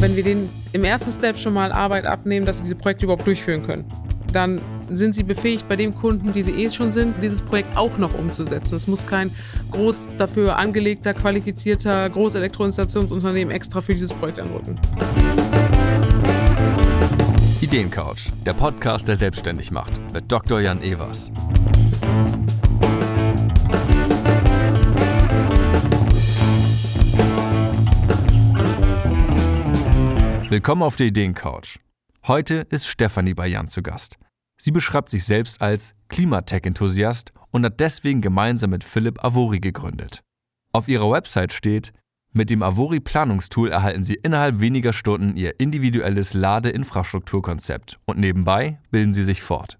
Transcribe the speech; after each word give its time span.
Wenn 0.00 0.14
wir 0.14 0.22
denen 0.22 0.48
im 0.72 0.84
ersten 0.84 1.10
Step 1.10 1.36
schon 1.36 1.54
mal 1.54 1.72
Arbeit 1.72 2.06
abnehmen, 2.06 2.46
dass 2.46 2.58
sie 2.58 2.62
diese 2.62 2.76
Projekte 2.76 3.06
überhaupt 3.06 3.26
durchführen 3.26 3.64
können, 3.64 3.84
dann 4.32 4.60
sind 4.90 5.12
sie 5.12 5.24
befähigt, 5.24 5.68
bei 5.68 5.74
dem 5.74 5.92
Kunden, 5.92 6.32
die 6.32 6.44
sie 6.44 6.52
eh 6.52 6.70
schon 6.70 6.92
sind, 6.92 7.16
dieses 7.20 7.42
Projekt 7.42 7.76
auch 7.76 7.98
noch 7.98 8.16
umzusetzen. 8.16 8.76
Es 8.76 8.86
muss 8.86 9.06
kein 9.06 9.32
groß 9.72 10.08
dafür 10.16 10.56
angelegter, 10.56 11.14
qualifizierter 11.14 12.08
Großelektroinstallationsunternehmen 12.10 13.52
extra 13.52 13.80
für 13.80 13.92
dieses 13.92 14.14
Projekt 14.14 14.38
anrücken. 14.38 14.78
Ideencouch, 17.60 18.30
der 18.46 18.52
Podcast, 18.52 19.08
der 19.08 19.16
selbstständig 19.16 19.72
macht, 19.72 20.00
mit 20.12 20.30
Dr. 20.30 20.60
Jan 20.60 20.80
Evers. 20.80 21.32
Willkommen 30.50 30.82
auf 30.82 30.96
der 30.96 31.08
Ideencouch. 31.08 31.78
Heute 32.26 32.66
ist 32.70 32.86
Stefanie 32.86 33.34
bei 33.34 33.48
Jan 33.48 33.68
zu 33.68 33.82
Gast. 33.82 34.16
Sie 34.56 34.70
beschreibt 34.70 35.10
sich 35.10 35.24
selbst 35.26 35.60
als 35.60 35.94
Klimatech-Enthusiast 36.08 37.34
und 37.50 37.66
hat 37.66 37.78
deswegen 37.80 38.22
gemeinsam 38.22 38.70
mit 38.70 38.82
Philipp 38.82 39.22
Avori 39.22 39.60
gegründet. 39.60 40.22
Auf 40.72 40.88
ihrer 40.88 41.10
Website 41.10 41.52
steht, 41.52 41.92
mit 42.32 42.48
dem 42.48 42.62
Avori 42.62 42.98
Planungstool 42.98 43.70
erhalten 43.70 44.02
Sie 44.04 44.14
innerhalb 44.14 44.58
weniger 44.60 44.94
Stunden 44.94 45.36
Ihr 45.36 45.60
individuelles 45.60 46.32
Ladeinfrastrukturkonzept 46.32 47.98
und 48.06 48.18
nebenbei 48.18 48.80
bilden 48.90 49.12
Sie 49.12 49.24
sich 49.24 49.42
fort. 49.42 49.78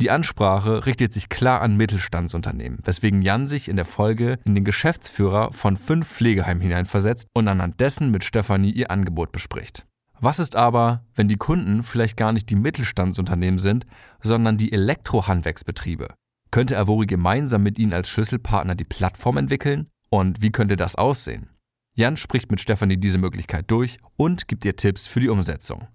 Die 0.00 0.12
Ansprache 0.12 0.86
richtet 0.86 1.12
sich 1.12 1.28
klar 1.28 1.60
an 1.60 1.76
Mittelstandsunternehmen, 1.76 2.78
weswegen 2.84 3.20
Jan 3.20 3.48
sich 3.48 3.68
in 3.68 3.74
der 3.74 3.84
Folge 3.84 4.38
in 4.44 4.54
den 4.54 4.64
Geschäftsführer 4.64 5.52
von 5.52 5.76
fünf 5.76 6.08
Pflegeheimen 6.08 6.62
hineinversetzt 6.62 7.26
und 7.34 7.48
anhand 7.48 7.80
dessen 7.80 8.12
mit 8.12 8.22
Stefanie 8.22 8.70
ihr 8.70 8.92
Angebot 8.92 9.32
bespricht. 9.32 9.86
Was 10.20 10.38
ist 10.38 10.54
aber, 10.54 11.04
wenn 11.14 11.26
die 11.26 11.36
Kunden 11.36 11.82
vielleicht 11.82 12.16
gar 12.16 12.32
nicht 12.32 12.48
die 12.48 12.56
Mittelstandsunternehmen 12.56 13.58
sind, 13.58 13.86
sondern 14.20 14.56
die 14.56 14.72
Elektrohandwerksbetriebe? 14.72 16.14
Könnte 16.52 16.78
Avori 16.78 17.06
gemeinsam 17.06 17.64
mit 17.64 17.78
ihnen 17.78 17.92
als 17.92 18.08
Schlüsselpartner 18.08 18.76
die 18.76 18.84
Plattform 18.84 19.36
entwickeln? 19.36 19.88
Und 20.10 20.42
wie 20.42 20.50
könnte 20.50 20.76
das 20.76 20.94
aussehen? 20.94 21.50
Jan 21.96 22.16
spricht 22.16 22.52
mit 22.52 22.60
Stefanie 22.60 22.98
diese 22.98 23.18
Möglichkeit 23.18 23.68
durch 23.68 23.98
und 24.16 24.46
gibt 24.46 24.64
ihr 24.64 24.76
Tipps 24.76 25.08
für 25.08 25.18
die 25.20 25.28
Umsetzung. 25.28 25.88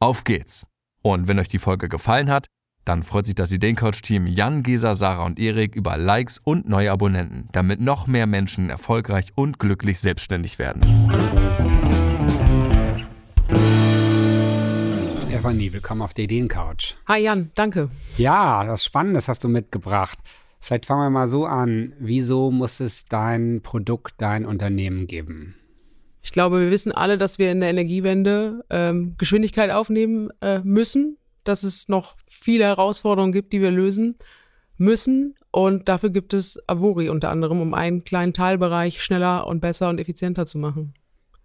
Auf 0.00 0.24
geht's! 0.24 0.66
Und 1.02 1.28
wenn 1.28 1.38
euch 1.38 1.48
die 1.48 1.58
Folge 1.58 1.88
gefallen 1.88 2.30
hat, 2.30 2.48
dann 2.84 3.02
freut 3.02 3.26
sich 3.26 3.34
das 3.34 3.52
Ideencoach-Team 3.52 4.26
Jan, 4.26 4.62
Gesa, 4.62 4.94
Sarah 4.94 5.26
und 5.26 5.38
Erik 5.38 5.76
über 5.76 5.96
Likes 5.96 6.38
und 6.42 6.68
neue 6.68 6.90
Abonnenten, 6.90 7.48
damit 7.52 7.80
noch 7.80 8.06
mehr 8.06 8.26
Menschen 8.26 8.70
erfolgreich 8.70 9.26
und 9.34 9.58
glücklich 9.58 9.98
selbstständig 9.98 10.58
werden. 10.58 10.82
Stefanie, 15.28 15.72
willkommen 15.72 16.02
auf 16.02 16.14
der 16.14 16.24
Ideencouch. 16.24 16.96
Hi 17.06 17.22
Jan, 17.22 17.50
danke. 17.54 17.90
Ja, 18.16 18.66
was 18.66 18.84
Spannendes 18.84 19.28
hast 19.28 19.44
du 19.44 19.48
mitgebracht. 19.48 20.18
Vielleicht 20.60 20.86
fangen 20.86 21.02
wir 21.02 21.10
mal 21.10 21.28
so 21.28 21.46
an. 21.46 21.92
Wieso 21.98 22.50
muss 22.50 22.80
es 22.80 23.04
dein 23.04 23.60
Produkt, 23.62 24.14
dein 24.18 24.44
Unternehmen 24.44 25.06
geben? 25.06 25.54
Ich 26.22 26.32
glaube, 26.32 26.60
wir 26.60 26.70
wissen 26.70 26.92
alle, 26.92 27.16
dass 27.16 27.38
wir 27.38 27.52
in 27.52 27.60
der 27.60 27.70
Energiewende 27.70 28.64
ähm, 28.68 29.14
Geschwindigkeit 29.16 29.70
aufnehmen 29.70 30.30
äh, 30.40 30.58
müssen 30.60 31.16
dass 31.48 31.62
es 31.62 31.88
noch 31.88 32.16
viele 32.28 32.64
Herausforderungen 32.64 33.32
gibt, 33.32 33.52
die 33.52 33.60
wir 33.60 33.70
lösen 33.70 34.16
müssen. 34.76 35.34
Und 35.50 35.88
dafür 35.88 36.10
gibt 36.10 36.34
es 36.34 36.58
Avori 36.68 37.08
unter 37.08 37.30
anderem, 37.30 37.60
um 37.60 37.74
einen 37.74 38.04
kleinen 38.04 38.32
Teilbereich 38.32 39.02
schneller 39.02 39.46
und 39.46 39.60
besser 39.60 39.88
und 39.88 39.98
effizienter 39.98 40.46
zu 40.46 40.58
machen. 40.58 40.94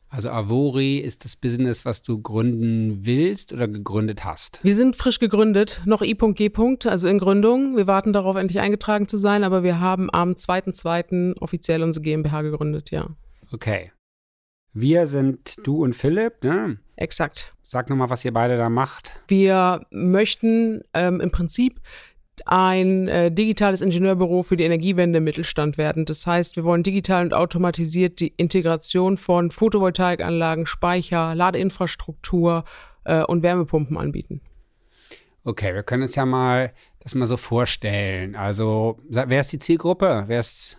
Also 0.10 0.30
Avori 0.30 1.00
ist 1.00 1.26
das 1.26 1.36
Business, 1.36 1.86
was 1.86 2.04
du 2.04 2.22
gründen 2.22 3.04
willst 3.04 3.52
oder 3.52 3.68
gegründet 3.68 4.24
hast? 4.24 4.60
Wir 4.62 4.76
sind 4.76 4.96
frisch 4.96 5.18
gegründet, 5.18 5.82
noch 5.86 6.04
I.G. 6.04 6.52
also 6.86 7.08
in 7.08 7.18
Gründung. 7.18 7.76
Wir 7.76 7.88
warten 7.88 8.14
darauf, 8.14 8.36
endlich 8.36 8.60
eingetragen 8.60 9.08
zu 9.08 9.18
sein, 9.18 9.44
aber 9.44 9.64
wir 9.64 9.80
haben 9.80 10.14
am 10.14 10.34
2.2. 10.34 11.40
offiziell 11.40 11.82
unsere 11.82 12.04
GmbH 12.04 12.44
gegründet, 12.44 12.92
ja. 12.92 13.10
Okay. 13.52 13.92
Wir 14.72 15.08
sind 15.08 15.56
du 15.64 15.84
und 15.84 15.96
Philipp, 15.96 16.44
ne? 16.44 16.78
Exakt. 16.96 17.53
Sag 17.74 17.90
nochmal, 17.90 18.12
was 18.12 18.24
ihr 18.24 18.32
beide 18.32 18.56
da 18.56 18.70
macht. 18.70 19.20
Wir 19.28 19.82
möchten 19.90 20.84
ähm, 20.94 21.20
im 21.20 21.32
Prinzip 21.32 21.82
ein 22.46 23.08
äh, 23.08 23.32
digitales 23.32 23.82
Ingenieurbüro 23.82 24.44
für 24.44 24.58
die 24.58 24.64
Energiewende 24.64 25.18
im 25.18 25.24
Mittelstand 25.24 25.80
werden. 25.80 26.06
Das 26.06 26.28
heißt, 26.28 26.56
wir 26.56 26.66
wollen 26.66 26.84
digital 26.84 27.24
und 27.24 27.34
automatisiert 27.34 28.20
die 28.20 28.28
Integration 28.38 29.18
von 29.18 29.50
Photovoltaikanlagen, 29.50 30.68
Speicher, 30.68 31.34
Ladeinfrastruktur 31.34 32.64
äh, 33.06 33.24
und 33.24 33.42
Wärmepumpen 33.42 33.98
anbieten. 33.98 34.42
Okay, 35.44 35.74
wir 35.74 35.82
können 35.82 36.04
uns 36.04 36.14
ja 36.14 36.28
mal 36.28 36.74
das 37.00 37.16
mal 37.16 37.26
so 37.26 37.38
vorstellen. 37.38 38.36
Also, 38.36 39.00
wer 39.10 39.40
ist 39.40 39.52
die 39.52 39.58
Zielgruppe? 39.58 40.26
Wer 40.28 40.42
ist 40.42 40.78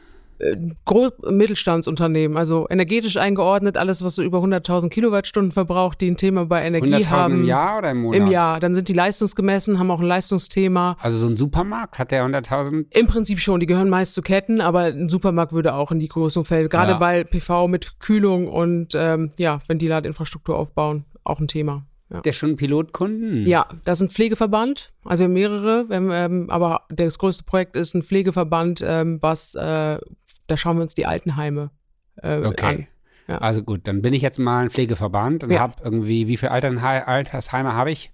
Groß 0.84 1.12
Mittelstandsunternehmen, 1.31 2.37
also 2.37 2.66
energetisch 2.69 3.16
eingeordnet, 3.16 3.77
alles, 3.77 4.05
was 4.05 4.16
so 4.16 4.22
über 4.22 4.38
100.000 4.38 4.88
Kilowattstunden 4.88 5.53
verbraucht, 5.53 6.00
die 6.00 6.10
ein 6.10 6.16
Thema 6.16 6.47
bei 6.47 6.65
Energie 6.65 7.06
haben. 7.06 7.41
im 7.41 7.44
Jahr 7.44 7.78
oder 7.78 7.91
im 7.91 8.03
Monat? 8.03 8.21
Im 8.21 8.27
Jahr. 8.28 8.60
Dann 8.60 8.75
sind 8.75 8.88
die 8.88 8.93
leistungsgemessen, 8.93 9.78
haben 9.78 9.91
auch 9.91 10.00
ein 10.00 10.06
Leistungsthema. 10.06 10.97
Also 11.00 11.19
so 11.19 11.27
ein 11.27 11.37
Supermarkt, 11.37 11.99
hat 11.99 12.10
der 12.10 12.25
100.000? 12.27 12.87
Im 12.91 13.06
Prinzip 13.06 13.41
schon, 13.41 13.60
die 13.60 13.66
gehören 13.66 13.88
meist 13.88 14.15
zu 14.15 14.22
Ketten, 14.22 14.60
aber 14.60 14.84
ein 14.84 15.09
Supermarkt 15.09 15.53
würde 15.53 15.75
auch 15.75 15.91
in 15.91 15.99
die 15.99 16.09
Größe 16.09 16.44
fällen. 16.44 16.69
Gerade 16.69 16.93
ja. 16.93 17.00
weil 17.00 17.25
PV 17.25 17.69
mit 17.69 18.00
Kühlung 18.00 18.49
und 18.49 18.94
ähm, 18.94 19.32
ja, 19.38 19.61
wenn 19.66 19.78
die 19.78 19.88
Ladeinfrastruktur 19.88 20.56
aufbauen, 20.56 21.05
auch 21.25 21.41
ein 21.41 21.49
Thema. 21.49 21.87
Ja. 22.11 22.21
Der 22.21 22.32
schon 22.32 22.56
Pilotkunden? 22.56 23.47
Ja, 23.47 23.66
das 23.84 24.00
ist 24.00 24.06
ein 24.06 24.11
Pflegeverband, 24.11 24.93
also 25.05 25.26
mehrere, 25.26 25.87
haben, 25.91 26.11
ähm, 26.12 26.50
aber 26.50 26.82
das 26.91 27.19
größte 27.19 27.44
Projekt 27.44 27.76
ist 27.76 27.94
ein 27.94 28.03
Pflegeverband, 28.03 28.84
ähm, 28.87 29.19
was 29.22 29.55
äh, 29.55 29.99
da 30.47 30.56
schauen 30.56 30.77
wir 30.77 30.82
uns 30.82 30.94
die 30.94 31.06
Altenheime 31.06 31.71
äh, 32.16 32.38
okay. 32.38 32.66
an. 32.66 32.87
Ja. 33.27 33.38
Also 33.38 33.62
gut, 33.62 33.87
dann 33.88 34.03
bin 34.03 34.12
ich 34.12 34.22
jetzt 34.22 34.38
mal 34.38 34.65
ein 34.65 34.71
Pflegeverband 34.71 35.44
und 35.44 35.50
ja. 35.50 35.60
habe 35.60 35.77
irgendwie, 35.82 36.27
wie 36.28 36.37
viele 36.37 36.53
Alternhe 36.53 37.06
Altersheime 37.06 37.72
habe 37.72 37.91
ich? 37.91 38.12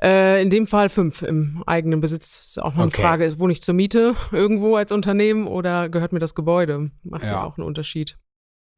Äh, 0.00 0.40
in 0.40 0.50
dem 0.50 0.68
Fall 0.68 0.88
fünf 0.88 1.22
im 1.22 1.64
eigenen 1.66 2.00
Besitz. 2.00 2.38
Das 2.38 2.48
ist 2.50 2.62
auch 2.62 2.74
noch 2.74 2.86
okay. 2.86 3.02
eine 3.02 3.08
Frage, 3.08 3.40
wohne 3.40 3.52
ich 3.52 3.62
zur 3.62 3.74
Miete 3.74 4.14
irgendwo 4.32 4.76
als 4.76 4.92
Unternehmen 4.92 5.48
oder 5.48 5.88
gehört 5.88 6.12
mir 6.12 6.20
das 6.20 6.34
Gebäude? 6.34 6.90
Macht 7.02 7.24
ja, 7.24 7.30
ja 7.30 7.42
auch 7.42 7.58
einen 7.58 7.66
Unterschied. 7.66 8.16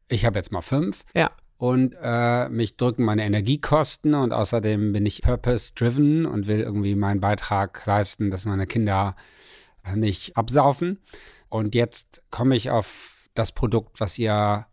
Ich 0.08 0.24
habe 0.24 0.38
jetzt 0.38 0.50
mal 0.50 0.62
fünf. 0.62 1.04
Ja. 1.14 1.30
Und 1.58 1.94
äh, 2.00 2.48
mich 2.48 2.78
drücken 2.78 3.04
meine 3.04 3.22
Energiekosten 3.22 4.14
und 4.14 4.32
außerdem 4.32 4.94
bin 4.94 5.04
ich 5.04 5.20
purpose-driven 5.20 6.24
und 6.24 6.46
will 6.46 6.60
irgendwie 6.60 6.94
meinen 6.94 7.20
Beitrag 7.20 7.84
leisten, 7.84 8.30
dass 8.30 8.46
meine 8.46 8.66
Kinder 8.66 9.14
nicht 9.94 10.38
absaufen. 10.38 11.00
Und 11.50 11.74
jetzt 11.74 12.22
komme 12.30 12.56
ich 12.56 12.70
auf 12.70 13.28
das 13.34 13.52
Produkt, 13.52 14.00
was 14.00 14.18
ihr 14.18 14.66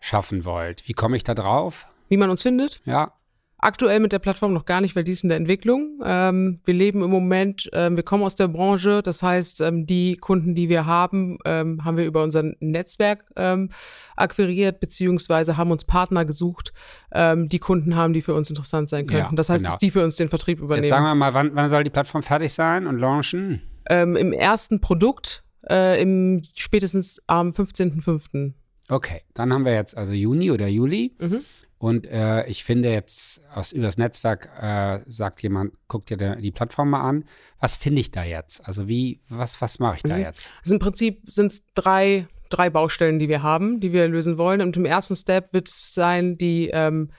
schaffen 0.00 0.44
wollt. 0.44 0.88
Wie 0.88 0.92
komme 0.92 1.16
ich 1.16 1.24
da 1.24 1.34
drauf? 1.34 1.86
Wie 2.08 2.16
man 2.16 2.30
uns 2.30 2.42
findet? 2.42 2.80
Ja. 2.84 3.12
Aktuell 3.58 3.98
mit 3.98 4.12
der 4.12 4.18
Plattform 4.18 4.52
noch 4.52 4.66
gar 4.66 4.82
nicht, 4.82 4.94
weil 4.94 5.04
die 5.04 5.12
ist 5.12 5.22
in 5.22 5.30
der 5.30 5.38
Entwicklung. 5.38 6.00
Ähm, 6.04 6.60
wir 6.66 6.74
leben 6.74 7.02
im 7.02 7.10
Moment, 7.10 7.70
ähm, 7.72 7.96
wir 7.96 8.02
kommen 8.02 8.22
aus 8.22 8.34
der 8.34 8.46
Branche, 8.46 9.00
das 9.02 9.22
heißt, 9.22 9.62
ähm, 9.62 9.86
die 9.86 10.16
Kunden, 10.18 10.54
die 10.54 10.68
wir 10.68 10.84
haben, 10.84 11.38
ähm, 11.46 11.82
haben 11.82 11.96
wir 11.96 12.04
über 12.04 12.22
unser 12.22 12.42
Netzwerk 12.60 13.24
ähm, 13.36 13.70
akquiriert, 14.16 14.80
beziehungsweise 14.80 15.56
haben 15.56 15.70
uns 15.70 15.86
Partner 15.86 16.26
gesucht, 16.26 16.74
ähm, 17.12 17.48
die 17.48 17.58
Kunden 17.58 17.96
haben, 17.96 18.12
die 18.12 18.20
für 18.20 18.34
uns 18.34 18.50
interessant 18.50 18.90
sein 18.90 19.06
könnten. 19.06 19.32
Ja, 19.32 19.36
das 19.36 19.48
heißt, 19.48 19.64
genau. 19.64 19.72
dass 19.72 19.78
die 19.78 19.90
für 19.90 20.04
uns 20.04 20.16
den 20.16 20.28
Vertrieb 20.28 20.58
übernehmen. 20.58 20.84
Jetzt 20.84 20.90
sagen 20.90 21.06
wir 21.06 21.14
mal, 21.14 21.32
wann, 21.32 21.54
wann 21.54 21.70
soll 21.70 21.84
die 21.84 21.90
Plattform 21.90 22.22
fertig 22.22 22.52
sein 22.52 22.86
und 22.86 22.98
launchen? 22.98 23.62
Im 23.88 24.32
ersten 24.32 24.80
Produkt 24.80 25.43
äh, 25.68 26.00
im 26.00 26.42
spätestens 26.54 27.22
am 27.26 27.50
15.05. 27.50 28.52
Okay, 28.88 29.22
dann 29.32 29.52
haben 29.52 29.64
wir 29.64 29.72
jetzt 29.72 29.96
also 29.96 30.12
Juni 30.12 30.50
oder 30.50 30.68
Juli. 30.68 31.14
Mhm. 31.18 31.40
Und 31.78 32.06
äh, 32.06 32.46
ich 32.46 32.64
finde 32.64 32.90
jetzt 32.90 33.46
aus 33.52 33.72
übers 33.72 33.98
Netzwerk 33.98 34.48
äh, 34.60 35.00
sagt 35.06 35.42
jemand, 35.42 35.74
guck 35.86 36.06
dir 36.06 36.16
die 36.36 36.50
Plattform 36.50 36.90
mal 36.90 37.02
an. 37.02 37.24
Was 37.60 37.76
finde 37.76 38.00
ich 38.00 38.10
da 38.10 38.24
jetzt? 38.24 38.66
Also 38.66 38.88
wie, 38.88 39.20
was, 39.28 39.60
was 39.60 39.78
mache 39.78 39.96
ich 39.96 40.02
da 40.02 40.16
mhm. 40.16 40.22
jetzt? 40.22 40.50
Also 40.62 40.74
Im 40.74 40.80
Prinzip 40.80 41.20
sind 41.28 41.52
es 41.52 41.62
drei, 41.74 42.26
drei 42.48 42.70
Baustellen, 42.70 43.18
die 43.18 43.28
wir 43.28 43.42
haben, 43.42 43.80
die 43.80 43.92
wir 43.92 44.08
lösen 44.08 44.38
wollen. 44.38 44.62
Und 44.62 44.76
im 44.76 44.86
ersten 44.86 45.16
Step 45.16 45.52
wird 45.52 45.68
es 45.68 45.92
sein, 45.92 46.38
die 46.38 46.70
ähm, 46.72 47.10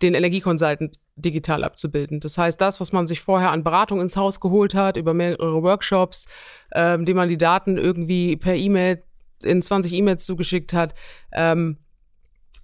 den 0.00 0.14
Energieconsultant 0.14 0.98
digital 1.16 1.64
abzubilden. 1.64 2.20
Das 2.20 2.38
heißt, 2.38 2.60
das, 2.60 2.80
was 2.80 2.92
man 2.92 3.06
sich 3.06 3.20
vorher 3.20 3.50
an 3.50 3.64
Beratung 3.64 4.00
ins 4.00 4.16
Haus 4.16 4.40
geholt 4.40 4.74
hat, 4.74 4.96
über 4.96 5.14
mehrere 5.14 5.62
Workshops, 5.62 6.26
ähm, 6.74 7.04
dem 7.04 7.16
man 7.16 7.28
die 7.28 7.38
Daten 7.38 7.78
irgendwie 7.78 8.36
per 8.36 8.56
E-Mail 8.56 9.02
in 9.42 9.62
20 9.62 9.92
E-Mails 9.92 10.24
zugeschickt 10.24 10.72
hat, 10.72 10.94
ähm, 11.32 11.78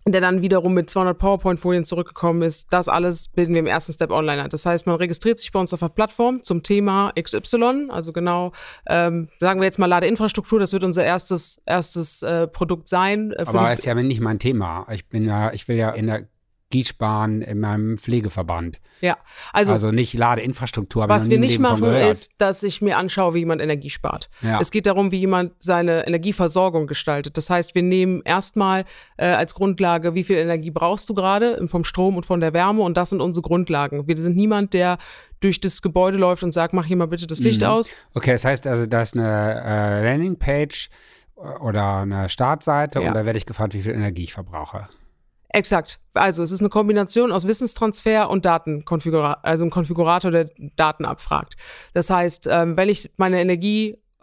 der 0.07 0.21
dann 0.21 0.41
wiederum 0.41 0.73
mit 0.73 0.89
200 0.89 1.19
PowerPoint-Folien 1.19 1.85
zurückgekommen 1.85 2.43
ist. 2.43 2.73
Das 2.73 2.89
alles 2.89 3.29
bilden 3.29 3.53
wir 3.53 3.61
im 3.61 3.67
ersten 3.67 3.93
Step 3.93 4.11
online 4.11 4.49
Das 4.49 4.65
heißt, 4.65 4.87
man 4.87 4.97
registriert 4.97 5.39
sich 5.39 5.53
bei 5.53 5.61
uns 5.61 5.75
auf 5.75 5.81
der 5.81 5.89
Plattform 5.89 6.43
zum 6.43 6.63
Thema 6.63 7.13
XY, 7.21 7.89
also 7.91 8.13
genau, 8.13 8.53
ähm, 8.89 9.29
sagen 9.39 9.61
wir 9.61 9.67
jetzt 9.67 9.79
mal 9.79 9.87
Ladeinfrastruktur, 9.87 10.59
das 10.59 10.73
wird 10.73 10.85
unser 10.85 11.05
erstes, 11.05 11.61
erstes 11.67 12.23
äh, 12.23 12.47
Produkt 12.47 12.89
sein. 12.89 13.33
Äh, 13.33 13.45
Aber 13.47 13.73
ist 13.73 13.85
ja 13.85 13.95
nicht 13.95 14.21
mein 14.21 14.39
Thema. 14.39 14.87
Ich 14.91 15.07
bin 15.09 15.25
ja, 15.25 15.53
ich 15.53 15.69
will 15.69 15.77
ja 15.77 15.91
in 15.91 16.07
der 16.07 16.27
Energiesparen 16.73 17.43
in 17.43 17.59
meinem 17.61 17.99
Pflegeverband. 17.99 18.79
Ja, 19.01 19.17
also, 19.53 19.73
Also 19.73 19.91
nicht 19.93 20.15
Ladeinfrastruktur. 20.15 21.09
was 21.09 21.29
wir 21.31 21.39
nicht 21.39 21.59
machen, 21.59 21.85
ist, 21.85 22.35
dass 22.39 22.63
ich 22.63 22.81
mir 22.83 22.97
anschaue, 22.99 23.35
wie 23.35 23.39
jemand 23.41 23.61
Energie 23.63 23.91
spart. 23.91 24.29
Ja. 24.43 24.61
Es 24.61 24.71
geht 24.71 24.87
darum, 24.87 25.11
wie 25.11 25.19
jemand 25.19 25.53
seine 25.59 26.07
Energieversorgung 26.07 26.87
gestaltet. 26.87 27.37
Das 27.37 27.49
heißt, 27.51 27.75
wir 27.75 27.83
nehmen 27.83 28.23
erstmal 28.25 28.85
äh, 29.17 29.27
als 29.27 29.55
Grundlage, 29.55 30.15
wie 30.15 30.23
viel 30.23 30.37
Energie 30.37 30.71
brauchst 30.71 31.09
du 31.09 31.15
gerade 31.15 31.67
vom 31.69 31.83
Strom 31.85 32.17
und 32.17 32.27
von 32.27 32.41
der 32.41 32.53
Wärme 32.53 32.83
und 32.83 32.97
das 32.97 33.11
sind 33.11 33.21
unsere 33.21 33.43
Grundlagen. 33.43 34.07
Wir 34.07 34.17
sind 34.17 34.37
niemand, 34.37 34.75
der 34.75 34.99
durch 35.41 35.61
das 35.61 35.81
Gebäude 35.83 36.19
läuft 36.19 36.43
und 36.45 36.53
sagt, 36.53 36.75
mach 36.75 36.85
hier 36.85 36.97
mal 36.97 37.07
bitte 37.09 37.27
das 37.27 37.41
Licht 37.41 37.63
Mhm. 37.63 37.67
aus. 37.69 37.91
Okay, 38.15 38.33
das 38.33 38.45
heißt 38.45 38.67
also, 38.67 38.87
da 38.87 39.01
ist 39.03 39.15
eine 39.17 39.63
äh, 39.65 40.05
Landingpage 40.05 40.91
oder 41.37 41.97
eine 42.03 42.29
Startseite 42.29 43.01
Ja. 43.01 43.09
und 43.09 43.15
da 43.15 43.25
werde 43.25 43.39
ich 43.39 43.47
gefragt, 43.47 43.73
wie 43.73 43.81
viel 43.81 43.93
Energie 43.93 44.25
ich 44.25 44.35
verbrauche. 44.35 44.89
Exakt. 45.53 45.99
Also 46.15 46.43
es 46.43 46.53
ist 46.53 46.61
eine 46.61 46.69
Kombination 46.69 47.33
aus 47.33 47.47
Wissenstransfer 47.47 48.31
und 48.31 48.45
Datenkonfigurator, 48.45 49.45
also 49.45 49.65
ein 49.65 49.71
Konfigurator, 49.71 50.31
der 50.31 50.51
Daten 50.77 51.05
abfragt. 51.05 51.55
Das 51.93 52.09
heißt, 52.09 52.49
ähm, 52.51 52.77
wenn 52.77 52.89
ich 52.89 53.11
meine 53.17 53.41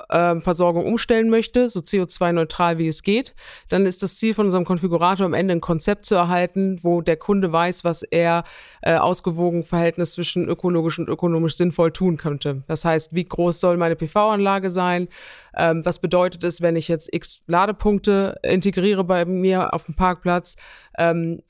Energieversorgung 0.09 0.85
umstellen 0.85 1.29
möchte, 1.29 1.67
so 1.67 1.79
CO2-neutral 1.79 2.77
wie 2.77 2.87
es 2.87 3.03
geht, 3.03 3.35
dann 3.69 3.85
ist 3.85 4.03
das 4.03 4.17
Ziel 4.17 4.33
von 4.33 4.45
unserem 4.45 4.65
Konfigurator 4.65 5.25
am 5.25 5.33
Ende 5.33 5.53
ein 5.53 5.61
Konzept 5.61 6.05
zu 6.05 6.15
erhalten, 6.15 6.79
wo 6.83 7.01
der 7.01 7.17
Kunde 7.17 7.51
weiß, 7.51 7.83
was 7.83 8.03
er 8.03 8.43
äh, 8.81 8.95
ausgewogen 8.95 9.63
Verhältnis 9.63 10.13
zwischen 10.13 10.47
ökologisch 10.47 10.99
und 10.99 11.09
ökonomisch 11.09 11.57
sinnvoll 11.57 11.91
tun 11.91 12.17
könnte. 12.17 12.63
Das 12.67 12.85
heißt, 12.85 13.13
wie 13.13 13.25
groß 13.25 13.59
soll 13.59 13.77
meine 13.77 13.95
PV-Anlage 13.95 14.69
sein? 14.69 15.07
Ähm, 15.55 15.85
was 15.85 15.99
bedeutet 15.99 16.43
es, 16.43 16.61
wenn 16.61 16.75
ich 16.75 16.87
jetzt 16.87 17.13
x 17.13 17.43
Ladepunkte 17.47 18.35
integriere 18.43 19.03
bei 19.03 19.25
mir 19.25 19.73
auf 19.73 19.85
dem 19.85 19.95
Parkplatz? 19.95 20.55
Ähm, 20.97 21.41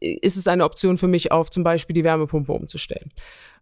ist 0.00 0.36
es 0.36 0.48
eine 0.48 0.64
Option 0.64 0.98
für 0.98 1.06
mich, 1.06 1.30
auf 1.30 1.50
zum 1.50 1.62
Beispiel 1.62 1.94
die 1.94 2.04
Wärmepumpe 2.04 2.52
umzustellen? 2.52 3.12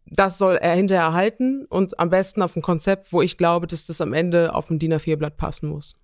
Das 0.06 0.38
soll 0.38 0.56
er 0.56 0.74
hinterher 0.74 1.04
erhalten 1.04 1.66
und 1.66 1.98
am 2.00 2.10
besten 2.10 2.42
auf 2.42 2.56
ein 2.56 2.62
Konzept, 2.62 3.12
wo 3.12 3.22
ich 3.22 3.36
glaube, 3.36 3.66
dass 3.66 3.86
das 3.86 4.00
am 4.00 4.12
Ende 4.12 4.54
auf 4.54 4.70
ein 4.70 4.78
DIN 4.78 4.92
A4-Blatt 4.94 5.36
passen 5.36 5.68
muss. 5.68 5.96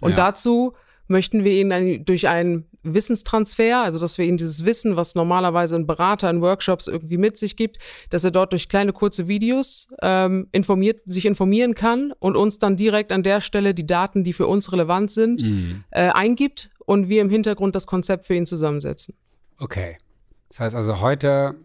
Und 0.00 0.10
Ja. 0.12 0.16
dazu 0.16 0.72
möchten 1.08 1.44
wir 1.44 1.52
ihn 1.52 1.68
dann 1.68 2.04
durch 2.06 2.28
einen 2.28 2.66
Wissenstransfer, 2.82 3.82
also 3.82 3.98
dass 3.98 4.16
wir 4.16 4.24
ihm 4.24 4.36
dieses 4.38 4.64
Wissen, 4.64 4.96
was 4.96 5.14
normalerweise 5.14 5.74
ein 5.76 5.86
Berater 5.86 6.30
in 6.30 6.40
Workshops 6.40 6.86
irgendwie 6.86 7.18
mit 7.18 7.36
sich 7.36 7.56
gibt, 7.56 7.78
dass 8.10 8.24
er 8.24 8.30
dort 8.30 8.52
durch 8.52 8.68
kleine 8.68 8.92
kurze 8.92 9.28
Videos 9.28 9.88
ähm, 10.00 10.48
informiert, 10.52 11.00
sich 11.04 11.26
informieren 11.26 11.74
kann 11.74 12.12
und 12.18 12.36
uns 12.36 12.58
dann 12.58 12.76
direkt 12.76 13.12
an 13.12 13.22
der 13.22 13.40
Stelle 13.42 13.74
die 13.74 13.86
Daten, 13.86 14.24
die 14.24 14.32
für 14.32 14.46
uns 14.46 14.72
relevant 14.72 15.10
sind, 15.10 15.42
äh, 15.90 16.08
eingibt 16.10 16.70
und 16.86 17.08
wir 17.10 17.20
im 17.20 17.28
Hintergrund 17.30 17.74
das 17.74 17.86
Konzept 17.86 18.26
für 18.26 18.34
ihn 18.34 18.46
zusammensetzen. 18.46 19.14
Okay. 19.58 19.98
Das 20.48 20.60
heißt 20.60 20.76
also, 20.76 21.00
heute 21.00 21.56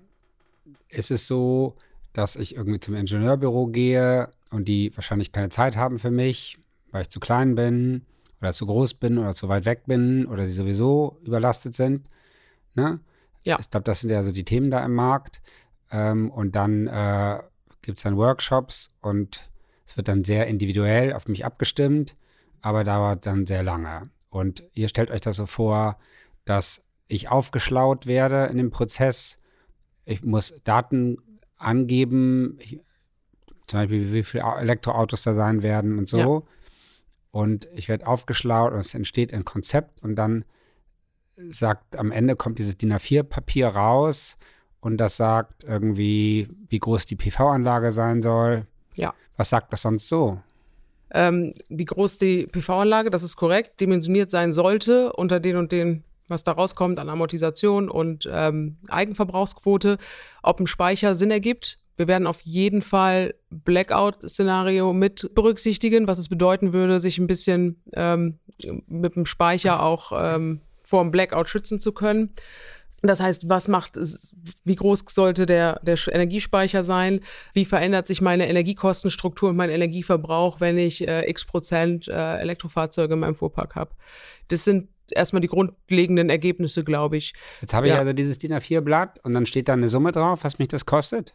ist 0.88 1.12
es 1.12 1.28
so, 1.28 1.76
dass 2.14 2.36
ich 2.36 2.56
irgendwie 2.56 2.80
zum 2.80 2.96
Ingenieurbüro 2.96 3.68
gehe 3.68 4.30
und 4.52 4.68
die 4.68 4.96
wahrscheinlich 4.96 5.32
keine 5.32 5.50
Zeit 5.50 5.76
haben 5.76 6.00
für 6.00 6.12
mich, 6.12 6.58
weil 6.92 7.04
ich 7.04 7.10
zu 7.10 7.20
klein 7.20 7.56
bin 7.56 8.06
oder 8.42 8.54
zu 8.54 8.66
groß 8.66 8.96
bin 8.96 9.18
oder 9.18 9.34
zu 9.34 9.48
weit 9.50 9.66
weg 9.66 9.84
bin 9.86 10.26
oder 10.26 10.46
sie 10.46 10.54
sowieso 10.54 11.20
überlastet 11.24 11.76
sind. 11.76 12.10
Ne? 12.74 13.00
Ja. 13.44 13.58
Ich 13.60 13.70
glaube, 13.70 13.84
das 13.84 14.02
sind 14.02 14.10
ja 14.10 14.24
so 14.24 14.32
die 14.32 14.46
Themen 14.46 14.72
da 14.72 14.84
im 14.84 14.94
Markt. 14.94 15.42
Ähm, 15.92 16.30
und 16.32 16.56
dann 16.56 16.88
äh, 16.88 17.40
gibt 17.82 17.98
es 17.98 18.04
dann 18.04 18.18
Workshops 18.18 18.92
und 19.02 19.50
es 19.86 19.98
wird 19.98 20.08
dann 20.08 20.24
sehr 20.24 20.48
individuell 20.48 21.14
auf 21.14 21.28
mich 21.28 21.46
abgestimmt, 21.46 22.16
aber 22.62 22.84
dauert 22.84 23.26
dann 23.26 23.46
sehr 23.46 23.64
lange. 23.64 24.10
Und 24.30 24.64
ihr 24.74 24.88
stellt 24.88 25.10
euch 25.10 25.22
das 25.22 25.38
so 25.38 25.46
vor, 25.46 25.98
dass 26.46 26.86
ich 27.08 27.30
aufgeschlaut 27.30 28.06
werde 28.06 28.46
in 28.46 28.58
dem 28.58 28.70
Prozess. 28.70 29.39
Ich 30.06 30.24
muss 30.24 30.54
Daten 30.64 31.18
angeben, 31.58 32.58
ich, 32.60 32.80
zum 33.68 33.80
Beispiel 33.82 34.14
wie 34.14 34.24
viele 34.24 34.46
Au- 34.46 34.58
Elektroautos 34.58 35.24
da 35.24 35.34
sein 35.34 35.62
werden 35.62 35.98
und 35.98 36.08
so. 36.08 36.18
Ja. 36.18 36.42
Und 37.32 37.68
ich 37.76 37.90
werde 37.90 38.08
aufgeschlaut 38.08 38.74
und 38.74 38.80
es 38.80 38.94
entsteht 38.96 39.34
ein 39.34 39.46
Konzept 39.46 40.02
und 40.02 40.16
dann 40.16 40.46
sagt, 41.52 41.96
am 41.96 42.12
Ende 42.12 42.36
kommt 42.36 42.60
dieses 42.60 42.78
DIN 42.78 42.94
A4-Papier 42.94 43.68
raus 43.68 44.38
und 44.82 44.98
das 44.98 45.18
sagt 45.18 45.64
irgendwie, 45.64 46.50
wie 46.70 46.80
groß 46.80 47.06
die 47.06 47.16
PV-Anlage 47.16 47.92
sein 47.92 48.22
soll. 48.22 48.66
Ja. 48.96 49.14
Was 49.38 49.50
sagt 49.50 49.72
das 49.72 49.82
sonst 49.82 50.08
so? 50.08 50.40
ähm, 51.12 51.56
wie 51.70 51.86
groß 51.86 52.20
die 52.20 52.46
PV-Anlage, 52.46 53.10
das 53.10 53.24
ist 53.24 53.36
korrekt, 53.36 53.80
dimensioniert 53.80 54.30
sein 54.30 54.54
sollte 54.54 55.12
unter 55.14 55.40
den 55.40 55.56
und 55.56 55.72
den, 55.72 56.04
was 56.30 56.44
da 56.44 56.52
rauskommt 56.52 57.00
an 57.00 57.10
Amortisation 57.10 57.90
und 57.90 58.28
ähm, 58.32 58.78
Eigenverbrauchsquote, 58.88 59.98
ob 60.44 60.60
ein 60.60 60.68
Speicher 60.68 61.16
Sinn 61.16 61.32
ergibt. 61.32 61.78
Wir 61.98 62.08
werden 62.08 62.28
auf 62.28 62.40
jeden 62.42 62.82
Fall 62.82 63.36
Blackout-Szenario 63.50 64.94
mit 64.94 65.32
berücksichtigen, 65.36 66.08
was 66.08 66.18
es 66.18 66.30
bedeuten 66.30 66.72
würde, 66.72 67.00
sich 67.02 67.18
ein 67.18 67.28
bisschen 67.28 67.82
ähm, 67.94 68.40
mit 68.88 69.16
dem 69.16 69.26
Speicher 69.26 69.84
auch 69.84 70.14
ähm, 70.16 70.62
vor 70.84 71.04
dem 71.04 71.12
Blackout 71.12 71.50
schützen 71.50 71.80
zu 71.80 71.92
können. 71.92 72.34
Das 73.02 73.20
heißt, 73.20 73.48
was 73.48 73.68
macht 73.68 73.98
wie 74.64 74.76
groß 74.76 75.06
sollte 75.10 75.46
der, 75.46 75.80
der 75.84 75.98
Energiespeicher 76.12 76.84
sein? 76.84 77.22
Wie 77.54 77.66
verändert 77.66 78.08
sich 78.08 78.22
meine 78.22 78.50
Energiekostenstruktur 78.50 79.50
und 79.50 79.56
mein 79.56 79.70
Energieverbrauch, 79.70 80.60
wenn 80.60 80.78
ich 80.78 81.08
äh, 81.08 81.30
x 81.30 81.46
Prozent 81.46 82.08
äh, 82.08 82.38
Elektrofahrzeuge 82.38 83.14
in 83.14 83.20
meinem 83.20 83.36
Fuhrpark 83.36 83.76
habe? 83.76 83.92
Das 84.50 84.66
sind 84.66 84.90
erstmal 85.12 85.42
die 85.42 85.48
grundlegenden 85.48 86.30
Ergebnisse, 86.30 86.84
glaube 86.84 87.18
ich. 87.18 87.34
Jetzt 87.62 87.74
habe 87.74 87.88
ich 87.88 87.94
Ja. 87.94 88.00
also 88.00 88.14
dieses 88.14 88.38
DIN 88.40 88.54
A4-Blatt 88.54 89.20
und 89.24 89.34
dann 89.34 89.46
steht 89.46 89.70
da 89.70 89.74
eine 89.74 89.90
Summe 89.90 90.12
drauf, 90.12 90.44
was 90.44 90.60
mich 90.60 90.68
das 90.68 90.86
kostet. 90.86 91.34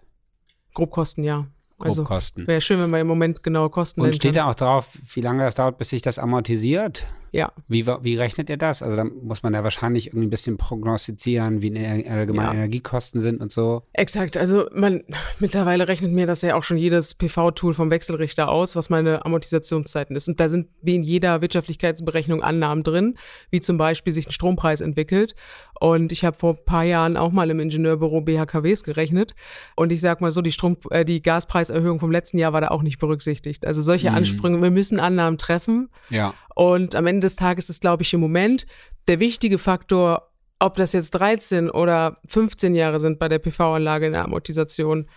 Grobkosten, 0.75 1.25
ja. 1.25 1.47
Also 1.79 2.03
Grobkosten. 2.03 2.47
wäre 2.47 2.61
schön, 2.61 2.81
wenn 2.81 2.91
man 2.91 3.01
im 3.01 3.07
Moment 3.07 3.43
genaue 3.43 3.69
Kosten 3.71 4.01
und 4.01 4.15
steht 4.15 4.37
da 4.37 4.49
auch 4.51 4.55
drauf, 4.55 4.97
wie 5.15 5.21
lange 5.21 5.43
das 5.45 5.57
dauert, 5.57 5.79
bis 5.79 5.89
sich 5.91 6.03
das 6.03 6.19
amortisiert? 6.19 7.05
Ja, 7.37 7.51
Wie, 7.67 7.85
wie 7.85 8.17
rechnet 8.17 8.49
ihr 8.49 8.57
das? 8.57 8.81
Also 8.81 8.95
da 8.95 9.03
muss 9.03 9.43
man 9.43 9.55
ja 9.55 9.65
wahrscheinlich 9.65 10.07
irgendwie 10.07 10.29
ein 10.29 10.31
bisschen 10.31 10.57
prognostizieren, 10.57 11.63
wie 11.63 11.71
ne- 11.71 12.05
allgemeine 12.09 12.49
Ja. 12.51 12.55
Energiekosten 12.55 13.21
sind 13.21 13.41
und 13.41 13.51
so. 13.51 13.83
Exakt, 13.93 14.37
also 14.37 14.67
man 14.73 15.03
mittlerweile 15.41 15.89
rechnet 15.89 16.13
mir 16.13 16.27
das 16.27 16.43
ja 16.43 16.55
auch 16.55 16.63
schon 16.63 16.77
jedes 16.79 17.15
PV-Tool 17.15 17.75
vom 17.75 17.91
Wechselrichter 17.91 18.49
aus, 18.49 18.77
was 18.77 18.89
meine 18.89 19.25
Amortisationszeiten 19.25 20.15
ist. 20.15 20.29
Und 20.29 20.39
da 20.39 20.49
sind 20.49 20.69
wie 20.81 20.95
in 20.95 21.03
jeder 21.03 21.41
Wirtschaftlichkeitsberechnung 21.41 22.41
Annahmen 22.43 22.85
drin, 22.85 23.17
wie 23.51 23.61
zum 23.61 23.79
Beispiel 23.79 24.13
sich 24.13 24.29
ein 24.29 24.33
Strompreis 24.33 24.81
entwickelt. 24.81 25.35
Und 25.81 26.13
ich 26.13 26.25
habe 26.25 26.37
vor 26.37 26.55
ein 26.55 26.65
paar 26.65 26.85
Jahren 26.85 27.17
auch 27.17 27.33
mal 27.33 27.51
im 27.51 27.59
Ingenieurbüro 27.59 28.21
BHKWs 28.21 28.85
gerechnet. 28.85 29.35
Und 29.75 29.91
ich 29.91 30.01
sag 30.01 30.21
mal 30.21 30.31
so, 30.31 30.41
die 30.41 30.53
Strom, 30.53 30.77
äh, 30.91 31.05
die 31.05 31.21
Gaspreiserhöhung 31.21 31.99
vom 31.99 32.13
letzten 32.13 32.39
Jahr 32.39 32.53
war 32.53 32.61
da 32.61 32.69
auch 32.69 32.83
nicht 32.83 33.01
berücksichtigt. 33.01 33.67
Also 33.67 33.83
solche 33.83 34.09
Mhm. 34.11 34.17
Ansprüche, 34.17 34.63
wir 34.63 34.71
müssen 34.71 35.01
Annahmen 35.01 35.37
treffen. 35.37 35.91
Ja. 36.11 36.33
Und 36.55 36.95
am 36.95 37.07
Ende 37.07 37.21
des 37.21 37.37
Tages 37.37 37.69
ist, 37.69 37.81
glaube 37.81 38.03
ich, 38.03 38.13
im 38.15 38.21
Moment 38.21 38.67
der 39.09 39.21
wichtige 39.21 39.59
Faktor, 39.59 40.31
ob 40.59 40.77
das 40.77 40.93
jetzt 40.93 41.11
13 41.11 41.71
oder 41.71 42.19
15 42.27 42.75
Jahre 42.75 43.01
sind 43.01 43.19
bei 43.19 43.29
der 43.29 43.39
PV-Anlage 43.39 44.07
in 44.07 44.13
der 44.13 44.25
Amortisation, 44.25 45.09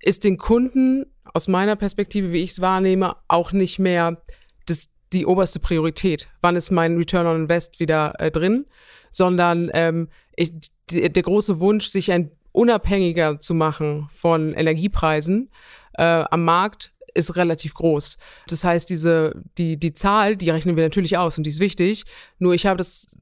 ist 0.00 0.24
den 0.24 0.36
Kunden 0.36 1.06
aus 1.32 1.48
meiner 1.48 1.76
Perspektive, 1.76 2.32
wie 2.32 2.42
ich 2.42 2.50
es 2.50 2.60
wahrnehme, 2.60 3.16
auch 3.28 3.52
nicht 3.52 3.78
mehr 3.78 4.22
das, 4.66 4.88
die 5.12 5.26
oberste 5.26 5.60
Priorität. 5.60 6.28
Wann 6.40 6.56
ist 6.56 6.70
mein 6.70 6.96
Return 6.96 7.26
on 7.26 7.36
Invest 7.42 7.80
wieder 7.80 8.14
äh, 8.18 8.30
drin? 8.30 8.66
Sondern 9.10 9.70
ähm, 9.74 10.08
ich, 10.36 10.52
der 10.90 11.22
große 11.22 11.60
Wunsch, 11.60 11.86
sich 11.88 12.12
ein 12.12 12.30
unabhängiger 12.52 13.40
zu 13.40 13.54
machen 13.54 14.08
von 14.10 14.54
Energiepreisen 14.54 15.50
äh, 15.94 16.24
am 16.30 16.44
Markt, 16.44 16.92
ist 17.18 17.36
relativ 17.36 17.74
groß. 17.74 18.16
Das 18.46 18.64
heißt, 18.64 18.88
diese, 18.88 19.42
die, 19.58 19.78
die 19.78 19.92
Zahl, 19.92 20.36
die 20.36 20.50
rechnen 20.50 20.76
wir 20.76 20.84
natürlich 20.84 21.18
aus 21.18 21.36
und 21.36 21.44
die 21.44 21.50
ist 21.50 21.60
wichtig. 21.60 22.04
Nur 22.38 22.54
ich 22.54 22.64
habe 22.64 22.78
das 22.78 23.18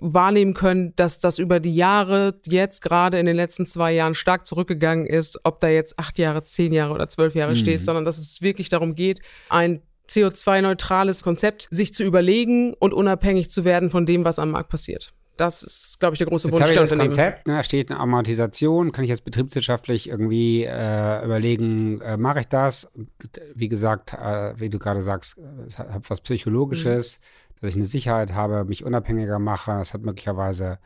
wahrnehmen 0.00 0.54
können, 0.54 0.94
dass 0.96 1.18
das 1.18 1.38
über 1.38 1.60
die 1.60 1.74
Jahre 1.74 2.38
jetzt 2.46 2.82
gerade 2.82 3.18
in 3.18 3.26
den 3.26 3.36
letzten 3.36 3.66
zwei 3.66 3.92
Jahren 3.92 4.14
stark 4.14 4.46
zurückgegangen 4.46 5.06
ist, 5.06 5.40
ob 5.44 5.60
da 5.60 5.68
jetzt 5.68 5.98
acht 5.98 6.18
Jahre, 6.18 6.42
zehn 6.42 6.72
Jahre 6.72 6.92
oder 6.92 7.08
zwölf 7.08 7.34
Jahre 7.34 7.56
steht, 7.56 7.82
sondern 7.82 8.04
dass 8.04 8.18
es 8.18 8.42
wirklich 8.42 8.68
darum 8.68 8.94
geht, 8.94 9.20
ein 9.48 9.82
CO2-neutrales 10.08 11.22
Konzept 11.22 11.68
sich 11.70 11.92
zu 11.92 12.04
überlegen 12.04 12.74
und 12.74 12.94
unabhängig 12.94 13.50
zu 13.50 13.64
werden 13.64 13.90
von 13.90 14.06
dem, 14.06 14.24
was 14.24 14.38
am 14.38 14.50
Markt 14.50 14.70
passiert. 14.70 15.12
Das 15.36 15.62
ist, 15.62 16.00
glaube 16.00 16.14
ich, 16.14 16.18
der 16.18 16.26
große 16.28 16.48
Jetzt 16.48 16.58
Wunsch 16.58 16.70
der 16.70 16.80
das 16.80 16.92
Unternehmen. 16.92 17.10
Konzept, 17.16 17.46
ne, 17.46 17.54
da 17.56 17.62
steht 17.62 17.90
eine 17.90 18.00
Amortisation, 18.00 18.92
kann 18.92 19.04
ich 19.04 19.10
jetzt 19.10 19.24
betriebswirtschaftlich 19.24 20.08
irgendwie 20.08 20.64
äh, 20.64 21.24
überlegen, 21.24 22.00
äh, 22.00 22.16
mache 22.16 22.40
ich 22.40 22.48
das? 22.48 22.90
Wie 23.54 23.68
gesagt, 23.68 24.14
äh, 24.14 24.58
wie 24.58 24.70
du 24.70 24.78
gerade 24.78 25.02
sagst, 25.02 25.36
äh, 25.36 25.42
es 25.66 25.78
hat, 25.78 25.90
hat 25.90 26.08
was 26.10 26.20
Psychologisches, 26.22 27.20
dass 27.60 27.70
ich 27.70 27.76
eine 27.76 27.84
Sicherheit 27.84 28.32
habe, 28.32 28.64
mich 28.64 28.84
unabhängiger 28.84 29.38
mache. 29.38 29.72
Es 29.80 29.92
hat 29.92 30.02
möglicherweise 30.02 30.78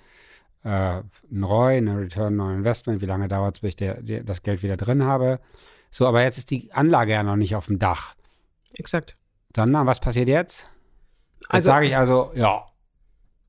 äh, 0.64 1.00
ein 1.30 1.45
ROI, 1.45 1.78
eine 1.78 1.99
Return 1.99 2.38
on 2.40 2.54
Investment, 2.57 3.00
wie 3.02 3.07
lange 3.07 3.28
dauert 3.28 3.57
es, 3.57 3.61
bis 3.61 3.69
ich 3.71 3.76
der, 3.76 4.02
der, 4.02 4.25
das 4.25 4.42
Geld 4.42 4.62
wieder 4.64 4.76
drin 4.76 5.04
habe. 5.04 5.38
So, 5.90 6.07
aber 6.07 6.23
jetzt 6.23 6.38
ist 6.38 6.50
die 6.50 6.73
Anlage 6.73 7.12
ja 7.12 7.23
noch 7.23 7.37
nicht 7.37 7.54
auf 7.57 7.66
dem 7.66 7.78
Dach. 7.78 8.14
Exakt. 8.75 9.16
Sondern, 9.54 9.87
was 9.87 10.00
passiert 10.00 10.28
jetzt? 10.28 10.66
Jetzt 11.40 11.50
Also- 11.50 11.66
sage 11.71 11.87
ich 11.87 11.97
also, 11.97 12.30
ja, 12.35 12.64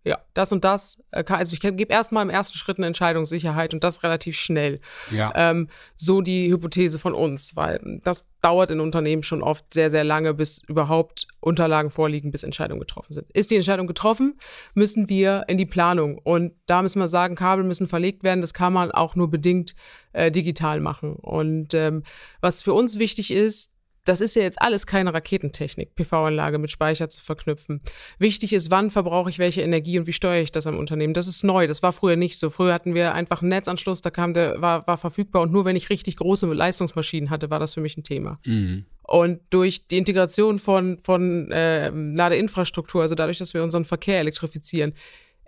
ja, 0.03 0.20
das 0.34 0.51
und 0.51 0.63
das, 0.63 1.03
äh, 1.12 1.24
also 1.27 1.53
ich 1.53 1.60
gebe 1.60 1.93
erstmal 1.93 2.24
im 2.24 2.31
ersten 2.31 2.58
Schritt 2.58 2.77
eine 2.77 2.88
Entscheidungssicherheit 2.88 3.74
und 3.74 3.84
das 3.84 4.01
relativ 4.01 4.36
schnell. 4.36 4.79
Ja. 5.12 5.31
Ähm, 5.36 5.70
so 5.96 6.22
die 6.22 6.51
Hypothese 6.51 6.98
von 6.98 7.13
uns, 7.13 7.55
weil 7.55 8.00
das 8.03 8.27
dauert 8.41 8.72
in 8.72 8.79
Unternehmen 8.79 9.22
schon 9.22 9.43
oft 9.43 9.72
sehr, 9.72 9.91
sehr 9.91 10.03
lange, 10.03 10.34
bis 10.34 10.63
überhaupt 10.67 11.27
Unterlagen 11.39 11.91
vorliegen, 11.91 12.31
bis 12.31 12.41
Entscheidungen 12.41 12.79
getroffen 12.79 13.13
sind. 13.13 13.31
Ist 13.31 13.51
die 13.51 13.55
Entscheidung 13.55 13.86
getroffen, 13.86 14.39
müssen 14.74 15.08
wir 15.08 15.43
in 15.48 15.60
die 15.60 15.67
Planung. 15.67 16.17
Und 16.17 16.53
da 16.65 16.81
müssen 16.81 17.00
wir 17.00 17.08
sagen, 17.08 17.36
Kabel 17.36 17.63
müssen 17.63 17.88
verlegt 17.88 18.24
werden. 18.24 18.41
Das 18.41 18.55
kann 18.55 18.74
man 18.74 18.89
auch 18.91 19.15
nur 19.15 19.29
bedingt 19.29 19.75
äh, 20.13 20.31
digital 20.31 20.79
machen. 20.79 21.15
Und 21.15 21.75
ähm, 21.75 22.03
was 22.39 22.63
für 22.63 22.74
uns 22.74 22.98
wichtig 22.98 23.29
ist, 23.29 23.72
das 24.03 24.20
ist 24.20 24.36
ja 24.36 24.41
jetzt 24.41 24.62
alles 24.62 24.88
keine 24.88 25.13
Raketentechnik, 25.13 25.96
PV-Anlage 25.96 26.58
mit 26.58 26.72
Speicher 26.72 27.10
zu 27.10 27.22
verknüpfen. 27.22 27.81
Wichtig 28.17 28.53
ist, 28.53 28.72
wann 28.72 28.89
verbrauche 28.89 29.29
ich 29.29 29.38
welche 29.38 29.62
Energie 29.62 30.00
und 30.00 30.08
wie 30.08 30.13
steuere 30.13 30.41
ich 30.41 30.51
das 30.51 30.65
am 30.65 30.77
Unternehmen. 30.77 31.13
Das 31.13 31.27
ist 31.27 31.43
neu, 31.43 31.67
das 31.67 31.84
war 31.84 31.93
früher 31.93 32.15
nicht 32.15 32.39
so. 32.39 32.50
Früher 32.50 32.74
hatten 32.74 32.96
wir 32.96 33.13
einfach 33.13 33.41
einen 33.41 33.50
Netzanschluss, 33.50 34.01
da 34.01 34.10
kam 34.10 34.34
der, 34.34 34.62
war, 34.62 34.88
war 34.88 34.98
verfügbar 34.98 35.43
und 35.43 35.51
nur 35.51 35.65
wenn 35.65 35.75
ich 35.75 35.89
richtig 35.89 36.15
große 36.17 36.48
Leistungsmaschinen 36.48 37.29
hatte, 37.29 37.50
war 37.50 37.60
das 37.60 37.75
für 37.75 37.81
mich 37.81 37.96
ein 37.98 38.03
Thema. 38.03 38.39
Mhm. 38.46 38.86
Und 39.03 39.41
durch 39.50 39.88
die 39.88 39.98
Integration 39.98 40.58
von, 40.58 41.00
von 41.01 41.51
äh, 41.51 41.89
Ladeinfrastruktur, 41.89 43.01
also 43.01 43.13
dadurch, 43.13 43.38
dass 43.38 43.53
wir 43.53 43.62
unseren 43.62 43.86
Verkehr 43.86 44.20
elektrifizieren, 44.20 44.93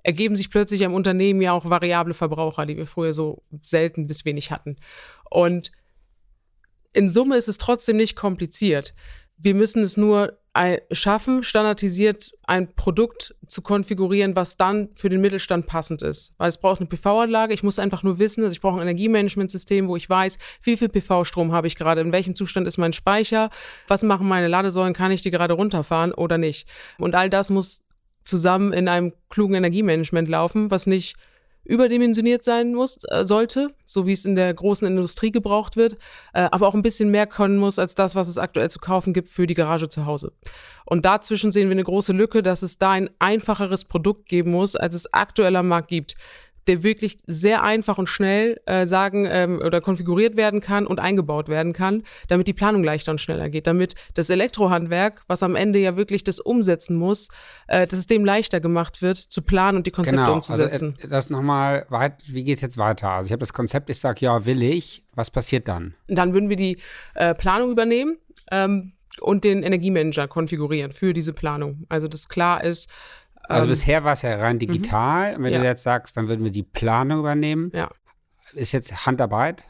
ergeben 0.04 0.36
sich 0.36 0.50
plötzlich 0.50 0.86
am 0.86 0.94
Unternehmen 0.94 1.42
ja 1.42 1.54
auch 1.54 1.70
variable 1.70 2.14
Verbraucher, 2.14 2.66
die 2.66 2.78
wir 2.78 2.86
früher 2.86 3.14
so 3.14 3.42
selten 3.62 4.06
bis 4.08 4.26
wenig 4.26 4.52
hatten. 4.52 4.76
Und 5.30 5.72
in 6.94 7.10
Summe 7.10 7.38
ist 7.38 7.50
es 7.50 7.58
trotzdem 7.58 7.98
nicht 7.98 8.16
kompliziert. 8.16 8.94
Wir 9.38 9.56
müssen 9.56 9.82
es 9.84 9.98
nur 9.98 10.38
schaffen, 10.92 11.42
standardisiert 11.42 12.32
ein 12.44 12.76
Produkt 12.76 13.36
zu 13.48 13.64
konfigurieren, 13.64 14.36
was 14.36 14.56
dann 14.56 14.90
für 14.94 15.10
den 15.10 15.20
Mittelstand 15.20 15.66
passend 15.66 16.04
ist. 16.04 16.32
Weil 16.38 16.50
es 16.50 16.60
braucht 16.60 16.80
eine 16.80 16.88
PV-Anlage. 16.88 17.56
Ich 17.56 17.64
muss 17.64 17.80
einfach 17.80 18.04
nur 18.04 18.20
wissen, 18.20 18.44
dass 18.44 18.54
ich 18.54 18.62
brauche 18.62 18.76
ein 18.76 18.84
Energiemanagementsystem, 18.84 19.88
wo 19.88 19.96
ich 19.96 20.08
weiß, 20.08 20.38
wie 20.62 20.78
viel 20.78 20.90
PV-Strom 20.90 21.52
habe 21.52 21.66
ich 21.66 21.76
gerade, 21.76 22.02
in 22.02 22.12
welchem 22.12 22.36
Zustand 22.36 22.68
ist 22.68 22.78
mein 22.78 22.94
Speicher, 22.94 23.50
was 23.88 24.04
machen 24.04 24.28
meine 24.28 24.48
Ladesäulen, 24.48 24.94
kann 24.94 25.12
ich 25.12 25.24
die 25.24 25.32
gerade 25.32 25.56
runterfahren 25.56 26.14
oder 26.14 26.38
nicht. 26.38 26.68
Und 27.00 27.16
all 27.16 27.32
das 27.32 27.50
muss 27.50 27.82
zusammen 28.24 28.74
in 28.74 28.88
einem 28.88 29.14
klugen 29.30 29.56
Energiemanagement 29.56 30.30
laufen, 30.30 30.70
was 30.70 30.86
nicht 30.86 31.16
überdimensioniert 31.66 32.44
sein 32.44 32.74
muss, 32.74 32.98
äh, 33.10 33.26
sollte, 33.26 33.74
so 33.86 34.06
wie 34.06 34.12
es 34.12 34.26
in 34.26 34.36
der 34.36 34.54
großen 34.54 34.88
Industrie 34.88 35.32
gebraucht 35.32 35.78
wird, 35.78 35.94
äh, 36.34 36.48
aber 36.52 36.68
auch 36.68 36.74
ein 36.74 36.82
bisschen 36.82 37.10
mehr 37.10 37.28
können 37.28 37.58
muss 37.58 37.80
als 37.80 37.96
das, 37.96 38.16
was 38.16 38.28
es 38.28 38.38
aktuell 38.38 38.70
zu 38.70 38.80
kaufen 38.80 39.14
gibt 39.14 39.30
für 39.30 39.48
die 39.48 39.54
Garage 39.54 39.90
zu 39.90 40.06
Hause. 40.06 40.34
Und 40.86 41.06
dazwischen 41.06 41.52
sehen 41.52 41.70
wir 41.70 41.74
eine 41.74 41.84
große 41.84 42.14
Lücke, 42.14 42.44
dass 42.44 42.62
es 42.62 42.78
da 42.78 42.92
ein 42.92 43.10
einfacheres 43.20 43.86
Produkt 43.86 44.28
geben 44.28 44.52
muss, 44.52 44.76
als 44.76 44.96
es 44.96 45.14
aktuell 45.14 45.56
am 45.56 45.70
Markt 45.70 45.88
gibt 45.88 46.16
der 46.68 46.84
wirklich 46.84 47.18
sehr 47.26 47.64
einfach 47.64 47.98
und 47.98 48.08
schnell 48.08 48.60
äh, 48.66 48.86
sagen 48.86 49.28
ähm, 49.30 49.62
oder 49.64 49.82
konfiguriert 49.82 50.36
werden 50.36 50.62
kann 50.62 50.86
und 50.88 51.00
eingebaut 51.00 51.50
werden 51.50 51.74
kann, 51.74 52.04
damit 52.28 52.48
die 52.48 52.54
Planung 52.54 52.84
leichter 52.84 53.12
und 53.12 53.20
schneller 53.20 53.50
geht, 53.50 53.68
damit 53.68 53.96
das 54.14 54.30
Elektrohandwerk, 54.30 55.24
was 55.28 55.44
am 55.44 55.56
Ende 55.56 55.80
ja 55.80 55.98
wirklich 55.98 56.24
das 56.24 56.40
umsetzen 56.40 56.96
muss, 56.96 57.28
äh, 57.68 57.88
dass 57.88 58.00
es 58.00 58.08
dem 58.08 58.26
leichter 58.26 58.60
gemacht 58.60 59.02
wird, 59.02 59.18
zu 59.18 59.42
planen 59.42 59.78
und 59.78 59.88
die 59.88 59.92
Konzepte 59.92 60.20
genau. 60.20 60.34
umzusetzen. 60.34 60.94
Also, 60.96 61.08
äh, 61.08 61.10
das 61.10 61.30
nochmal 61.30 61.86
weit, 61.90 62.22
wie 62.26 62.44
geht's 62.44 62.62
jetzt 62.62 62.78
weiter? 62.78 63.10
Also 63.10 63.28
ich 63.28 63.32
habe 63.32 63.42
das 63.42 63.54
Konzept, 63.54 63.90
ich 63.90 64.00
sage, 64.00 64.20
ja, 64.22 64.46
will 64.46 64.62
ich. 64.62 65.04
Was 65.16 65.30
passiert 65.30 65.68
dann? 65.68 65.94
Dann 66.08 66.34
würden 66.34 66.50
wir 66.50 66.56
die 66.56 66.78
äh, 67.14 67.36
Planung 67.36 67.72
übernehmen. 67.72 68.18
Ähm, 68.52 68.94
und 69.22 69.44
den 69.44 69.64
Energiemanager 69.64 70.28
konfigurieren 70.28 70.92
für 70.92 71.14
diese 71.14 71.34
Planung. 71.34 71.86
Also, 71.90 72.08
dass 72.08 72.30
klar 72.30 72.64
ist, 72.64 72.90
also 73.44 73.64
ähm, 73.64 73.70
bisher 73.70 74.04
war 74.04 74.14
es 74.14 74.22
ja 74.22 74.36
rein 74.38 74.60
digital. 74.60 75.38
Mhm. 75.38 75.44
Wenn 75.44 75.54
Ja. 75.54 75.60
du 75.60 75.66
jetzt 75.66 75.84
sagst, 75.84 76.18
dann 76.18 76.28
würden 76.28 76.44
wir 76.44 76.52
die 76.52 76.64
Planung 76.64 77.20
übernehmen. 77.20 77.72
Ja. 77.74 77.90
Ist 78.54 78.72
jetzt 78.72 79.06
Handarbeit? 79.06 79.64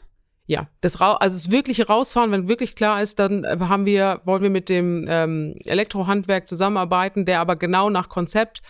Ja, 0.46 0.68
das 0.82 1.00
Ra 1.00 1.14
also 1.14 1.36
das 1.36 1.50
wirkliche 1.50 1.86
Rausfahren, 1.86 2.30
wenn 2.30 2.48
wirklich 2.48 2.74
klar 2.74 3.00
ist, 3.00 3.18
dann 3.18 3.44
äh, 3.44 3.56
haben 3.60 3.86
wir, 3.86 4.20
wollen 4.24 4.42
wir 4.42 4.50
mit 4.50 4.68
dem 4.68 5.06
ähm, 5.08 5.56
Elektrohandwerk 5.64 6.46
zusammenarbeiten, 6.46 7.24
der 7.24 7.40
aber 7.40 7.56
genau 7.56 7.88
nach 7.88 8.10
Konzept 8.10 8.60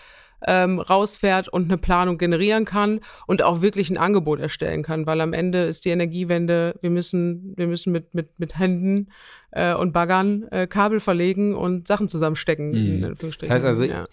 ähm, 0.46 0.78
rausfährt 0.78 1.48
und 1.48 1.64
eine 1.64 1.78
Planung 1.78 2.18
generieren 2.18 2.64
kann 2.64 3.00
und 3.26 3.42
auch 3.42 3.60
wirklich 3.60 3.90
ein 3.90 3.96
Angebot 3.96 4.40
erstellen 4.40 4.82
kann, 4.82 5.06
weil 5.06 5.20
am 5.20 5.32
Ende 5.32 5.64
ist 5.64 5.84
die 5.84 5.90
Energiewende, 5.90 6.76
wir 6.80 6.90
müssen, 6.90 7.54
wir 7.56 7.66
müssen 7.66 7.92
mit, 7.92 8.14
mit, 8.14 8.38
mit 8.38 8.58
Händen 8.58 9.08
äh, 9.50 9.74
und 9.74 9.92
Baggern 9.92 10.46
äh, 10.50 10.66
Kabel 10.66 11.00
verlegen 11.00 11.54
und 11.54 11.88
Sachen 11.88 12.08
zusammenstecken. 12.08 12.70
Mhm. 12.70 13.04
in 13.04 13.16
Das 13.18 13.50
heißt 13.50 13.64
also, 13.64 13.84
ja. 13.84 14.06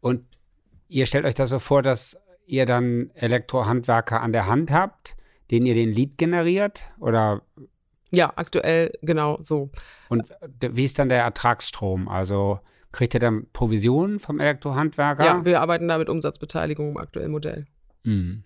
Und 0.00 0.24
ihr 0.88 1.06
stellt 1.06 1.24
euch 1.24 1.34
das 1.34 1.50
so 1.50 1.58
vor, 1.58 1.82
dass 1.82 2.18
ihr 2.46 2.66
dann 2.66 3.10
Elektrohandwerker 3.14 4.20
an 4.20 4.32
der 4.32 4.46
Hand 4.46 4.70
habt, 4.70 5.16
denen 5.50 5.66
ihr 5.66 5.74
den 5.74 5.90
Lead 5.90 6.18
generiert? 6.18 6.84
Oder 6.98 7.42
ja, 8.10 8.32
aktuell 8.34 8.92
genau 9.02 9.38
so. 9.40 9.70
und 10.08 10.30
wie 10.60 10.84
ist 10.84 10.98
dann 10.98 11.08
der 11.08 11.22
Ertragsstrom? 11.22 12.08
Also 12.08 12.60
kriegt 12.92 13.14
ihr 13.14 13.20
dann 13.20 13.46
Provisionen 13.52 14.18
vom 14.18 14.40
Elektrohandwerker? 14.40 15.24
Ja, 15.24 15.44
wir 15.44 15.60
arbeiten 15.60 15.86
da 15.86 15.98
mit 15.98 16.08
Umsatzbeteiligung 16.08 16.90
im 16.90 16.96
aktuellen 16.96 17.30
Modell. 17.30 17.66
Mhm. 18.02 18.42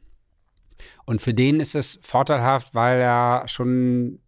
Und 1.06 1.22
für 1.22 1.32
den 1.32 1.60
ist 1.60 1.74
es 1.74 1.98
vorteilhaft, 2.02 2.74
weil 2.74 3.00
er 3.00 3.46
schon 3.46 4.18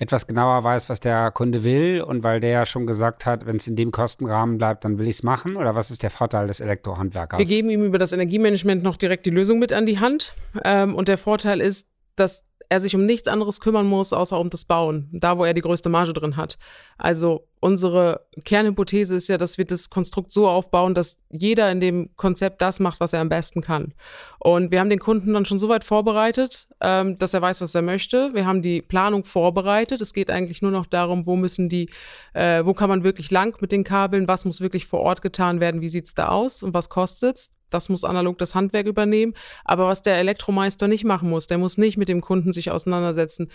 etwas 0.00 0.26
genauer 0.26 0.64
weiß, 0.64 0.88
was 0.88 0.98
der 0.98 1.30
Kunde 1.30 1.62
will 1.62 2.00
und 2.00 2.24
weil 2.24 2.40
der 2.40 2.64
schon 2.64 2.86
gesagt 2.86 3.26
hat, 3.26 3.44
wenn 3.44 3.56
es 3.56 3.66
in 3.66 3.76
dem 3.76 3.92
Kostenrahmen 3.92 4.56
bleibt, 4.56 4.84
dann 4.84 4.98
will 4.98 5.06
ich 5.06 5.16
es 5.16 5.22
machen? 5.22 5.56
Oder 5.56 5.74
was 5.74 5.90
ist 5.90 6.02
der 6.02 6.10
Vorteil 6.10 6.46
des 6.46 6.60
Elektrohandwerkers? 6.60 7.38
Wir 7.38 7.46
geben 7.46 7.68
ihm 7.68 7.84
über 7.84 7.98
das 7.98 8.12
Energiemanagement 8.12 8.82
noch 8.82 8.96
direkt 8.96 9.26
die 9.26 9.30
Lösung 9.30 9.58
mit 9.58 9.74
an 9.74 9.84
die 9.84 10.00
Hand. 10.00 10.32
Ähm, 10.64 10.94
und 10.94 11.08
der 11.08 11.18
Vorteil 11.18 11.60
ist, 11.60 11.86
dass 12.16 12.44
er 12.70 12.80
sich 12.80 12.94
um 12.94 13.04
nichts 13.04 13.28
anderes 13.28 13.60
kümmern 13.60 13.86
muss, 13.86 14.14
außer 14.14 14.40
um 14.40 14.48
das 14.48 14.64
Bauen, 14.64 15.10
da 15.12 15.36
wo 15.36 15.44
er 15.44 15.52
die 15.52 15.60
größte 15.60 15.90
Marge 15.90 16.14
drin 16.14 16.36
hat. 16.36 16.56
Also 17.00 17.46
unsere 17.60 18.26
Kernhypothese 18.44 19.16
ist 19.16 19.28
ja, 19.28 19.38
dass 19.38 19.56
wir 19.56 19.64
das 19.64 19.88
Konstrukt 19.88 20.32
so 20.32 20.48
aufbauen, 20.48 20.94
dass 20.94 21.18
jeder 21.30 21.70
in 21.70 21.80
dem 21.80 22.10
Konzept 22.16 22.60
das 22.60 22.78
macht, 22.78 23.00
was 23.00 23.14
er 23.14 23.20
am 23.20 23.30
besten 23.30 23.62
kann. 23.62 23.94
Und 24.38 24.70
wir 24.70 24.80
haben 24.80 24.90
den 24.90 24.98
Kunden 24.98 25.32
dann 25.32 25.46
schon 25.46 25.58
so 25.58 25.68
weit 25.68 25.84
vorbereitet, 25.84 26.68
ähm, 26.80 27.18
dass 27.18 27.34
er 27.34 27.42
weiß, 27.42 27.60
was 27.62 27.74
er 27.74 27.82
möchte. 27.82 28.34
Wir 28.34 28.46
haben 28.46 28.60
die 28.60 28.82
Planung 28.82 29.24
vorbereitet. 29.24 30.00
Es 30.00 30.12
geht 30.12 30.30
eigentlich 30.30 30.60
nur 30.60 30.70
noch 30.70 30.86
darum, 30.86 31.26
wo 31.26 31.36
müssen 31.36 31.68
die, 31.70 31.88
äh, 32.34 32.64
wo 32.64 32.74
kann 32.74 32.90
man 32.90 33.02
wirklich 33.02 33.30
lang 33.30 33.60
mit 33.60 33.72
den 33.72 33.84
Kabeln, 33.84 34.28
was 34.28 34.44
muss 34.44 34.60
wirklich 34.60 34.86
vor 34.86 35.00
Ort 35.00 35.22
getan 35.22 35.60
werden, 35.60 35.80
wie 35.80 35.88
sieht's 35.88 36.14
da 36.14 36.28
aus 36.28 36.62
und 36.62 36.74
was 36.74 36.90
kostet's. 36.90 37.52
Das 37.70 37.88
muss 37.88 38.04
analog 38.04 38.36
das 38.38 38.54
Handwerk 38.54 38.86
übernehmen. 38.86 39.34
Aber 39.64 39.86
was 39.86 40.02
der 40.02 40.18
Elektromeister 40.18 40.88
nicht 40.88 41.04
machen 41.04 41.30
muss, 41.30 41.46
der 41.46 41.58
muss 41.58 41.78
nicht 41.78 41.96
mit 41.96 42.08
dem 42.08 42.20
Kunden 42.20 42.52
sich 42.52 42.70
auseinandersetzen. 42.70 43.50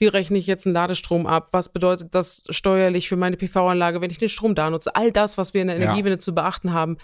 Wie 0.00 0.06
rechne 0.06 0.38
ich 0.38 0.46
jetzt 0.46 0.66
einen 0.66 0.72
Ladestrom 0.72 1.26
ab? 1.26 1.48
Was 1.52 1.68
bedeutet 1.68 2.14
das 2.14 2.42
steuerlich 2.48 3.06
für 3.08 3.16
meine 3.16 3.36
PV-Anlage, 3.36 4.00
wenn 4.00 4.10
ich 4.10 4.16
den 4.16 4.30
Strom 4.30 4.54
da 4.54 4.70
nutze? 4.70 4.96
All 4.96 5.12
das, 5.12 5.36
was 5.36 5.52
wir 5.52 5.60
in 5.60 5.68
der 5.68 5.76
Ja. 5.76 5.84
Energiewende 5.84 6.16
zu 6.16 6.34
beachten 6.34 6.72
haben, 6.72 6.96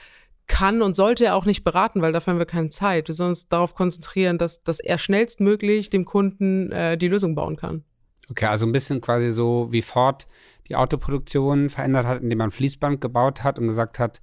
kann 0.46 0.80
und 0.80 0.96
sollte 0.96 1.26
er 1.26 1.34
auch 1.34 1.44
nicht 1.44 1.62
beraten, 1.62 2.00
weil 2.00 2.12
dafür 2.12 2.32
haben 2.32 2.38
wir 2.38 2.46
keine 2.46 2.70
Zeit. 2.70 3.08
Wir 3.08 3.14
sollen 3.14 3.30
uns 3.30 3.48
darauf 3.48 3.74
konzentrieren, 3.74 4.38
dass, 4.38 4.62
dass 4.62 4.80
er 4.80 4.96
schnellstmöglich 4.96 5.90
dem 5.90 6.06
Kunden 6.06 6.72
äh, 6.72 6.96
die 6.96 7.08
Lösung 7.08 7.34
bauen 7.34 7.56
kann. 7.56 7.84
Okay, 8.30 8.46
also 8.46 8.64
ein 8.64 8.72
bisschen 8.72 9.02
quasi 9.02 9.30
so 9.30 9.68
wie 9.70 9.82
Ford 9.82 10.26
die 10.68 10.76
Autoproduktion 10.76 11.68
verändert 11.68 12.06
hat, 12.06 12.22
indem 12.22 12.38
man 12.38 12.50
Fließband 12.50 13.00
gebaut 13.02 13.44
hat 13.44 13.58
und 13.58 13.66
gesagt 13.68 13.98
hat, 13.98 14.22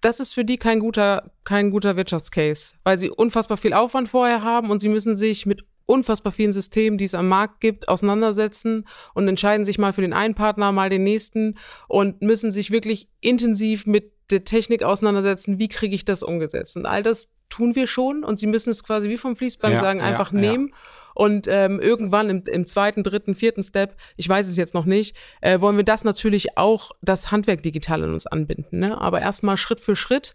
das 0.00 0.20
ist 0.20 0.34
für 0.34 0.44
die 0.44 0.58
kein 0.58 0.78
guter, 0.78 1.32
kein 1.42 1.72
guter 1.72 1.96
Wirtschaftscase, 1.96 2.74
weil 2.84 2.96
sie 2.96 3.10
unfassbar 3.10 3.56
viel 3.56 3.72
Aufwand 3.72 4.08
vorher 4.08 4.42
haben 4.42 4.70
und 4.70 4.78
sie 4.80 4.88
müssen 4.88 5.16
sich 5.16 5.44
mit 5.44 5.64
unfassbar 5.88 6.32
vielen 6.32 6.52
Systemen, 6.52 6.98
die 6.98 7.06
es 7.06 7.14
am 7.14 7.28
Markt 7.28 7.60
gibt, 7.60 7.88
auseinandersetzen 7.88 8.86
und 9.14 9.26
entscheiden 9.26 9.64
sich 9.64 9.78
mal 9.78 9.92
für 9.92 10.02
den 10.02 10.12
einen 10.12 10.34
Partner, 10.34 10.70
mal 10.70 10.90
den 10.90 11.02
nächsten 11.02 11.56
und 11.88 12.20
müssen 12.22 12.52
sich 12.52 12.70
wirklich 12.70 13.08
intensiv 13.20 13.86
mit 13.86 14.12
der 14.30 14.44
Technik 14.44 14.82
auseinandersetzen, 14.82 15.58
wie 15.58 15.68
kriege 15.68 15.94
ich 15.94 16.04
das 16.04 16.22
umgesetzt. 16.22 16.76
Und 16.76 16.84
all 16.84 17.02
das 17.02 17.30
tun 17.48 17.74
wir 17.74 17.86
schon 17.86 18.22
und 18.22 18.38
sie 18.38 18.46
müssen 18.46 18.68
es 18.70 18.84
quasi 18.84 19.08
wie 19.08 19.16
vom 19.16 19.34
Fließband 19.34 19.74
Ja, 19.74 19.80
sagen, 19.80 20.00
ja, 20.00 20.04
einfach 20.04 20.32
ja. 20.32 20.38
nehmen. 20.38 20.74
Und 21.14 21.48
ähm, 21.48 21.80
irgendwann 21.80 22.30
im, 22.30 22.44
im 22.46 22.64
zweiten, 22.64 23.02
dritten, 23.02 23.34
vierten 23.34 23.64
Step, 23.64 23.96
ich 24.16 24.28
weiß 24.28 24.46
es 24.46 24.56
jetzt 24.56 24.74
noch 24.74 24.84
nicht, 24.84 25.16
äh, 25.40 25.58
wollen 25.60 25.76
wir 25.76 25.84
das 25.84 26.04
natürlich 26.04 26.56
auch 26.56 26.92
das 27.00 27.32
Handwerk 27.32 27.62
digital 27.62 28.04
an 28.04 28.12
uns 28.12 28.26
anbinden. 28.26 28.78
Ne? 28.78 29.00
Aber 29.00 29.20
erstmal 29.20 29.56
Schritt 29.56 29.80
für 29.80 29.96
Schritt. 29.96 30.34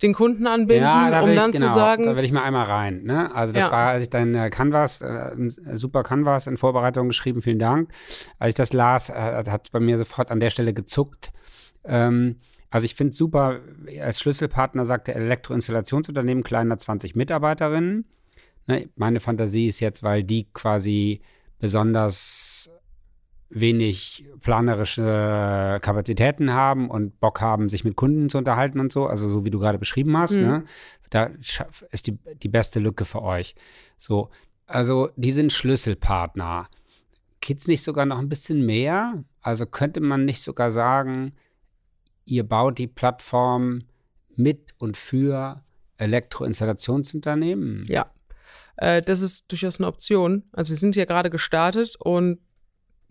Den 0.00 0.14
Kunden 0.14 0.46
anbinden, 0.46 0.84
ja, 0.84 1.20
um 1.20 1.34
dann 1.34 1.50
ich, 1.50 1.56
genau, 1.56 1.68
zu 1.68 1.74
sagen. 1.74 2.04
Da 2.06 2.16
will 2.16 2.24
ich 2.24 2.32
mal 2.32 2.42
einmal 2.42 2.64
rein. 2.66 3.02
Ne? 3.04 3.32
Also 3.34 3.52
das 3.52 3.66
Ja. 3.66 3.72
war, 3.72 3.88
als 3.88 4.02
ich 4.02 4.10
dein 4.10 4.34
äh, 4.34 4.50
Canvas, 4.50 5.00
äh, 5.00 5.06
ein 5.36 5.50
super 5.76 6.02
Canvas 6.02 6.46
in 6.46 6.56
Vorbereitung 6.56 7.08
geschrieben, 7.08 7.42
vielen 7.42 7.58
Dank. 7.58 7.90
Als 8.38 8.50
ich 8.50 8.54
das 8.56 8.72
las, 8.72 9.10
äh, 9.10 9.12
hat 9.46 9.66
es 9.66 9.70
bei 9.70 9.80
mir 9.80 9.98
sofort 9.98 10.30
an 10.30 10.40
der 10.40 10.50
Stelle 10.50 10.72
gezuckt. 10.74 11.32
Ähm, 11.84 12.40
also 12.70 12.84
ich 12.84 12.94
finde 12.94 13.10
es 13.10 13.16
super, 13.18 13.60
als 14.00 14.18
Schlüsselpartner 14.20 14.84
sagt 14.86 15.08
der 15.08 15.16
Elektroinstallationsunternehmen 15.16 16.42
kleiner 16.42 16.78
20 16.78 17.14
Mitarbeiterinnen. 17.14 18.06
Ne? 18.66 18.88
Meine 18.96 19.20
Fantasie 19.20 19.66
ist 19.68 19.80
jetzt, 19.80 20.02
weil 20.02 20.24
die 20.24 20.48
quasi 20.52 21.20
besonders 21.58 22.70
wenig 23.54 24.24
planerische 24.40 25.78
Kapazitäten 25.82 26.52
haben 26.52 26.90
und 26.90 27.20
Bock 27.20 27.40
haben, 27.40 27.68
sich 27.68 27.84
mit 27.84 27.96
Kunden 27.96 28.28
zu 28.28 28.38
unterhalten 28.38 28.80
und 28.80 28.90
so, 28.90 29.06
also 29.06 29.28
so 29.28 29.44
wie 29.44 29.50
du 29.50 29.58
gerade 29.58 29.78
beschrieben 29.78 30.16
hast, 30.16 30.34
Mhm. 30.36 30.40
ne? 30.42 30.64
da 31.10 31.30
ist 31.90 32.06
die, 32.06 32.18
die 32.42 32.48
beste 32.48 32.80
Lücke 32.80 33.04
für 33.04 33.22
euch. 33.22 33.54
So, 33.98 34.30
also 34.66 35.10
die 35.16 35.32
sind 35.32 35.52
Schlüsselpartner. 35.52 36.68
Geht's 37.40 37.68
nicht 37.68 37.82
sogar 37.82 38.06
noch 38.06 38.18
ein 38.18 38.30
bisschen 38.30 38.64
mehr? 38.64 39.22
Also 39.42 39.66
könnte 39.66 40.00
man 40.00 40.24
nicht 40.24 40.40
sogar 40.40 40.70
sagen, 40.70 41.32
ihr 42.24 42.44
baut 42.48 42.78
die 42.78 42.86
Plattform 42.86 43.80
mit 44.34 44.74
und 44.78 44.96
für 44.96 45.62
Elektroinstallationsunternehmen? 45.98 47.84
Ja, 47.88 48.06
äh, 48.76 49.02
das 49.02 49.20
ist 49.20 49.50
durchaus 49.50 49.78
eine 49.78 49.88
Option. 49.88 50.44
Also 50.52 50.70
wir 50.70 50.76
sind 50.76 50.96
ja 50.96 51.04
gerade 51.04 51.30
gestartet 51.30 51.96
und 51.98 52.38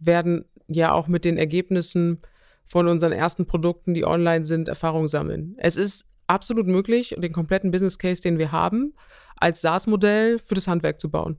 werden 0.02 0.46
ja 0.68 0.92
auch 0.92 1.08
mit 1.08 1.24
den 1.26 1.38
Ergebnissen 1.38 2.22
von 2.66 2.88
unseren 2.88 3.12
ersten 3.12 3.46
Produkten, 3.46 3.94
die 3.94 4.06
online 4.06 4.46
sind, 4.46 4.68
Erfahrung 4.68 5.08
sammeln. 5.10 5.56
Es 5.58 5.76
ist 5.78 6.08
absolut 6.28 6.68
möglich, 6.68 7.16
den 7.18 7.34
kompletten 7.34 7.72
Business 7.72 7.98
Case, 7.98 8.22
den 8.22 8.38
wir 8.38 8.52
haben, 8.52 8.94
als 9.36 9.62
SaaS-Modell 9.62 10.40
für 10.40 10.56
das 10.56 10.68
Handwerk 10.68 11.00
zu 11.00 11.10
bauen. 11.10 11.38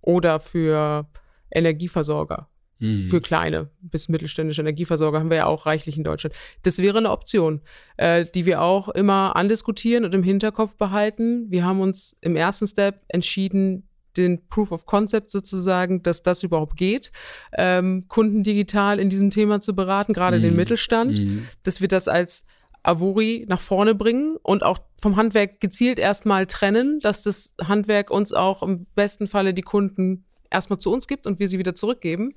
Oder 0.00 0.40
für 0.40 1.06
Energieversorger, 1.50 2.48
Mhm. 2.78 3.04
für 3.04 3.20
kleine 3.20 3.70
bis 3.80 4.08
mittelständische 4.08 4.62
Energieversorger 4.62 5.20
haben 5.20 5.30
wir 5.30 5.36
ja 5.36 5.46
auch 5.46 5.66
reichlich 5.66 5.96
in 5.96 6.04
Deutschland. 6.04 6.34
Das 6.62 6.78
wäre 6.78 6.98
eine 6.98 7.10
Option, 7.10 7.60
äh, 7.96 8.24
die 8.24 8.44
wir 8.44 8.60
auch 8.60 8.88
immer 8.88 9.36
andiskutieren 9.36 10.04
und 10.04 10.14
im 10.14 10.24
Hinterkopf 10.24 10.76
behalten. 10.76 11.46
Wir 11.50 11.64
haben 11.64 11.80
uns 11.80 12.16
im 12.22 12.34
ersten 12.34 12.66
Step 12.66 13.02
entschieden, 13.08 13.88
den 14.16 14.46
Proof 14.48 14.72
of 14.72 14.86
Concept 14.86 15.30
sozusagen, 15.30 16.02
dass 16.02 16.22
das 16.22 16.42
überhaupt 16.42 16.76
geht, 16.76 17.12
ähm, 17.56 18.06
Kunden 18.08 18.42
digital 18.42 18.98
in 18.98 19.08
diesem 19.10 19.30
Thema 19.30 19.60
zu 19.60 19.74
beraten, 19.74 20.12
gerade 20.12 20.40
den 20.40 20.50
Mhm. 20.52 20.56
Mittelstand, 20.56 21.18
Mhm. 21.18 21.48
dass 21.62 21.80
wir 21.80 21.88
das 21.88 22.08
als 22.08 22.44
Avori 22.82 23.46
nach 23.48 23.60
vorne 23.60 23.94
bringen 23.94 24.36
und 24.42 24.64
auch 24.64 24.78
vom 25.00 25.16
Handwerk 25.16 25.60
gezielt 25.60 25.98
erstmal 25.98 26.46
trennen, 26.46 26.98
dass 27.00 27.22
das 27.22 27.54
Handwerk 27.62 28.10
uns 28.10 28.32
auch 28.32 28.62
im 28.62 28.86
besten 28.94 29.26
Falle 29.28 29.54
die 29.54 29.62
Kunden 29.62 30.24
erstmal 30.50 30.78
zu 30.78 30.92
uns 30.92 31.06
gibt 31.06 31.26
und 31.26 31.38
wir 31.38 31.48
sie 31.48 31.58
wieder 31.58 31.74
zurückgeben. 31.74 32.34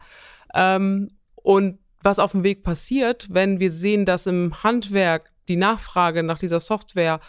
Ähm, 0.53 1.09
und 1.35 1.79
was 2.03 2.19
auf 2.19 2.31
dem 2.33 2.43
Weg 2.43 2.63
passiert, 2.63 3.27
wenn 3.31 3.59
wir 3.59 3.71
sehen, 3.71 4.05
dass 4.05 4.27
im 4.27 4.63
Handwerk 4.63 5.31
die 5.47 5.55
Nachfrage 5.55 6.21
nach 6.21 6.37
dieser 6.39 6.59
Software 6.59 7.19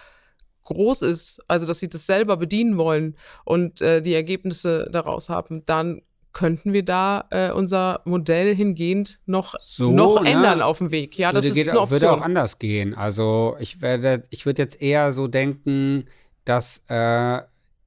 groß 0.67 1.03
ist, 1.03 1.43
also 1.49 1.67
dass 1.67 1.79
sie 1.79 1.89
das 1.89 2.07
selber 2.07 2.37
bedienen 2.37 2.77
wollen 2.77 3.17
und 3.45 3.81
äh, 3.81 4.03
die 4.03 4.15
Ergebnisse 4.15 4.89
daraus 4.93 5.29
haben, 5.31 5.65
dann 5.67 6.03
könnten 6.37 6.75
wir 6.75 6.85
da 6.85 7.25
äh, 7.31 7.51
unser 7.51 8.03
Modell 8.05 8.55
hingehend 8.55 9.21
noch, 9.25 9.55
So, 9.63 9.91
noch 9.91 10.23
ne? 10.23 10.31
ändern 10.31 10.61
auf 10.61 10.79
dem 10.79 10.91
Weg. 10.91 11.17
Ja, 11.19 11.33
das 11.33 11.45
würde, 11.45 11.49
ist 11.49 11.55
geht, 11.55 11.71
eine 11.71 11.81
Option. 11.81 12.01
würde 12.03 12.13
auch 12.13 12.21
anders 12.21 12.59
gehen. 12.59 12.95
Also 12.95 13.57
ich 13.59 13.81
werde, 13.81 14.23
ich 14.29 14.45
würde 14.45 14.61
jetzt 14.61 14.83
eher 14.83 15.15
so 15.15 15.29
denken, 15.29 16.05
dass 16.45 16.83
äh, 16.89 17.41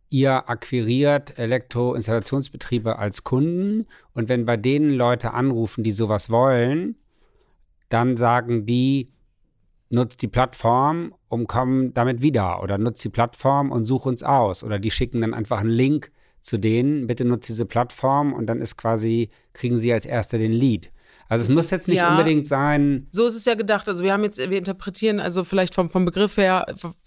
ihr 0.10 0.50
akquiriert 0.50 1.38
Elektroinstallationsbetriebe 1.38 2.98
als 2.98 3.24
Kunden 3.24 3.86
und 4.14 4.30
wenn 4.30 4.46
bei 4.48 4.58
denen 4.58 4.96
Leute 4.96 5.36
anrufen, 5.36 5.84
die 5.84 5.92
sowas 5.92 6.32
wollen, 6.32 6.96
dann 7.90 8.18
sagen 8.18 8.66
die, 8.66 9.12
nutzt 9.90 10.24
die 10.24 10.28
Plattform 10.28 11.14
und 11.30 11.48
komm 11.48 11.94
damit 11.94 12.22
wieder 12.22 12.62
oder 12.62 12.78
nutzt 12.78 13.04
die 13.04 13.10
Plattform 13.10 13.72
und 13.72 13.86
such 13.86 14.06
uns 14.06 14.24
aus 14.24 14.64
oder 14.64 14.80
die 14.80 14.92
schicken 14.92 15.22
dann 15.22 15.34
einfach 15.34 15.60
einen 15.60 15.70
Link 15.70 16.12
zu 16.42 16.58
denen, 16.58 17.08
bitte 17.08 17.26
nutzt 17.26 17.50
diese 17.50 17.66
Plattform 17.66 18.34
und 18.34 18.48
dann 18.48 18.60
ist 18.60 18.78
quasi, 18.78 19.30
kriegen 19.54 19.78
sie 19.78 19.94
als 19.94 20.06
erster 20.06 20.38
den 20.38 20.52
Lead. 20.52 20.92
Also 21.30 21.44
es 21.44 21.50
muss 21.50 21.70
jetzt 21.70 21.88
nicht 21.88 21.98
Ja. 22.00 22.10
unbedingt 22.10 22.48
sein, 22.48 23.08
So 23.12 23.28
ist 23.28 23.36
es 23.36 23.46
ja 23.46 23.54
gedacht. 23.54 23.88
Also 23.88 24.04
wir 24.04 24.12
haben 24.12 24.24
jetzt, 24.24 24.40
wir 24.40 24.58
interpretieren, 24.58 25.20
also 25.20 25.44
vielleicht 25.44 25.76
vom, 25.76 25.90
vom 25.92 26.04
Begriff 26.04 26.38
her 26.38 26.66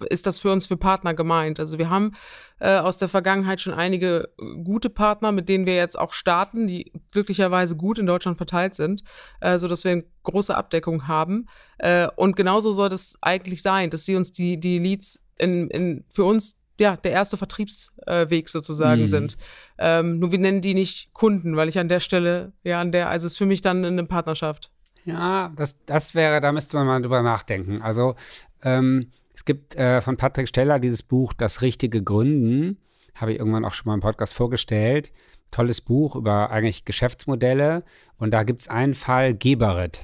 ist 0.09 0.27
das 0.29 0.39
für 0.39 0.53
uns 0.53 0.69
für 0.69 0.77
Partner 0.77 1.13
gemeint. 1.13 1.59
Also 1.59 1.77
wir 1.77 1.91
haben 1.91 2.13
äh, 2.61 2.77
aus 2.79 2.99
der 2.99 3.09
Vergangenheit 3.09 3.61
schon 3.61 3.75
einige 3.75 4.31
äh, 4.41 4.63
gute 4.63 4.91
Partner, 4.91 5.33
mit 5.33 5.49
denen 5.49 5.67
wir 5.67 5.75
jetzt 5.75 5.99
auch 5.99 6.13
starten, 6.13 6.69
die 6.69 6.93
glücklicherweise 7.11 7.77
gut 7.77 7.99
in 7.99 8.07
Deutschland 8.07 8.37
verteilt 8.37 8.75
sind, 8.77 9.03
äh, 9.41 9.59
sodass 9.59 9.83
wir 9.83 9.91
eine 9.91 10.05
große 10.23 10.57
Abdeckung 10.57 11.09
haben. 11.09 11.47
Äh, 11.79 12.07
und 12.15 12.37
genauso 12.37 12.71
soll 12.71 12.89
das 12.91 13.19
eigentlich 13.23 13.61
sein, 13.61 13.91
dass 13.91 14.05
sie 14.05 14.15
uns 14.15 14.31
die, 14.31 14.61
die 14.61 14.79
Leads 14.79 15.19
in, 15.37 15.69
in, 15.71 16.05
für 16.15 16.23
uns 16.25 16.57
ja, 16.83 16.97
der 16.97 17.13
erste 17.13 17.37
Vertriebsweg 17.37 18.49
sozusagen 18.49 19.03
Mhm. 19.03 19.07
sind. 19.07 19.37
Ähm, 19.79 20.19
nur 20.19 20.33
wir 20.33 20.39
nennen 20.39 20.61
die 20.61 20.75
nicht 20.75 21.13
Kunden, 21.15 21.57
weil 21.57 21.69
ich 21.69 21.79
an 21.79 21.89
der 21.89 22.01
Stelle, 22.01 22.53
ja, 22.65 22.81
an 22.81 22.93
der, 22.93 23.09
also 23.09 23.27
es 23.27 23.35
ist 23.35 23.39
für 23.39 23.47
mich 23.47 23.61
dann 23.63 23.85
eine 23.85 24.05
Partnerschaft. 24.05 24.71
Ja, 25.05 25.53
das, 25.57 25.79
das 25.87 26.15
wäre, 26.15 26.41
da 26.41 26.53
müsste 26.53 26.77
man 26.77 26.87
mal 26.87 27.01
drüber 27.03 27.23
nachdenken. 27.23 27.83
Also 27.83 28.15
ähm, 28.63 29.11
es 29.35 29.45
gibt 29.45 29.75
äh, 29.77 30.01
von 30.01 30.17
Patrick 30.17 30.49
Steller 30.49 30.79
dieses 30.79 31.03
Buch 31.03 31.33
Das 31.33 31.63
richtige 31.63 32.03
Gründen, 32.03 32.79
habe 33.15 33.33
ich 33.33 33.39
irgendwann 33.39 33.65
auch 33.65 33.75
schon 33.75 33.89
mal 33.89 33.95
im 33.95 34.01
Podcast 34.01 34.35
vorgestellt. 34.35 35.13
Tolles 35.51 35.81
Buch 35.81 36.17
über 36.17 36.51
eigentlich 36.51 36.85
Geschäftsmodelle. 36.85 37.83
Und 38.17 38.31
da 38.33 38.43
gibt 38.43 38.61
es 38.61 38.69
einen 38.69 38.95
Fall, 38.95 39.35
Geberit. 39.35 40.03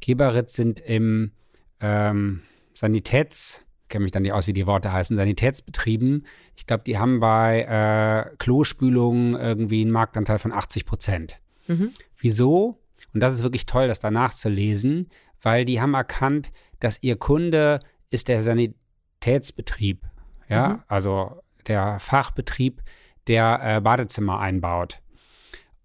Geberit 0.00 0.50
sind 0.50 0.80
im 0.80 1.32
ähm, 1.80 2.42
Sanitäts, 2.74 3.63
kenne 3.88 4.04
mich 4.04 4.12
dann 4.12 4.22
nicht 4.22 4.32
aus, 4.32 4.46
wie 4.46 4.52
die 4.52 4.66
Worte 4.66 4.92
heißen, 4.92 5.16
Sanitätsbetrieben. 5.16 6.26
Ich 6.56 6.66
glaube, 6.66 6.84
die 6.84 6.98
haben 6.98 7.20
bei 7.20 7.62
äh, 7.62 8.36
Klospülungen 8.38 9.34
irgendwie 9.34 9.82
einen 9.82 9.90
Marktanteil 9.90 10.38
von 10.38 10.52
80 10.52 10.86
Prozent. 10.86 11.38
Mhm. 11.66 11.92
Wieso? 12.18 12.78
Und 13.12 13.20
das 13.20 13.34
ist 13.34 13.42
wirklich 13.42 13.66
toll, 13.66 13.86
das 13.88 14.00
danach 14.00 14.34
zu 14.34 14.48
lesen, 14.48 15.08
weil 15.40 15.64
die 15.64 15.80
haben 15.80 15.94
erkannt, 15.94 16.50
dass 16.80 16.98
ihr 17.02 17.16
Kunde 17.16 17.80
ist 18.10 18.28
der 18.28 18.42
Sanitätsbetrieb, 18.42 20.02
ja, 20.48 20.68
Mhm. 20.68 20.82
also 20.88 21.40
der 21.66 21.98
Fachbetrieb, 22.00 22.82
der 23.26 23.60
äh, 23.62 23.80
Badezimmer 23.80 24.40
einbaut. 24.40 25.00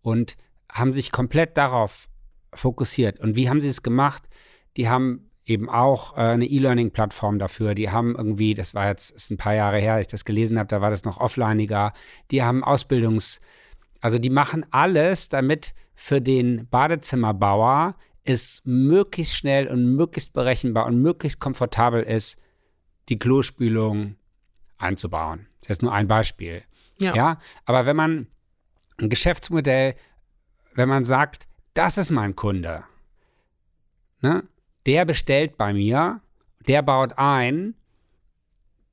Und 0.02 0.38
haben 0.72 0.94
sich 0.94 1.12
komplett 1.12 1.58
darauf 1.58 2.10
fokussiert. 2.54 3.20
Und 3.20 3.36
wie 3.36 3.50
haben 3.50 3.62
sie 3.62 3.70
es 3.70 3.84
gemacht? 3.84 4.30
Die 4.78 4.90
haben 4.90 5.29
eben 5.50 5.70
auch 5.70 6.18
äh, 6.18 6.22
eine 6.22 6.46
E-Learning-Plattform 6.46 7.40
dafür. 7.40 7.76
Die 7.76 7.90
haben 7.90 8.16
irgendwie, 8.16 8.54
das 8.54 8.74
war 8.76 8.88
jetzt 8.88 9.12
ist 9.12 9.32
ein 9.32 9.38
paar 9.38 9.56
Jahre 9.56 9.80
her, 9.80 9.96
als 9.96 10.08
ich 10.08 10.12
das 10.12 10.26
gelesen 10.26 10.60
habe, 10.60 10.68
da 10.68 10.82
war 10.82 10.90
das 10.90 11.04
noch 11.04 11.20
offlineiger. 11.20 11.94
Die 12.32 12.44
haben 12.44 12.64
Ausbildungs, 12.64 13.42
also 14.02 14.20
die 14.20 14.30
machen 14.30 14.66
alles, 14.72 15.30
damit 15.30 15.74
für 15.96 16.22
den 16.22 16.68
Badezimmerbauer 16.70 17.96
es 18.24 18.62
möglichst 18.64 19.36
schnell 19.36 19.68
und 19.68 19.96
möglichst 19.96 20.34
berechenbar 20.34 20.86
und 20.86 21.02
möglichst 21.02 21.40
komfortabel 21.40 22.04
ist, 22.04 22.38
die 23.10 23.18
Klospülung 23.18 24.16
einzubauen. 24.78 25.48
Das 25.62 25.72
ist 25.72 25.82
nur 25.82 25.92
ein 25.92 26.08
Beispiel. 26.08 26.64
Ja. 27.00 27.16
ja, 27.16 27.38
aber 27.66 27.86
wenn 27.86 27.96
man 27.96 28.28
ein 29.00 29.10
Geschäftsmodell, 29.10 29.96
wenn 30.76 30.90
man 30.90 31.06
sagt, 31.06 31.48
das 31.74 31.98
ist 31.98 32.12
mein 32.12 32.36
Kunde, 32.36 32.84
ne, 34.22 34.44
der 34.86 35.06
bestellt 35.06 35.58
bei 35.58 35.74
mir, 35.74 36.22
der 36.68 36.82
baut 36.82 37.14
ein, 37.18 37.76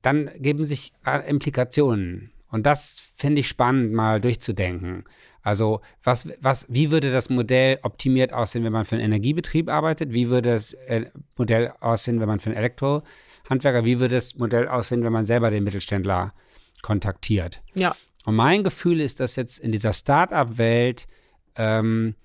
dann 0.01 0.29
geben 0.37 0.63
sich 0.63 0.93
äh, 1.05 1.27
Implikationen. 1.29 2.31
Und 2.49 2.65
das 2.65 3.11
finde 3.15 3.41
ich 3.41 3.49
spannend, 3.49 3.91
mal 3.93 4.21
durchzudenken. 4.21 5.03
Also, 5.41 5.81
was, 6.03 6.27
was, 6.41 6.65
wie 6.69 6.91
würde 6.91 7.11
das 7.11 7.29
Modell 7.29 7.79
optimiert 7.83 8.33
aussehen, 8.33 8.63
wenn 8.63 8.71
man 8.71 8.85
für 8.85 8.95
einen 8.95 9.05
Energiebetrieb 9.05 9.69
arbeitet? 9.69 10.13
Wie 10.13 10.29
würde 10.29 10.51
das 10.51 10.73
äh, 10.73 11.09
Modell 11.35 11.73
aussehen, 11.79 12.19
wenn 12.19 12.27
man 12.27 12.39
für 12.39 12.49
einen 12.49 12.57
Elektrohandwerker? 12.57 13.85
Wie 13.85 13.99
würde 13.99 14.15
das 14.15 14.35
Modell 14.35 14.67
aussehen, 14.67 15.03
wenn 15.03 15.13
man 15.13 15.25
selber 15.25 15.51
den 15.51 15.63
Mittelständler 15.63 16.33
kontaktiert? 16.81 17.61
Ja, 17.73 17.95
Und 18.25 18.35
mein 18.35 18.63
Gefühl 18.63 19.01
ist, 19.01 19.19
dass 19.19 19.35
jetzt 19.35 19.59
in 19.59 19.71
dieser 19.71 19.93
Start-up-Welt 19.93 21.07
ähm, 21.55 22.15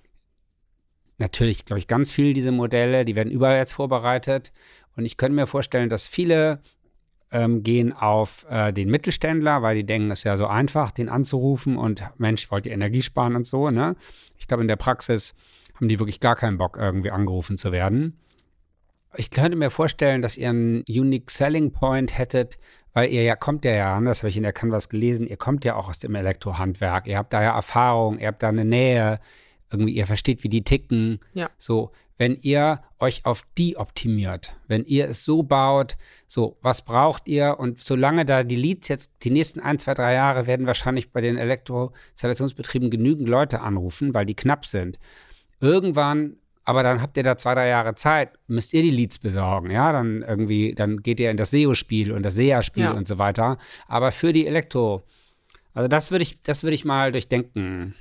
natürlich, 1.23 1.65
glaube 1.65 1.79
ich, 1.79 1.87
ganz 1.87 2.11
viel 2.11 2.33
diese 2.33 2.51
Modelle, 2.51 3.05
die 3.05 3.15
werden 3.15 3.31
überall 3.31 3.57
jetzt 3.57 3.73
vorbereitet. 3.73 4.51
Und 4.95 5.05
ich 5.05 5.17
könnte 5.17 5.35
mir 5.35 5.47
vorstellen, 5.47 5.89
dass 5.89 6.07
viele 6.07 6.61
ähm, 7.31 7.63
gehen 7.63 7.93
auf 7.93 8.45
äh, 8.49 8.71
den 8.73 8.89
Mittelständler, 8.89 9.61
weil 9.61 9.75
die 9.75 9.85
denken, 9.85 10.11
es 10.11 10.19
ist 10.19 10.23
ja 10.25 10.37
so 10.37 10.45
einfach, 10.47 10.91
den 10.91 11.09
anzurufen 11.09 11.77
und 11.77 12.03
Mensch, 12.17 12.51
wollt 12.51 12.65
ihr 12.65 12.73
Energie 12.73 13.01
sparen 13.01 13.35
und 13.35 13.47
so. 13.47 13.71
Ne? 13.71 13.95
Ich 14.37 14.47
glaube, 14.47 14.61
in 14.61 14.67
der 14.67 14.75
Praxis 14.75 15.33
haben 15.75 15.87
die 15.87 15.99
wirklich 15.99 16.19
gar 16.19 16.35
keinen 16.35 16.57
Bock, 16.57 16.77
irgendwie 16.77 17.09
angerufen 17.09 17.57
zu 17.57 17.71
werden. 17.71 18.19
Ich 19.15 19.31
könnte 19.31 19.57
mir 19.57 19.69
vorstellen, 19.69 20.21
dass 20.21 20.37
ihr 20.37 20.49
einen 20.49 20.83
Unique 20.87 21.31
Selling 21.31 21.71
Point 21.71 22.17
hättet, 22.17 22.57
weil 22.93 23.11
ihr 23.11 23.23
ja 23.23 23.35
kommt 23.35 23.63
ja, 23.65 23.99
das 24.01 24.19
habe 24.19 24.29
ich 24.29 24.37
in 24.37 24.43
der 24.43 24.53
Canvas 24.53 24.89
gelesen, 24.89 25.27
ihr 25.27 25.37
kommt 25.37 25.65
ja 25.65 25.75
auch 25.75 25.89
aus 25.89 25.99
dem 25.99 26.15
Elektrohandwerk. 26.15 27.07
Ihr 27.07 27.17
habt 27.17 27.33
da 27.33 27.41
ja 27.41 27.55
Erfahrung, 27.55 28.19
ihr 28.19 28.27
habt 28.27 28.43
da 28.43 28.49
eine 28.49 28.65
Nähe, 28.65 29.19
irgendwie, 29.73 29.93
ihr 29.93 30.07
versteht, 30.07 30.43
wie 30.43 30.49
die 30.49 30.63
ticken. 30.63 31.19
Ja. 31.33 31.49
So, 31.57 31.91
wenn 32.17 32.37
ihr 32.41 32.81
euch 32.99 33.25
auf 33.25 33.43
die 33.57 33.75
optimiert, 33.75 34.53
wenn 34.67 34.85
ihr 34.85 35.09
es 35.09 35.25
so 35.25 35.43
baut, 35.43 35.97
so, 36.27 36.57
was 36.61 36.83
braucht 36.83 37.27
ihr? 37.27 37.57
Und 37.59 37.83
solange 37.83 38.23
da 38.23 38.43
die 38.43 38.55
Leads 38.55 38.87
jetzt, 38.87 39.11
die 39.23 39.31
nächsten 39.31 39.59
ein, 39.59 39.79
zwei, 39.79 39.93
drei 39.93 40.13
Jahre 40.13 40.47
werden 40.47 40.67
wahrscheinlich 40.67 41.11
bei 41.11 41.21
den 41.21 41.37
Elektroinstallationsbetrieben 41.37 42.89
genügend 42.91 43.27
Leute 43.27 43.61
anrufen, 43.61 44.13
weil 44.13 44.25
die 44.25 44.35
knapp 44.35 44.65
sind. 44.65 44.99
Irgendwann 45.59 46.37
aber 46.65 46.81
dann 46.81 47.01
habt 47.01 47.17
ihr 47.17 47.23
da 47.23 47.35
zwei, 47.37 47.55
drei 47.55 47.67
Jahre 47.67 47.93
Zeit, 47.95 48.29
müsst 48.47 48.73
ihr 48.73 48.81
die 48.83 48.89
Leads 48.89 49.19
besorgen, 49.19 49.69
ja, 49.69 49.91
dann 49.91 50.21
irgendwie, 50.21 50.73
dann 50.73 51.01
geht 51.03 51.19
ihr 51.19 51.29
in 51.29 51.35
das 51.35 51.51
SEO-Spiel 51.51 52.13
und 52.13 52.23
das 52.23 52.35
SEA-Spiel 52.35 52.83
Ja. 52.83 52.91
und 52.91 53.05
so 53.05 53.17
weiter. 53.17 53.57
Aber 53.85 54.13
für 54.13 54.31
die 54.31 54.47
Elektro, 54.47 55.03
also 55.73 55.89
das 55.89 56.11
würde 56.11 56.23
ich, 56.23 56.39
das 56.41 56.63
würde 56.63 56.75
ich 56.75 56.85
mal 56.85 57.11
durchdenken. 57.11 57.95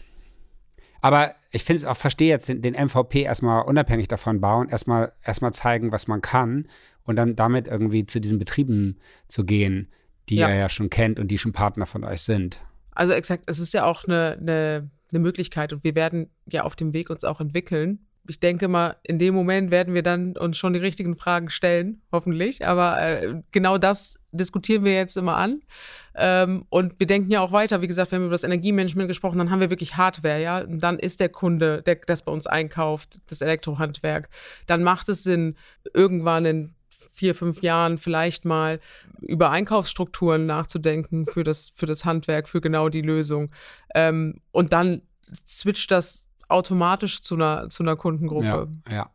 Aber 1.03 1.35
ich 1.51 1.65
finde 1.65 1.83
es 1.83 1.85
auch, 1.85 1.97
verstehe 1.97 2.29
jetzt 2.29 2.49
den, 2.49 2.63
den 2.63 2.75
MVP 2.75 3.23
erstmal 3.23 3.65
unabhängig 3.65 4.09
davon 4.09 4.41
bauen, 4.41 4.69
erstmal 4.71 5.13
erstmal 5.23 5.53
zeigen, 5.53 5.93
was 5.93 6.07
man 6.09 6.23
kann 6.23 6.69
und 7.05 7.17
dann 7.17 7.37
damit 7.37 7.69
irgendwie 7.69 8.07
zu 8.07 8.21
diesen 8.21 8.39
Betrieben 8.39 8.99
zu 9.29 9.45
gehen, 9.45 9.89
die 10.29 10.37
Ja. 10.37 10.49
ihr 10.49 10.55
ja 10.55 10.69
schon 10.69 10.89
kennt 10.89 11.19
und 11.19 11.29
die 11.29 11.39
schon 11.39 11.53
Partner 11.53 11.87
von 11.87 12.05
euch 12.05 12.23
sind. 12.23 12.59
Also 12.93 13.13
exakt, 13.13 13.45
es 13.49 13.59
ist 13.59 13.75
ja 13.75 13.85
auch 13.85 14.05
eine, 14.05 14.39
eine, 14.41 14.91
eine 15.11 15.19
Möglichkeit 15.19 15.73
und 15.73 15.83
wir 15.83 15.95
werden 15.95 16.31
ja 16.51 16.63
auf 16.63 16.77
dem 16.77 16.93
Weg 16.93 17.11
uns 17.11 17.25
auch 17.25 17.41
entwickeln. 17.41 18.07
Ich 18.29 18.39
denke 18.39 18.69
mal, 18.69 18.97
in 19.03 19.19
dem 19.19 19.35
Moment 19.35 19.71
werden 19.71 19.95
wir 19.95 20.03
dann 20.03 20.37
uns 20.37 20.57
schon 20.57 20.73
die 20.73 20.79
richtigen 20.79 21.17
Fragen 21.17 21.51
stellen, 21.51 22.03
hoffentlich. 22.13 22.65
Aber 22.67 23.01
äh, 23.01 23.43
genau 23.51 23.79
das 23.79 24.19
diskutieren 24.31 24.85
wir 24.85 24.95
jetzt 24.95 25.17
immer 25.17 25.37
an. 25.37 25.61
Ähm, 26.15 26.65
und 26.69 26.99
wir 26.99 27.07
denken 27.07 27.31
ja 27.31 27.41
auch 27.41 27.53
weiter. 27.53 27.83
Wie 27.83 27.89
gesagt, 27.89 28.13
wenn 28.13 28.21
wir 28.21 28.27
über 28.27 28.35
das 28.35 28.45
Energiemanagement 28.45 29.09
gesprochen, 29.09 29.39
dann 29.39 29.51
haben 29.51 29.61
wir 29.61 29.71
wirklich 29.71 29.97
Hardware, 29.97 30.41
ja. 30.41 30.61
Und 30.61 30.81
dann 30.81 30.99
ist 30.99 31.21
der 31.21 31.29
Kunde, 31.31 31.83
der 31.83 31.97
das 32.07 32.23
bei 32.23 32.33
uns 32.33 32.47
einkauft, 32.47 33.21
das 33.29 33.41
Elektrohandwerk. 33.41 34.29
Dann 34.67 34.83
macht 34.83 35.09
es 35.09 35.25
Sinn, 35.25 35.57
irgendwann 35.93 36.45
in 36.45 36.75
vier, 37.11 37.35
fünf 37.35 37.63
Jahren 37.63 37.99
vielleicht 37.99 38.45
mal 38.45 38.81
über 39.21 39.51
Einkaufsstrukturen 39.51 40.47
nachzudenken 40.47 41.27
für 41.27 41.45
das, 41.45 41.71
für 41.75 41.87
das 41.87 42.05
Handwerk, 42.05 42.49
für 42.49 42.61
genau 42.61 42.89
die 42.89 43.03
Lösung. 43.03 43.51
Ähm, 43.95 44.41
und 44.51 44.73
dann 44.73 45.03
switcht 45.33 45.91
das 45.91 46.29
automatisch 46.53 47.23
zu 47.23 47.35
einer, 47.35 47.69
zu 47.71 47.83
einer 47.83 47.97
Kundengruppe. 47.97 48.69
Ja, 48.89 48.95
ja. 48.95 49.11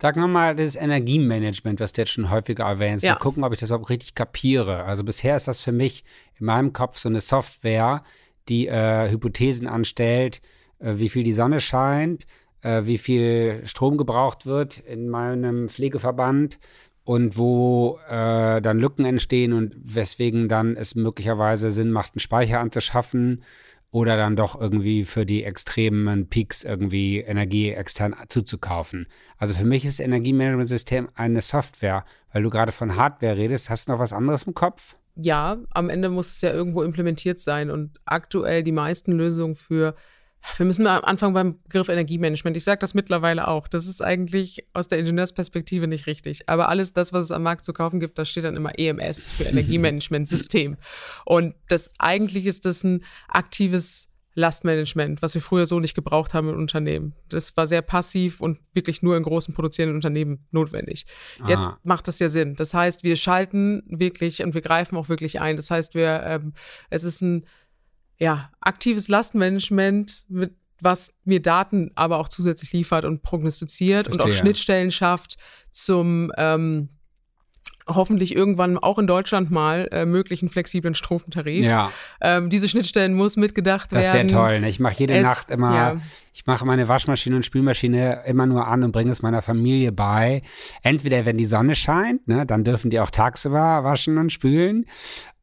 Sag 0.00 0.16
nochmal 0.16 0.54
das 0.54 0.76
Energiemanagement, 0.76 1.80
was 1.80 1.92
du 1.92 2.00
jetzt 2.00 2.12
schon 2.12 2.30
häufiger 2.30 2.64
erwähnst. 2.64 3.04
Ja. 3.04 3.12
Mal 3.12 3.18
gucken, 3.18 3.44
ob 3.44 3.52
ich 3.52 3.60
das 3.60 3.70
überhaupt 3.70 3.90
richtig 3.90 4.14
kapiere. 4.14 4.84
Also 4.84 5.04
bisher 5.04 5.36
ist 5.36 5.48
das 5.48 5.60
für 5.60 5.72
mich 5.72 6.04
in 6.38 6.46
meinem 6.46 6.72
Kopf 6.72 6.98
so 6.98 7.08
eine 7.08 7.20
Software, 7.20 8.02
die 8.48 8.66
äh, 8.66 9.10
Hypothesen 9.10 9.66
anstellt, 9.66 10.40
äh, 10.78 10.94
wie 10.96 11.08
viel 11.08 11.24
die 11.24 11.32
Sonne 11.32 11.60
scheint, 11.60 12.26
äh, 12.62 12.82
wie 12.84 12.98
viel 12.98 13.62
Strom 13.66 13.98
gebraucht 13.98 14.46
wird 14.46 14.78
in 14.78 15.08
meinem 15.08 15.68
Pflegeverband 15.68 16.58
und 17.04 17.36
wo 17.38 17.98
äh, 18.08 18.60
dann 18.60 18.78
Lücken 18.78 19.04
entstehen 19.04 19.52
und 19.52 19.74
weswegen 19.82 20.48
dann 20.48 20.76
es 20.76 20.94
möglicherweise 20.94 21.72
Sinn 21.72 21.90
macht, 21.90 22.14
einen 22.14 22.20
Speicher 22.20 22.60
anzuschaffen 22.60 23.42
oder 23.90 24.16
dann 24.16 24.36
doch 24.36 24.60
irgendwie 24.60 25.04
für 25.04 25.24
die 25.24 25.44
extremen 25.44 26.28
Peaks 26.28 26.62
irgendwie 26.62 27.20
Energie 27.20 27.70
extern 27.70 28.14
zuzukaufen. 28.28 29.06
Also 29.38 29.54
für 29.54 29.64
mich 29.64 29.84
ist 29.84 30.00
Energiemanagementsystem 30.00 31.08
eine 31.14 31.40
Software, 31.40 32.04
weil 32.32 32.42
du 32.42 32.50
gerade 32.50 32.72
von 32.72 32.96
Hardware 32.96 33.36
redest. 33.36 33.70
Hast 33.70 33.88
du 33.88 33.92
noch 33.92 33.98
was 33.98 34.12
anderes 34.12 34.44
im 34.44 34.54
Kopf? 34.54 34.96
Ja, 35.16 35.56
am 35.70 35.90
Ende 35.90 36.10
muss 36.10 36.28
es 36.28 36.40
ja 36.42 36.52
irgendwo 36.52 36.82
implementiert 36.82 37.40
sein 37.40 37.70
und 37.70 37.98
aktuell 38.04 38.62
die 38.62 38.72
meisten 38.72 39.12
Lösungen 39.12 39.56
für 39.56 39.96
wir 40.56 40.66
müssen 40.66 40.84
mal 40.84 40.98
anfangen 40.98 41.34
beim 41.34 41.62
Begriff 41.64 41.88
Energiemanagement. 41.88 42.56
Ich 42.56 42.64
sage 42.64 42.78
das 42.78 42.94
mittlerweile 42.94 43.48
auch. 43.48 43.68
Das 43.68 43.86
ist 43.86 44.00
eigentlich 44.02 44.66
aus 44.72 44.88
der 44.88 44.98
Ingenieursperspektive 44.98 45.86
nicht 45.86 46.06
richtig. 46.06 46.48
Aber 46.48 46.68
alles 46.68 46.92
das, 46.92 47.12
was 47.12 47.24
es 47.24 47.30
am 47.30 47.42
Markt 47.42 47.64
zu 47.64 47.72
kaufen 47.72 48.00
gibt, 48.00 48.18
da 48.18 48.24
steht 48.24 48.44
dann 48.44 48.56
immer 48.56 48.78
EMS 48.78 49.30
für 49.30 49.44
Energiemanagementsystem. 49.98 50.76
Und 51.24 51.54
das 51.68 51.92
eigentlich 51.98 52.46
ist 52.46 52.64
das 52.64 52.84
ein 52.84 53.04
aktives 53.28 54.08
Lastmanagement, 54.34 55.20
was 55.20 55.34
wir 55.34 55.40
früher 55.40 55.66
so 55.66 55.80
nicht 55.80 55.94
gebraucht 55.96 56.32
haben 56.32 56.48
in 56.48 56.54
Unternehmen. 56.54 57.12
Das 57.28 57.56
war 57.56 57.66
sehr 57.66 57.82
passiv 57.82 58.40
und 58.40 58.58
wirklich 58.72 59.02
nur 59.02 59.16
in 59.16 59.24
großen 59.24 59.52
produzierenden 59.52 59.96
Unternehmen 59.96 60.46
notwendig. 60.52 61.06
Jetzt 61.48 61.66
Ah. 61.66 61.78
macht 61.82 62.06
das 62.06 62.20
ja 62.20 62.28
Sinn. 62.28 62.54
Das 62.54 62.72
heißt, 62.72 63.02
wir 63.02 63.16
schalten 63.16 63.82
wirklich 63.88 64.42
und 64.44 64.54
wir 64.54 64.60
greifen 64.60 64.96
auch 64.96 65.08
wirklich 65.08 65.40
ein. 65.40 65.56
Das 65.56 65.72
heißt, 65.72 65.94
wir, 65.96 66.22
ähm, 66.24 66.52
es 66.88 67.02
ist 67.02 67.20
ein 67.20 67.46
ja, 68.18 68.50
aktives 68.60 69.08
Lastmanagement, 69.08 70.24
mit, 70.28 70.52
was 70.80 71.12
mir 71.24 71.40
Daten 71.42 71.90
aber 71.94 72.18
auch 72.18 72.28
zusätzlich 72.28 72.72
liefert 72.72 73.04
und 73.04 73.22
prognostiziert 73.22 74.06
und 74.08 74.20
auch 74.20 74.24
Verstehe. 74.26 74.40
Schnittstellen 74.42 74.90
schafft 74.90 75.36
zum 75.70 76.30
ähm, 76.36 76.88
hoffentlich 77.86 78.36
irgendwann 78.36 78.76
auch 78.76 78.98
in 78.98 79.06
Deutschland 79.06 79.50
mal 79.50 79.88
äh, 79.92 80.04
möglichen 80.04 80.50
flexiblen 80.50 80.94
Stromtarif. 80.94 81.64
Ja, 81.64 81.90
Ähm, 82.20 82.50
diese 82.50 82.68
Schnittstellen 82.68 83.14
muss 83.14 83.36
mitgedacht 83.36 83.90
das 83.92 84.04
wäre 84.06 84.14
werden. 84.18 84.28
toll. 84.28 84.60
Ne? 84.60 84.68
Ich 84.68 84.78
mache 84.78 84.94
jede 84.98 85.14
Es- 85.14 85.22
Nacht 85.22 85.50
immer, 85.50 85.74
ja. 85.74 85.96
ich 86.34 86.44
mache 86.46 86.66
meine 86.66 86.86
Waschmaschine 86.88 87.36
und 87.36 87.46
Spülmaschine 87.46 88.24
immer 88.26 88.44
nur 88.46 88.66
an 88.66 88.82
und 88.84 88.92
bringe 88.92 89.10
es 89.10 89.22
meiner 89.22 89.40
Familie 89.42 89.90
bei. 89.90 90.42
Entweder 90.82 91.24
wenn 91.24 91.38
die 91.38 91.46
Sonne 91.46 91.74
scheint, 91.74 92.28
ne, 92.28 92.44
dann 92.44 92.62
dürfen 92.62 92.90
die 92.90 93.00
auch 93.00 93.10
tagsüber 93.10 93.84
waschen 93.84 94.18
und 94.18 94.30
spülen. 94.32 94.84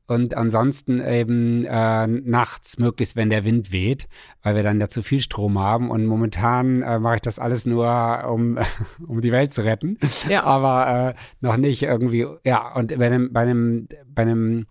Und 0.08 0.36
ansonsten 0.36 1.04
eben 1.04 1.66
äh, 1.66 2.06
nachts, 2.06 2.78
möglichst 2.78 3.16
wenn 3.16 3.30
der 3.32 3.44
Wind 3.44 3.72
weht, 3.72 4.08
weil 4.44 4.56
wir 4.56 4.64
dann 4.64 4.80
ja 4.80 4.88
zu 4.88 5.02
viel 5.02 5.20
Strom 5.20 5.58
haben. 5.58 5.90
Und 5.90 6.06
momentan 6.06 6.84
äh, 6.84 7.00
mache 7.00 7.16
ich 7.16 7.22
das 7.22 7.40
alles 7.40 7.66
nur, 7.66 8.24
um, 8.30 8.60
um 9.08 9.22
die 9.22 9.32
Welt 9.32 9.54
zu 9.54 9.64
retten. 9.64 9.98
Ja. 10.30 10.44
Aber 10.44 11.16
äh, 11.16 11.22
noch 11.42 11.58
nicht 11.58 11.82
irgendwie, 11.84 12.26
ja, 12.46 12.74
und 12.74 12.98
bei 12.98 13.08
einem, 13.08 13.34
bei 13.34 13.42
einem, 13.42 13.88
bei 14.08 14.22
einem 14.22 14.68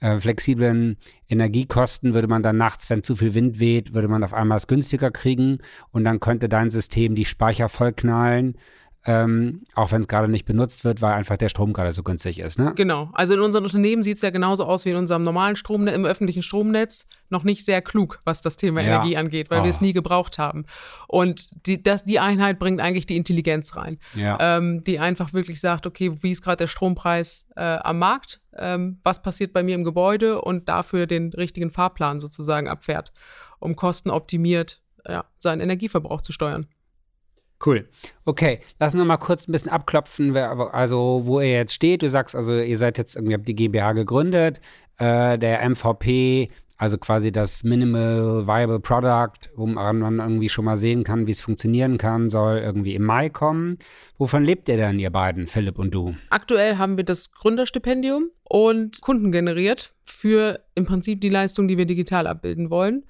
äh, 0.00 0.20
flexiblen 0.20 0.98
Energiekosten 1.28 2.12
würde 2.12 2.28
man 2.28 2.42
dann 2.42 2.58
nachts, 2.58 2.90
wenn 2.90 3.02
zu 3.02 3.16
viel 3.16 3.34
Wind 3.34 3.58
weht, 3.58 3.94
würde 3.94 4.08
man 4.08 4.22
auf 4.22 4.34
einmal 4.34 4.58
es 4.58 4.66
günstiger 4.66 5.10
kriegen 5.10 5.58
und 5.90 6.04
dann 6.04 6.20
könnte 6.20 6.48
dein 6.48 6.70
System 6.70 7.14
die 7.14 7.24
Speicher 7.24 7.68
vollknallen, 7.68 8.56
ähm, 9.06 9.62
auch 9.74 9.92
wenn 9.92 10.00
es 10.02 10.08
gerade 10.08 10.28
nicht 10.28 10.44
benutzt 10.44 10.84
wird, 10.84 11.00
weil 11.02 11.12
einfach 11.14 11.36
der 11.36 11.48
Strom 11.48 11.72
gerade 11.72 11.92
so 11.92 12.02
günstig 12.02 12.38
ist. 12.40 12.58
Ne? 12.58 12.72
Genau. 12.74 13.10
Also 13.12 13.34
in 13.34 13.40
unseren 13.40 13.64
Unternehmen 13.64 14.02
sieht 14.02 14.16
es 14.16 14.22
ja 14.22 14.30
genauso 14.30 14.64
aus 14.64 14.84
wie 14.84 14.90
in 14.90 14.96
unserem 14.96 15.22
normalen 15.22 15.56
Stromnetz, 15.56 15.94
im 15.94 16.04
öffentlichen 16.04 16.42
Stromnetz. 16.42 17.06
Noch 17.28 17.44
nicht 17.44 17.64
sehr 17.64 17.82
klug, 17.82 18.20
was 18.24 18.40
das 18.40 18.56
Thema 18.56 18.80
Ja. 18.80 18.86
Energie 18.96 19.16
angeht, 19.16 19.50
weil 19.50 19.62
wir 19.62 19.70
es 19.70 19.80
Oh. 19.80 19.84
nie 19.84 19.92
gebraucht 19.92 20.38
haben. 20.38 20.64
Und 21.08 21.50
die, 21.66 21.82
das, 21.82 22.04
die 22.04 22.18
Einheit 22.20 22.58
bringt 22.58 22.80
eigentlich 22.80 23.06
die 23.06 23.16
Intelligenz 23.16 23.76
rein, 23.76 23.98
Ja. 24.14 24.38
ähm, 24.40 24.84
die 24.84 24.98
einfach 24.98 25.32
wirklich 25.32 25.60
sagt, 25.60 25.86
okay, 25.86 26.12
wie 26.22 26.32
ist 26.32 26.42
gerade 26.42 26.58
der 26.58 26.66
Strompreis 26.66 27.46
äh, 27.56 27.60
am 27.62 27.98
Markt? 27.98 28.40
Ähm, 28.58 29.00
was 29.04 29.22
passiert 29.22 29.52
bei 29.52 29.62
mir 29.62 29.74
im 29.74 29.84
Gebäude? 29.84 30.40
Und 30.40 30.68
dafür 30.68 31.06
den 31.06 31.32
richtigen 31.32 31.70
Fahrplan 31.70 32.20
sozusagen 32.20 32.68
abfährt, 32.68 33.12
um 33.58 33.76
kostenoptimiert 33.76 34.80
ja, 35.08 35.24
seinen 35.38 35.60
Energieverbrauch 35.60 36.22
zu 36.22 36.32
steuern. 36.32 36.66
Cool. 37.64 37.88
Okay, 38.24 38.60
lass 38.78 38.94
uns 38.94 39.04
mal 39.04 39.16
kurz 39.16 39.48
ein 39.48 39.52
bisschen 39.52 39.70
abklopfen, 39.70 40.34
wer, 40.34 40.74
also 40.74 41.22
wo 41.24 41.40
ihr 41.40 41.52
jetzt 41.52 41.72
steht. 41.72 42.02
Du 42.02 42.10
sagst 42.10 42.36
also, 42.36 42.54
ihr 42.58 42.78
seid 42.78 42.98
jetzt 42.98 43.16
irgendwie, 43.16 43.34
habt 43.34 43.48
die 43.48 43.54
GmbH 43.54 43.92
gegründet. 43.92 44.60
Äh, 44.98 45.38
der 45.38 45.68
MVP, 45.68 46.48
also 46.76 46.98
quasi 46.98 47.32
das 47.32 47.64
Minimal 47.64 48.46
Viable 48.46 48.80
Product, 48.80 49.50
wo 49.54 49.66
man 49.66 50.18
irgendwie 50.18 50.48
schon 50.48 50.66
mal 50.66 50.76
sehen 50.76 51.04
kann, 51.04 51.26
wie 51.26 51.32
es 51.32 51.40
funktionieren 51.40 51.96
kann, 51.96 52.28
soll 52.28 52.58
irgendwie 52.58 52.94
im 52.94 53.04
Mai 53.04 53.30
kommen. 53.30 53.78
Wovon 54.18 54.44
lebt 54.44 54.68
ihr 54.68 54.76
denn, 54.76 54.98
ihr 54.98 55.10
beiden, 55.10 55.46
Philipp 55.46 55.78
und 55.78 55.92
du? 55.92 56.14
Aktuell 56.28 56.76
haben 56.76 56.96
wir 56.96 57.04
das 57.04 57.32
Gründerstipendium 57.32 58.30
und 58.44 59.00
Kunden 59.00 59.32
generiert 59.32 59.94
für 60.04 60.60
im 60.74 60.84
Prinzip 60.84 61.20
die 61.20 61.30
Leistung, 61.30 61.68
die 61.68 61.78
wir 61.78 61.86
digital 61.86 62.26
abbilden 62.26 62.70
wollen. 62.70 63.04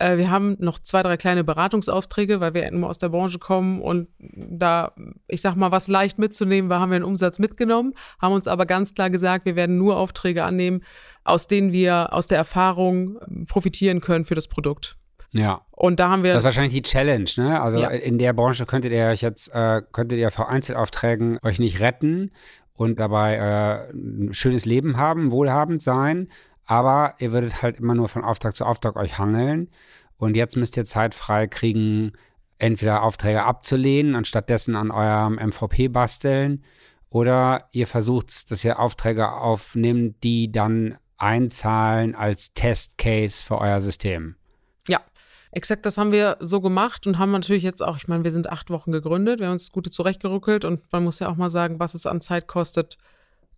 Äh, 0.00 0.16
wir 0.16 0.30
haben 0.30 0.56
noch 0.60 0.78
zwei, 0.78 1.02
drei 1.02 1.16
kleine 1.16 1.44
Beratungsaufträge, 1.44 2.40
weil 2.40 2.54
wir 2.54 2.70
nur 2.70 2.88
aus 2.88 2.98
der 2.98 3.08
Branche 3.08 3.38
kommen 3.38 3.80
und 3.80 4.08
da, 4.18 4.92
ich 5.26 5.40
sag 5.40 5.56
mal, 5.56 5.70
was 5.72 5.88
leicht 5.88 6.18
mitzunehmen 6.18 6.70
war, 6.70 6.80
haben 6.80 6.90
wir 6.90 6.96
einen 6.96 7.04
Umsatz 7.04 7.38
mitgenommen, 7.38 7.94
haben 8.20 8.32
uns 8.32 8.46
aber 8.46 8.66
ganz 8.66 8.94
klar 8.94 9.10
gesagt, 9.10 9.44
wir 9.44 9.56
werden 9.56 9.78
nur 9.78 9.96
Aufträge 9.96 10.44
annehmen, 10.44 10.82
aus 11.24 11.46
denen 11.46 11.72
wir 11.72 12.12
aus 12.12 12.28
der 12.28 12.38
Erfahrung 12.38 13.18
ähm, 13.28 13.46
profitieren 13.46 14.00
können 14.00 14.24
für 14.24 14.34
das 14.34 14.48
Produkt. 14.48 14.96
Ja. 15.32 15.60
Und 15.72 16.00
da 16.00 16.08
haben 16.08 16.22
wir 16.22 16.32
Das 16.32 16.38
ist 16.40 16.44
wahrscheinlich 16.44 16.72
die 16.72 16.82
Challenge, 16.82 17.28
ne? 17.36 17.60
Also 17.60 17.78
Ja. 17.78 17.88
in 17.88 18.18
der 18.18 18.32
Branche 18.32 18.64
könntet 18.64 18.92
ihr 18.92 19.06
euch 19.06 19.20
jetzt, 19.20 19.48
äh, 19.54 19.82
könntet 19.92 20.18
ihr 20.18 20.30
vor 20.30 20.48
Einzelaufträgen 20.48 21.38
euch 21.42 21.58
nicht 21.58 21.80
retten 21.80 22.30
und 22.72 22.98
dabei 22.98 23.34
äh, 23.36 23.92
ein 23.92 24.32
schönes 24.32 24.64
Leben 24.64 24.96
haben, 24.96 25.30
wohlhabend 25.32 25.82
sein, 25.82 26.28
aber 26.68 27.14
ihr 27.18 27.32
würdet 27.32 27.62
halt 27.62 27.78
immer 27.78 27.94
nur 27.94 28.08
von 28.08 28.22
Auftrag 28.22 28.54
zu 28.54 28.64
Auftrag 28.64 28.94
euch 28.96 29.18
hangeln 29.18 29.70
und 30.18 30.36
jetzt 30.36 30.54
müsst 30.56 30.76
ihr 30.76 30.84
Zeit 30.84 31.14
frei 31.14 31.46
kriegen, 31.46 32.12
entweder 32.58 33.02
Aufträge 33.02 33.42
abzulehnen 33.42 34.14
und 34.14 34.28
stattdessen 34.28 34.76
an 34.76 34.90
eurem 34.90 35.34
MVP 35.36 35.88
basteln 35.88 36.62
Oder 37.10 37.68
ihr 37.72 37.86
versucht, 37.86 38.50
dass 38.50 38.64
ihr 38.64 38.78
Aufträge 38.78 39.32
aufnimmt, 39.32 40.22
die 40.22 40.52
dann 40.52 40.98
einzahlen 41.16 42.14
als 42.14 42.52
Testcase 42.52 43.42
für 43.42 43.58
euer 43.58 43.80
System. 43.80 44.36
Ja, 44.86 45.00
exakt 45.50 45.86
das 45.86 45.96
haben 45.96 46.12
wir 46.12 46.36
so 46.40 46.60
gemacht 46.60 47.06
und 47.06 47.18
haben 47.18 47.32
natürlich 47.32 47.62
jetzt 47.62 47.82
auch, 47.82 47.96
ich 47.96 48.08
meine, 48.08 48.24
wir 48.24 48.32
sind 48.32 48.50
acht 48.50 48.68
Wochen 48.68 48.92
gegründet, 48.92 49.40
wir 49.40 49.46
haben 49.46 49.54
uns 49.54 49.72
Gute 49.72 49.90
zurechtgeruckelt 49.90 50.66
und 50.66 50.82
man 50.92 51.02
muss 51.02 51.18
ja 51.18 51.30
auch 51.30 51.36
mal 51.36 51.50
sagen, 51.50 51.80
was 51.80 51.94
es 51.94 52.04
an 52.04 52.20
Zeit 52.20 52.46
kostet, 52.46 52.98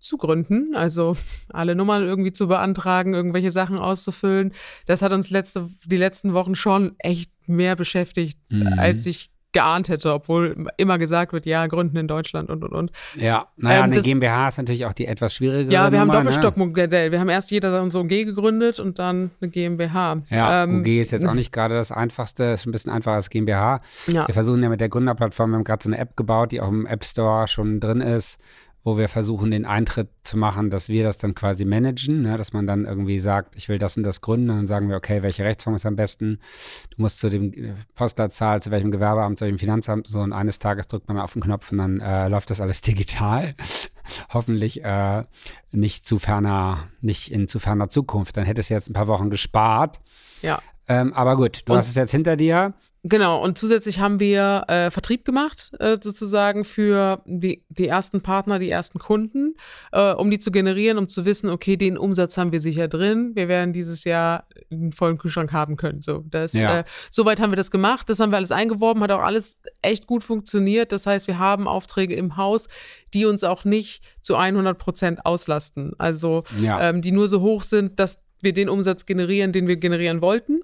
zu 0.00 0.16
gründen, 0.16 0.74
also 0.74 1.16
alle 1.50 1.74
Nummern 1.74 2.02
irgendwie 2.02 2.32
zu 2.32 2.48
beantragen, 2.48 3.14
irgendwelche 3.14 3.50
Sachen 3.50 3.78
auszufüllen. 3.78 4.52
Das 4.86 5.02
hat 5.02 5.12
uns 5.12 5.30
letzte, 5.30 5.68
die 5.84 5.98
letzten 5.98 6.32
Wochen 6.32 6.54
schon 6.54 6.94
echt 6.98 7.30
mehr 7.46 7.76
beschäftigt, 7.76 8.38
mhm. 8.48 8.74
als 8.78 9.06
ich 9.06 9.30
geahnt 9.52 9.88
hätte, 9.88 10.14
obwohl 10.14 10.68
immer 10.76 10.98
gesagt 10.98 11.32
wird, 11.32 11.44
ja, 11.44 11.66
gründen 11.66 11.96
in 11.96 12.08
Deutschland 12.08 12.50
und 12.50 12.62
und 12.62 12.72
und. 12.72 12.92
Ja, 13.16 13.48
naja, 13.56 13.78
ähm, 13.78 13.84
eine 13.84 13.96
das, 13.96 14.04
GmbH 14.04 14.48
ist 14.48 14.58
natürlich 14.58 14.86
auch 14.86 14.92
die 14.92 15.06
etwas 15.06 15.34
schwierigere 15.34 15.72
Ja, 15.72 15.90
wir 15.90 15.98
Nummer, 15.98 16.00
haben 16.00 16.08
ne? 16.08 16.30
Doppelstockmodell. 16.30 17.10
Wir 17.10 17.20
haben 17.20 17.28
erst 17.28 17.50
jeder 17.50 17.82
unsere 17.82 18.04
OG 18.04 18.08
gegründet 18.08 18.78
und 18.78 18.98
dann 18.98 19.30
eine 19.40 19.50
GmbH. 19.50 20.22
Ja, 20.30 20.64
ähm, 20.64 20.80
OG 20.80 20.86
ist 20.86 21.10
jetzt 21.10 21.26
auch 21.26 21.34
nicht 21.34 21.52
gerade 21.52 21.74
das 21.74 21.90
einfachste, 21.90 22.44
ist 22.44 22.66
ein 22.66 22.72
bisschen 22.72 22.92
einfacher 22.92 23.16
als 23.16 23.30
GmbH. 23.30 23.80
Ja. 24.06 24.26
Wir 24.28 24.34
versuchen 24.34 24.62
ja 24.62 24.68
mit 24.68 24.80
der 24.80 24.88
Gründerplattform, 24.88 25.50
wir 25.50 25.56
haben 25.56 25.64
gerade 25.64 25.82
so 25.82 25.88
eine 25.88 25.98
App 25.98 26.16
gebaut, 26.16 26.52
die 26.52 26.60
auch 26.60 26.68
im 26.68 26.86
App 26.86 27.04
Store 27.04 27.48
schon 27.48 27.80
drin 27.80 28.00
ist 28.00 28.38
wo 28.82 28.96
wir 28.96 29.08
versuchen, 29.08 29.50
den 29.50 29.66
Eintritt 29.66 30.08
zu 30.24 30.38
machen, 30.38 30.70
dass 30.70 30.88
wir 30.88 31.04
das 31.04 31.18
dann 31.18 31.34
quasi 31.34 31.64
managen, 31.64 32.22
ne? 32.22 32.36
dass 32.36 32.52
man 32.52 32.66
dann 32.66 32.86
irgendwie 32.86 33.18
sagt, 33.18 33.54
ich 33.56 33.68
will 33.68 33.78
das 33.78 33.96
und 33.96 34.04
das 34.04 34.20
gründen, 34.22 34.50
und 34.50 34.56
dann 34.56 34.66
sagen 34.66 34.88
wir, 34.88 34.96
okay, 34.96 35.22
welche 35.22 35.44
Rechtsform 35.44 35.74
ist 35.74 35.84
am 35.84 35.96
besten? 35.96 36.38
Du 36.90 37.02
musst 37.02 37.18
zu 37.18 37.28
dem 37.28 37.76
Postleitzahl, 37.94 38.62
zu 38.62 38.70
welchem 38.70 38.90
Gewerbeamt, 38.90 39.38
zu 39.38 39.44
welchem 39.44 39.58
Finanzamt, 39.58 40.06
so 40.06 40.20
und 40.20 40.32
eines 40.32 40.58
Tages 40.58 40.88
drückt 40.88 41.08
man 41.08 41.18
auf 41.18 41.34
den 41.34 41.42
Knopf 41.42 41.72
und 41.72 41.78
dann 41.78 42.00
äh, 42.00 42.28
läuft 42.28 42.50
das 42.50 42.60
alles 42.60 42.80
digital. 42.82 43.54
Hoffentlich 44.32 44.82
äh, 44.82 45.22
nicht 45.72 46.06
zu 46.06 46.18
ferner, 46.18 46.78
nicht 47.00 47.30
in 47.30 47.48
zu 47.48 47.58
ferner 47.58 47.88
Zukunft. 47.88 48.36
Dann 48.36 48.44
hätte 48.44 48.60
es 48.60 48.70
jetzt 48.70 48.88
ein 48.88 48.94
paar 48.94 49.08
Wochen 49.08 49.30
gespart. 49.30 50.00
Ja. 50.42 50.60
Ähm, 50.90 51.14
aber 51.14 51.37
gut, 51.37 51.62
du 51.66 51.72
und 51.72 51.79
hast 51.79 51.88
es 51.88 51.94
jetzt 51.94 52.11
hinter 52.11 52.37
dir. 52.37 52.74
Genau, 53.03 53.42
und 53.42 53.57
zusätzlich 53.57 54.00
haben 54.00 54.20
wir 54.20 54.64
äh, 54.66 54.90
Vertrieb 54.90 55.24
gemacht, 55.24 55.70
äh, 55.79 55.96
sozusagen 55.98 56.64
für 56.64 57.22
die, 57.24 57.64
die 57.70 57.87
ersten 57.87 58.20
Partner, 58.20 58.59
die 58.59 58.68
ersten 58.68 58.98
Kunden, 58.98 59.55
äh, 59.92 60.12
um 60.12 60.31
die 60.31 60.38
zu 60.38 60.50
generieren, 60.50 60.98
um 60.98 61.09
zu 61.09 61.24
wissen, 61.24 61.48
okay, 61.48 61.79
den 61.79 61.96
Umsatz 61.96 62.37
haben 62.37 62.53
wir 62.53 62.61
sicher 62.61 62.88
drin, 62.88 63.31
wir 63.37 63.48
werden 63.48 63.72
dieses 63.72 64.05
Jahr 64.05 64.48
einen 64.70 64.92
vollen 64.92 65.16
Kühlschrank 65.16 65.50
haben 65.53 65.76
können. 65.76 66.03
So, 66.03 66.24
das, 66.29 66.53
ja. 66.53 66.81
äh, 66.81 66.85
soweit 67.11 67.40
haben 67.40 67.53
wir 67.53 67.57
das 67.57 67.70
gemacht, 67.70 68.11
das 68.11 68.20
haben 68.20 68.33
wir 68.33 68.37
alles 68.37 68.53
eingeworben, 68.53 69.03
hat 69.03 69.12
auch 69.12 69.22
alles 69.22 69.61
echt 69.81 70.07
gut 70.07 70.24
funktioniert. 70.24 70.92
Das 70.92 71.07
heißt, 71.07 71.26
wir 71.29 71.38
haben 71.38 71.68
Aufträge 71.68 72.16
im 72.16 72.37
Haus, 72.37 72.68
die 73.14 73.24
uns 73.24 73.44
auch 73.44 73.64
nicht 73.64 74.03
zu 74.20 74.37
100 74.37 74.76
Prozent 74.76 75.24
auslasten. 75.24 75.92
Also, 75.96 76.42
ja. 76.61 76.90
ähm, 76.90 77.00
die 77.00 77.12
nur 77.12 77.29
so 77.29 77.40
hoch 77.40 77.62
sind, 77.62 77.98
dass 77.98 78.18
wir 78.42 78.53
den 78.53 78.68
Umsatz 78.68 79.07
generieren, 79.07 79.53
den 79.53 79.68
wir 79.68 79.76
generieren 79.76 80.20
wollten 80.20 80.59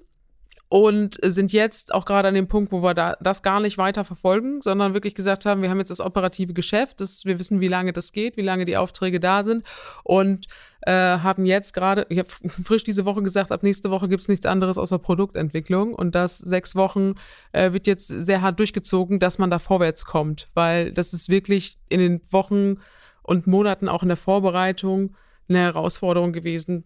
und 0.69 1.17
sind 1.23 1.53
jetzt 1.53 1.93
auch 1.93 2.05
gerade 2.05 2.27
an 2.27 2.33
dem 2.33 2.47
Punkt, 2.47 2.71
wo 2.71 2.83
wir 2.83 2.93
da, 2.93 3.15
das 3.21 3.41
gar 3.41 3.59
nicht 3.59 3.77
weiter 3.77 4.03
verfolgen, 4.03 4.61
sondern 4.61 4.93
wirklich 4.93 5.15
gesagt 5.15 5.45
haben, 5.45 5.61
wir 5.61 5.69
haben 5.69 5.79
jetzt 5.79 5.91
das 5.91 6.01
operative 6.01 6.53
Geschäft, 6.53 6.99
das, 6.99 7.23
wir 7.23 7.39
wissen, 7.39 7.61
wie 7.61 7.69
lange 7.69 7.93
das 7.93 8.11
geht, 8.11 8.35
wie 8.35 8.41
lange 8.41 8.65
die 8.65 8.75
Aufträge 8.75 9.19
da 9.19 9.43
sind 9.43 9.63
und 10.03 10.47
äh, 10.81 10.91
haben 10.91 11.45
jetzt 11.45 11.73
gerade, 11.73 12.05
ich 12.09 12.19
habe 12.19 12.29
frisch 12.63 12.83
diese 12.83 13.05
Woche 13.05 13.21
gesagt, 13.21 13.51
ab 13.51 13.63
nächste 13.63 13.91
Woche 13.91 14.09
gibt 14.09 14.21
es 14.21 14.27
nichts 14.27 14.45
anderes 14.45 14.77
außer 14.77 14.99
Produktentwicklung. 14.99 15.93
Und 15.93 16.15
das 16.15 16.37
sechs 16.37 16.75
Wochen 16.75 17.15
äh, 17.51 17.73
wird 17.73 17.87
jetzt 17.87 18.07
sehr 18.07 18.41
hart 18.41 18.59
durchgezogen, 18.59 19.19
dass 19.19 19.37
man 19.37 19.49
da 19.49 19.59
vorwärts 19.59 20.05
kommt, 20.05 20.49
weil 20.53 20.91
das 20.91 21.13
ist 21.13 21.29
wirklich 21.29 21.77
in 21.89 21.99
den 21.99 22.21
Wochen 22.29 22.77
und 23.21 23.47
Monaten 23.47 23.89
auch 23.89 24.03
in 24.03 24.07
der 24.07 24.17
Vorbereitung 24.17 25.15
eine 25.49 25.59
Herausforderung 25.59 26.31
gewesen, 26.31 26.85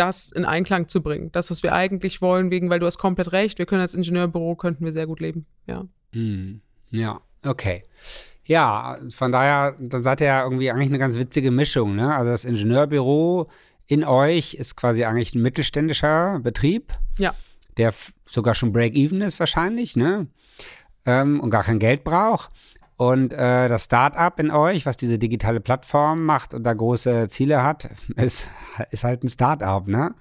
das 0.00 0.32
in 0.32 0.46
Einklang 0.46 0.88
zu 0.88 1.02
bringen. 1.02 1.30
Das, 1.32 1.50
was 1.50 1.62
wir 1.62 1.74
eigentlich 1.74 2.22
wollen, 2.22 2.50
wegen, 2.50 2.70
weil 2.70 2.80
du 2.80 2.86
hast 2.86 2.98
komplett 2.98 3.32
recht, 3.32 3.58
wir 3.58 3.66
können 3.66 3.82
als 3.82 3.94
Ingenieurbüro, 3.94 4.56
könnten 4.56 4.84
wir 4.84 4.92
sehr 4.92 5.06
gut 5.06 5.20
leben, 5.20 5.46
ja. 5.66 5.84
Mm, 6.12 6.62
ja, 6.90 7.20
okay. 7.44 7.82
Ja, 8.44 8.98
von 9.10 9.30
daher, 9.30 9.76
dann 9.78 10.02
seid 10.02 10.22
ihr 10.22 10.28
ja 10.28 10.42
irgendwie 10.42 10.70
eigentlich 10.70 10.88
eine 10.88 10.98
ganz 10.98 11.16
witzige 11.16 11.50
Mischung, 11.50 11.94
ne? 11.94 12.14
Also 12.14 12.30
das 12.30 12.44
Ingenieurbüro 12.46 13.48
in 13.86 14.02
euch 14.04 14.54
ist 14.54 14.74
quasi 14.74 15.04
eigentlich 15.04 15.34
ein 15.34 15.42
mittelständischer 15.42 16.40
Betrieb. 16.40 16.92
Ja. 17.18 17.34
Der 17.76 17.92
sogar 18.24 18.54
schon 18.54 18.72
Break-Even 18.72 19.20
ist 19.20 19.38
wahrscheinlich, 19.38 19.96
ne? 19.96 20.28
Ähm, 21.04 21.40
und 21.40 21.50
gar 21.50 21.62
kein 21.62 21.78
Geld 21.78 22.04
braucht. 22.04 22.50
Und 23.00 23.32
äh, 23.32 23.70
das 23.70 23.84
Start-up 23.84 24.38
in 24.40 24.50
euch, 24.50 24.84
was 24.84 24.98
diese 24.98 25.18
digitale 25.18 25.60
Plattform 25.60 26.22
macht 26.26 26.52
und 26.52 26.64
da 26.64 26.74
große 26.74 27.28
Ziele 27.28 27.62
hat, 27.62 27.88
ist, 28.16 28.50
ist 28.90 29.04
halt 29.04 29.24
ein 29.24 29.28
Start-up, 29.28 29.86
ne? 29.88 30.14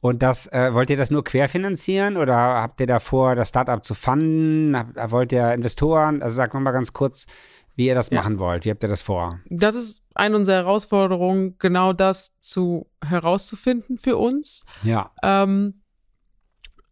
Und 0.00 0.22
das, 0.22 0.46
äh, 0.46 0.72
wollt 0.72 0.88
ihr 0.88 0.96
das 0.96 1.10
nur 1.10 1.24
querfinanzieren 1.24 2.16
oder 2.16 2.34
habt 2.34 2.80
ihr 2.80 2.86
davor, 2.86 3.34
das 3.34 3.50
Start-up 3.50 3.84
zu 3.84 3.92
funden? 3.92 4.74
Hab, 4.74 5.10
wollt 5.10 5.30
ihr 5.30 5.52
Investoren? 5.52 6.22
Also 6.22 6.36
sagt 6.36 6.54
mal 6.54 6.70
ganz 6.70 6.94
kurz, 6.94 7.26
wie 7.74 7.88
ihr 7.88 7.94
das 7.94 8.08
ja. 8.08 8.16
machen 8.16 8.38
wollt. 8.38 8.64
Wie 8.64 8.70
habt 8.70 8.82
ihr 8.82 8.88
das 8.88 9.02
vor? 9.02 9.40
Das 9.50 9.74
ist 9.74 10.00
eine 10.14 10.36
unserer 10.36 10.56
Herausforderungen, 10.56 11.56
genau 11.58 11.92
das 11.92 12.32
zu 12.38 12.86
herauszufinden 13.04 13.98
für 13.98 14.16
uns. 14.16 14.64
Ja. 14.84 15.10
Ähm, 15.22 15.82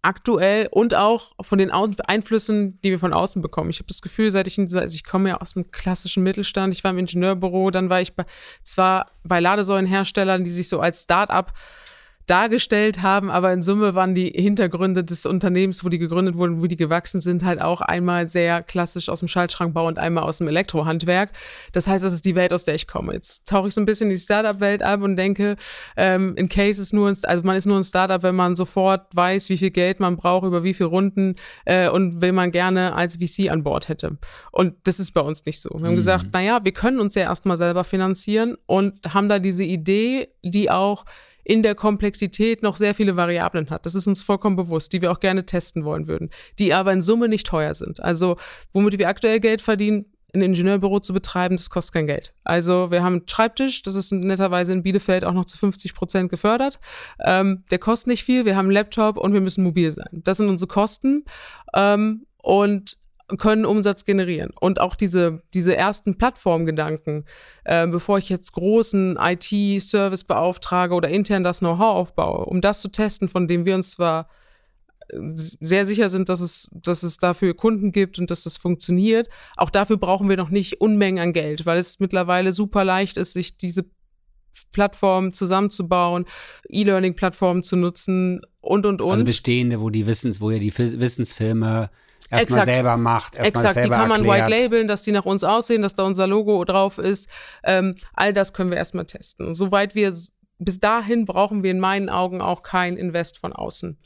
aktuell 0.04 0.68
und 0.70 0.94
auch 0.94 1.32
von 1.40 1.58
den 1.58 1.70
Einflüssen, 1.70 2.78
die 2.82 2.90
wir 2.90 2.98
von 2.98 3.12
außen 3.12 3.42
bekommen. 3.42 3.70
Ich 3.70 3.78
habe 3.78 3.88
das 3.88 4.02
Gefühl, 4.02 4.30
seit 4.30 4.46
ich 4.46 4.58
in 4.58 4.66
dieser, 4.66 4.80
also 4.80 4.94
ich 4.94 5.04
komme 5.04 5.30
ja 5.30 5.40
aus 5.40 5.54
dem 5.54 5.70
klassischen 5.70 6.22
Mittelstand, 6.22 6.74
ich 6.74 6.84
war 6.84 6.90
im 6.90 6.98
Ingenieurbüro, 6.98 7.70
dann 7.70 7.90
war 7.90 8.00
ich 8.00 8.14
bei, 8.14 8.24
zwar 8.62 9.10
bei 9.22 9.40
Ladesäulenherstellern, 9.40 10.44
die 10.44 10.50
sich 10.50 10.68
so 10.68 10.80
als 10.80 11.04
Start-up 11.04 11.52
dargestellt 12.26 13.02
haben, 13.02 13.30
aber 13.30 13.52
in 13.52 13.62
Summe 13.62 13.94
waren 13.94 14.14
die 14.14 14.28
Hintergründe 14.28 15.04
des 15.04 15.26
Unternehmens, 15.26 15.84
wo 15.84 15.88
die 15.88 15.98
gegründet 15.98 16.36
wurden, 16.36 16.62
wo 16.62 16.66
die 16.66 16.76
gewachsen 16.76 17.20
sind, 17.20 17.44
halt 17.44 17.60
auch 17.60 17.80
einmal 17.80 18.28
sehr 18.28 18.62
klassisch 18.62 19.08
aus 19.08 19.18
dem 19.18 19.28
Schaltschrankbau 19.28 19.86
und 19.86 19.98
einmal 19.98 20.24
aus 20.24 20.38
dem 20.38 20.48
Elektrohandwerk. 20.48 21.30
Das 21.72 21.86
heißt, 21.86 22.04
das 22.04 22.14
ist 22.14 22.24
die 22.24 22.34
Welt, 22.34 22.52
aus 22.52 22.64
der 22.64 22.74
ich 22.74 22.86
komme. 22.86 23.12
Jetzt 23.12 23.46
tauche 23.46 23.68
ich 23.68 23.74
so 23.74 23.80
ein 23.80 23.86
bisschen 23.86 24.08
in 24.08 24.16
die 24.16 24.20
Startup-Welt 24.20 24.82
ab 24.82 25.02
und 25.02 25.16
denke, 25.16 25.56
ähm, 25.96 26.34
in 26.36 26.48
Case 26.48 26.80
ist 26.80 26.94
nur, 26.94 27.08
ein, 27.08 27.16
also 27.24 27.42
man 27.42 27.56
ist 27.56 27.66
nur 27.66 27.76
ein 27.76 27.84
Startup, 27.84 28.22
wenn 28.22 28.34
man 28.34 28.56
sofort 28.56 29.14
weiß, 29.14 29.50
wie 29.50 29.58
viel 29.58 29.70
Geld 29.70 30.00
man 30.00 30.16
braucht, 30.16 30.46
über 30.46 30.64
wie 30.64 30.72
viele 30.72 30.88
Runden 30.88 31.36
äh, 31.66 31.88
und 31.88 32.22
will 32.22 32.32
man 32.32 32.52
gerne 32.52 32.94
als 32.94 33.16
VC 33.16 33.50
an 33.50 33.62
Bord 33.62 33.88
hätte. 33.88 34.16
Und 34.50 34.74
das 34.84 34.98
ist 34.98 35.12
bei 35.12 35.20
uns 35.20 35.44
nicht 35.44 35.60
so. 35.60 35.70
Wir 35.70 35.86
haben 35.86 35.92
mhm. 35.92 35.96
gesagt, 35.96 36.32
naja, 36.32 36.64
wir 36.64 36.72
können 36.72 37.00
uns 37.00 37.14
ja 37.14 37.22
erstmal 37.22 37.58
selber 37.58 37.84
finanzieren 37.84 38.56
und 38.66 39.00
haben 39.12 39.28
da 39.28 39.38
diese 39.38 39.64
Idee, 39.64 40.28
die 40.42 40.70
auch 40.70 41.04
in 41.44 41.62
der 41.62 41.74
Komplexität 41.74 42.62
noch 42.62 42.76
sehr 42.76 42.94
viele 42.94 43.16
Variablen 43.16 43.70
hat. 43.70 43.86
Das 43.86 43.94
ist 43.94 44.06
uns 44.06 44.22
vollkommen 44.22 44.56
bewusst, 44.56 44.92
die 44.92 45.02
wir 45.02 45.12
auch 45.12 45.20
gerne 45.20 45.46
testen 45.46 45.84
wollen 45.84 46.08
würden, 46.08 46.30
die 46.58 46.74
aber 46.74 46.92
in 46.92 47.02
Summe 47.02 47.28
nicht 47.28 47.46
teuer 47.46 47.74
sind. 47.74 48.00
Also, 48.00 48.36
womit 48.72 48.98
wir 48.98 49.08
aktuell 49.08 49.40
Geld 49.40 49.62
verdienen, 49.62 50.06
ein 50.34 50.42
Ingenieurbüro 50.42 51.00
zu 51.00 51.12
betreiben, 51.12 51.56
das 51.56 51.70
kostet 51.70 51.94
kein 51.94 52.06
Geld. 52.06 52.34
Also 52.42 52.90
wir 52.90 53.02
haben 53.02 53.14
einen 53.14 53.28
Schreibtisch, 53.28 53.82
das 53.82 53.94
ist 53.94 54.12
netterweise 54.12 54.72
in 54.72 54.82
Bielefeld 54.82 55.24
auch 55.24 55.32
noch 55.32 55.44
zu 55.44 55.56
50 55.56 55.94
Prozent 55.94 56.30
gefördert. 56.30 56.80
Ähm, 57.24 57.64
der 57.70 57.78
kostet 57.78 58.08
nicht 58.08 58.24
viel, 58.24 58.44
wir 58.44 58.56
haben 58.56 58.66
einen 58.66 58.72
Laptop 58.72 59.16
und 59.16 59.32
wir 59.32 59.40
müssen 59.40 59.62
mobil 59.62 59.90
sein. 59.92 60.08
Das 60.24 60.38
sind 60.38 60.48
unsere 60.48 60.68
Kosten. 60.68 61.24
Ähm, 61.74 62.26
und 62.42 62.98
können 63.38 63.64
Umsatz 63.64 64.04
generieren. 64.04 64.50
Und 64.58 64.80
auch 64.80 64.94
diese, 64.94 65.42
diese 65.54 65.76
ersten 65.76 66.18
Plattformgedanken, 66.18 67.24
äh, 67.64 67.86
bevor 67.86 68.18
ich 68.18 68.28
jetzt 68.28 68.52
großen 68.52 69.18
IT-Service 69.18 70.24
beauftrage 70.24 70.94
oder 70.94 71.08
intern 71.08 71.44
das 71.44 71.60
Know-how 71.60 71.96
aufbaue, 71.96 72.44
um 72.44 72.60
das 72.60 72.80
zu 72.80 72.88
testen, 72.88 73.28
von 73.28 73.48
dem 73.48 73.64
wir 73.64 73.74
uns 73.74 73.92
zwar 73.92 74.28
äh, 75.08 75.18
sehr 75.32 75.86
sicher 75.86 76.10
sind, 76.10 76.28
dass 76.28 76.40
es, 76.40 76.68
dass 76.72 77.02
es 77.02 77.16
dafür 77.16 77.54
Kunden 77.54 77.92
gibt 77.92 78.18
und 78.18 78.30
dass 78.30 78.42
das 78.42 78.58
funktioniert. 78.58 79.28
Auch 79.56 79.70
dafür 79.70 79.96
brauchen 79.96 80.28
wir 80.28 80.36
noch 80.36 80.50
nicht 80.50 80.80
Unmengen 80.80 81.22
an 81.22 81.32
Geld, 81.32 81.64
weil 81.64 81.78
es 81.78 82.00
mittlerweile 82.00 82.52
super 82.52 82.84
leicht 82.84 83.16
ist, 83.16 83.32
sich 83.32 83.56
diese 83.56 83.86
Plattformen 84.72 85.32
zusammenzubauen, 85.32 86.26
E-Learning-Plattformen 86.68 87.62
zu 87.62 87.76
nutzen 87.76 88.42
und 88.60 88.84
und 88.86 89.00
und. 89.00 89.12
Also 89.12 89.24
bestehende, 89.24 89.80
wo 89.80 89.88
die 89.88 90.06
Wissens, 90.06 90.40
wo 90.40 90.50
ihr 90.50 90.60
die 90.60 90.76
Wissensfilme 90.76 91.90
erstmal 92.38 92.64
selber 92.64 92.96
macht, 92.96 93.34
erstmal 93.34 93.48
Exakt, 93.48 93.74
selber 93.74 93.88
die 93.88 94.00
kann 94.00 94.08
man 94.08 94.24
erklärt. 94.24 94.50
white 94.50 94.62
labeln, 94.62 94.88
dass 94.88 95.02
die 95.02 95.12
nach 95.12 95.24
uns 95.24 95.44
aussehen, 95.44 95.82
dass 95.82 95.94
da 95.94 96.04
unser 96.04 96.26
Logo 96.26 96.64
drauf 96.64 96.98
ist. 96.98 97.28
Ähm, 97.62 97.96
all 98.12 98.32
das 98.32 98.52
können 98.52 98.70
wir 98.70 98.78
erstmal 98.78 99.06
testen. 99.06 99.54
Soweit 99.54 99.94
wir 99.94 100.12
bis 100.58 100.80
dahin 100.80 101.24
brauchen 101.24 101.62
wir 101.62 101.70
in 101.70 101.80
meinen 101.80 102.08
Augen 102.08 102.40
auch 102.40 102.62
kein 102.62 102.96
Invest 102.96 103.38
von 103.38 103.52
außen. 103.52 103.98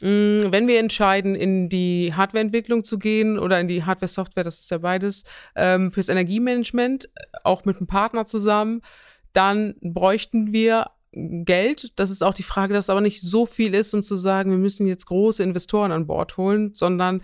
Mm, 0.00 0.50
wenn 0.50 0.68
wir 0.68 0.78
entscheiden, 0.78 1.34
in 1.34 1.68
die 1.68 2.12
Hardwareentwicklung 2.14 2.84
zu 2.84 2.98
gehen 2.98 3.38
oder 3.38 3.60
in 3.60 3.68
die 3.68 3.84
Hardware-Software, 3.84 4.44
das 4.44 4.60
ist 4.60 4.70
ja 4.70 4.78
beides, 4.78 5.24
ähm, 5.54 5.90
fürs 5.92 6.08
Energiemanagement, 6.08 7.08
auch 7.44 7.64
mit 7.64 7.78
einem 7.78 7.86
Partner 7.86 8.26
zusammen, 8.26 8.82
dann 9.32 9.74
bräuchten 9.80 10.52
wir 10.52 10.90
Geld. 11.12 11.98
Das 11.98 12.10
ist 12.10 12.22
auch 12.22 12.34
die 12.34 12.42
Frage, 12.42 12.74
dass 12.74 12.86
es 12.86 12.90
aber 12.90 13.00
nicht 13.00 13.22
so 13.22 13.46
viel 13.46 13.74
ist, 13.74 13.94
um 13.94 14.02
zu 14.02 14.16
sagen, 14.16 14.50
wir 14.50 14.58
müssen 14.58 14.86
jetzt 14.86 15.06
große 15.06 15.42
Investoren 15.42 15.92
an 15.92 16.06
Bord 16.06 16.36
holen, 16.36 16.74
sondern 16.74 17.22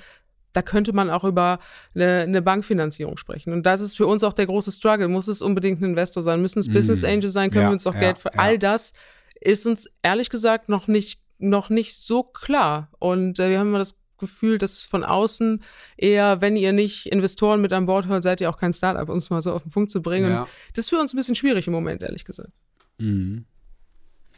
da 0.53 0.62
könnte 0.62 0.93
man 0.93 1.11
auch 1.11 1.25
über 1.25 1.59
eine, 1.95 2.21
eine, 2.21 2.43
Bankfinanzierung 2.43 3.17
sprechen. 3.17 3.53
Und 3.53 3.65
das 3.65 3.81
ist 3.81 3.97
für 3.97 4.07
uns 4.07 4.23
auch 4.25 4.33
der 4.33 4.47
große 4.47 4.73
Struggle. 4.73 5.09
Muss 5.09 5.29
es 5.29 5.43
unbedingt 5.43 5.81
ein 5.81 5.85
Investor 5.85 6.23
sein? 6.23 6.43
Müssen 6.43 6.59
es 6.59 6.69
mm. 6.69 6.73
Business 6.73 7.05
Angel 7.05 7.31
sein? 7.31 7.51
Können 7.51 7.62
ja, 7.62 7.69
wir 7.69 7.73
uns 7.73 7.87
auch 7.87 7.95
ja, 7.95 8.01
Geld 8.01 8.19
für 8.19 8.33
ja. 8.33 8.38
all 8.38 8.59
das? 8.59 8.93
Ist 9.41 9.67
uns 9.67 9.91
ehrlich 10.03 10.31
gesagt 10.31 10.69
noch 10.69 10.87
nicht, 10.88 11.21
noch 11.38 11.71
nicht 11.71 11.97
so 11.97 12.23
klar. 12.23 12.91
Und 12.99 13.38
äh, 13.38 13.51
wir 13.51 13.59
haben 13.59 13.69
immer 13.69 13.79
das 13.79 13.97
Gefühl, 14.19 14.59
dass 14.59 14.83
von 14.83 15.05
außen 15.05 15.62
eher, 15.97 16.41
wenn 16.41 16.57
ihr 16.57 16.73
nicht 16.73 17.07
Investoren 17.07 17.61
mit 17.61 17.73
an 17.73 17.87
Bord 17.87 18.09
holt, 18.09 18.23
seid 18.23 18.41
ihr 18.41 18.49
auch 18.49 18.57
kein 18.57 18.73
Startup, 18.73 19.09
um 19.09 19.17
es 19.17 19.31
mal 19.31 19.43
so 19.43 19.53
auf 19.53 19.62
den 19.62 19.73
Punkt 19.73 19.91
zu 19.91 20.01
bringen. 20.01 20.37
Und 20.37 20.49
das 20.75 20.85
ist 20.85 20.91
für 20.91 21.01
uns 21.01 21.12
ein 21.12 21.17
bisschen 21.17 21.35
schwierig 21.35 21.67
im 21.67 21.73
Moment, 21.73 22.03
ehrlich 22.03 22.25
gesagt. 22.25 22.53
Mhm. 22.99 23.47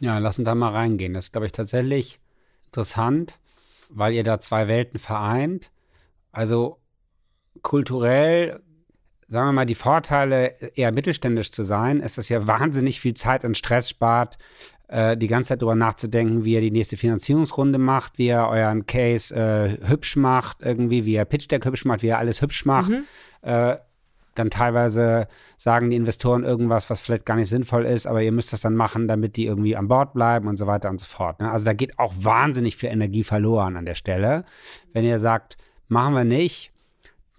Ja, 0.00 0.18
lass 0.18 0.38
uns 0.38 0.46
da 0.46 0.54
mal 0.54 0.72
reingehen. 0.72 1.14
Das 1.14 1.26
ist, 1.26 1.32
glaube 1.32 1.46
ich, 1.46 1.52
tatsächlich 1.52 2.18
interessant, 2.66 3.38
weil 3.90 4.14
ihr 4.14 4.24
da 4.24 4.40
zwei 4.40 4.68
Welten 4.68 4.98
vereint. 4.98 5.70
Also 6.34 6.78
kulturell, 7.62 8.60
sagen 9.28 9.48
wir 9.48 9.52
mal, 9.52 9.66
die 9.66 9.74
Vorteile, 9.74 10.48
eher 10.74 10.92
mittelständisch 10.92 11.50
zu 11.50 11.64
sein, 11.64 12.00
ist, 12.00 12.18
dass 12.18 12.28
ihr 12.28 12.46
wahnsinnig 12.46 13.00
viel 13.00 13.14
Zeit 13.14 13.44
und 13.44 13.56
Stress 13.56 13.88
spart, 13.88 14.36
äh, 14.88 15.16
die 15.16 15.28
ganze 15.28 15.48
Zeit 15.48 15.62
darüber 15.62 15.74
nachzudenken, 15.74 16.44
wie 16.44 16.54
ihr 16.54 16.60
die 16.60 16.70
nächste 16.70 16.96
Finanzierungsrunde 16.96 17.78
macht, 17.78 18.18
wie 18.18 18.26
ihr 18.26 18.46
euren 18.46 18.86
Case 18.86 19.34
äh, 19.34 19.88
hübsch 19.88 20.16
macht, 20.16 20.58
irgendwie, 20.60 21.04
wie 21.04 21.14
ihr 21.14 21.24
Pitch 21.24 21.50
Deck 21.50 21.64
hübsch 21.64 21.84
macht, 21.84 22.02
wie 22.02 22.08
ihr 22.08 22.18
alles 22.18 22.42
hübsch 22.42 22.64
macht. 22.64 22.90
Mhm. 22.90 23.04
Äh, 23.42 23.76
dann 24.34 24.50
teilweise 24.50 25.28
sagen 25.56 25.90
die 25.90 25.96
Investoren 25.96 26.44
irgendwas, 26.44 26.90
was 26.90 27.00
vielleicht 27.00 27.24
gar 27.24 27.36
nicht 27.36 27.48
sinnvoll 27.48 27.84
ist, 27.84 28.06
aber 28.06 28.22
ihr 28.22 28.32
müsst 28.32 28.52
das 28.52 28.60
dann 28.60 28.74
machen, 28.74 29.06
damit 29.06 29.36
die 29.36 29.46
irgendwie 29.46 29.76
an 29.76 29.88
Bord 29.88 30.12
bleiben 30.12 30.48
und 30.48 30.56
so 30.56 30.66
weiter 30.66 30.90
und 30.90 31.00
so 31.00 31.06
fort. 31.06 31.40
Ne? 31.40 31.50
Also 31.50 31.64
da 31.64 31.72
geht 31.72 31.98
auch 31.98 32.12
wahnsinnig 32.16 32.76
viel 32.76 32.88
Energie 32.88 33.22
verloren 33.22 33.76
an 33.76 33.84
der 33.84 33.94
Stelle. 33.94 34.44
Wenn 34.92 35.04
ihr 35.04 35.20
sagt, 35.20 35.56
machen 35.88 36.14
wir 36.14 36.24
nicht, 36.24 36.72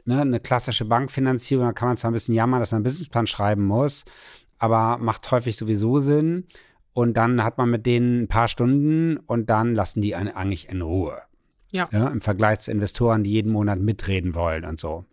ne, 0.05 0.21
eine 0.21 0.39
klassische 0.39 0.85
Bankfinanzierung, 0.85 1.65
da 1.65 1.73
kann 1.73 1.89
man 1.89 1.97
zwar 1.97 2.11
ein 2.11 2.13
bisschen 2.13 2.35
jammern, 2.35 2.59
dass 2.59 2.71
man 2.71 2.77
einen 2.77 2.83
Businessplan 2.83 3.27
schreiben 3.27 3.65
muss, 3.65 4.05
aber 4.57 4.97
macht 4.97 5.29
häufig 5.31 5.57
sowieso 5.57 5.99
Sinn. 5.99 6.45
Und 6.93 7.17
dann 7.17 7.43
hat 7.43 7.57
man 7.57 7.69
mit 7.69 7.85
denen 7.85 8.23
ein 8.23 8.27
paar 8.29 8.47
Stunden 8.47 9.17
und 9.17 9.49
dann 9.49 9.75
lassen 9.75 10.01
die 10.01 10.15
einen 10.15 10.33
eigentlich 10.33 10.69
in 10.69 10.81
Ruhe. 10.81 11.21
Ja. 11.71 11.89
ja. 11.91 12.07
Im 12.07 12.21
Vergleich 12.21 12.59
zu 12.59 12.71
Investoren, 12.71 13.25
die 13.25 13.31
jeden 13.31 13.51
Monat 13.51 13.79
mitreden 13.79 14.33
wollen 14.33 14.63
und 14.63 14.79
so. 14.79 15.03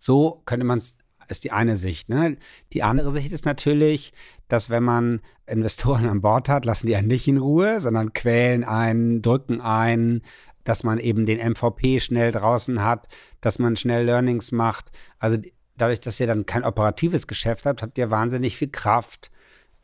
So 0.00 0.42
könnte 0.46 0.66
man 0.66 0.78
es, 0.78 0.96
ist 1.28 1.44
die 1.44 1.52
eine 1.52 1.76
Sicht. 1.76 2.08
Ne? 2.08 2.38
Die 2.72 2.82
andere 2.82 3.12
Sicht 3.12 3.32
ist 3.32 3.44
natürlich, 3.44 4.12
dass 4.48 4.68
wenn 4.68 4.82
man 4.82 5.20
Investoren 5.46 6.08
an 6.08 6.22
Bord 6.22 6.48
hat, 6.48 6.64
lassen 6.64 6.88
die 6.88 6.96
einen 6.96 7.08
nicht 7.08 7.28
in 7.28 7.38
Ruhe, 7.38 7.80
sondern 7.80 8.12
quälen 8.12 8.64
einen, 8.64 9.22
drücken 9.22 9.60
einen, 9.60 10.22
dass 10.68 10.84
man 10.84 10.98
eben 10.98 11.24
den 11.24 11.38
MVP 11.38 11.98
schnell 11.98 12.30
draußen 12.30 12.82
hat, 12.82 13.08
dass 13.40 13.58
man 13.58 13.74
schnell 13.74 14.04
Learnings 14.04 14.52
macht. 14.52 14.90
Also 15.18 15.38
dadurch, 15.78 15.98
dass 16.00 16.20
ihr 16.20 16.26
dann 16.26 16.44
kein 16.44 16.62
operatives 16.62 17.26
Geschäft 17.26 17.64
habt, 17.64 17.80
habt 17.80 17.96
ihr 17.96 18.10
wahnsinnig 18.10 18.58
viel 18.58 18.68
Kraft 18.68 19.30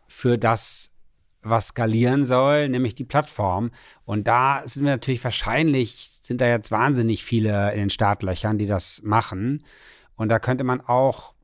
für 0.08 0.36
das, 0.36 0.92
was 1.40 1.68
skalieren 1.68 2.26
soll, 2.26 2.68
nämlich 2.68 2.94
die 2.94 3.04
Plattform. 3.04 3.70
Und 4.04 4.28
da 4.28 4.60
sind 4.66 4.84
wir 4.84 4.92
natürlich 4.92 5.24
wahrscheinlich, 5.24 6.10
sind 6.20 6.42
da 6.42 6.48
jetzt 6.48 6.70
wahnsinnig 6.70 7.24
viele 7.24 7.72
in 7.72 7.78
den 7.78 7.90
Startlöchern, 7.90 8.58
die 8.58 8.66
das 8.66 9.00
machen. 9.02 9.64
Und 10.16 10.28
da 10.28 10.38
könnte 10.38 10.64
man 10.64 10.82
auch, 10.82 11.34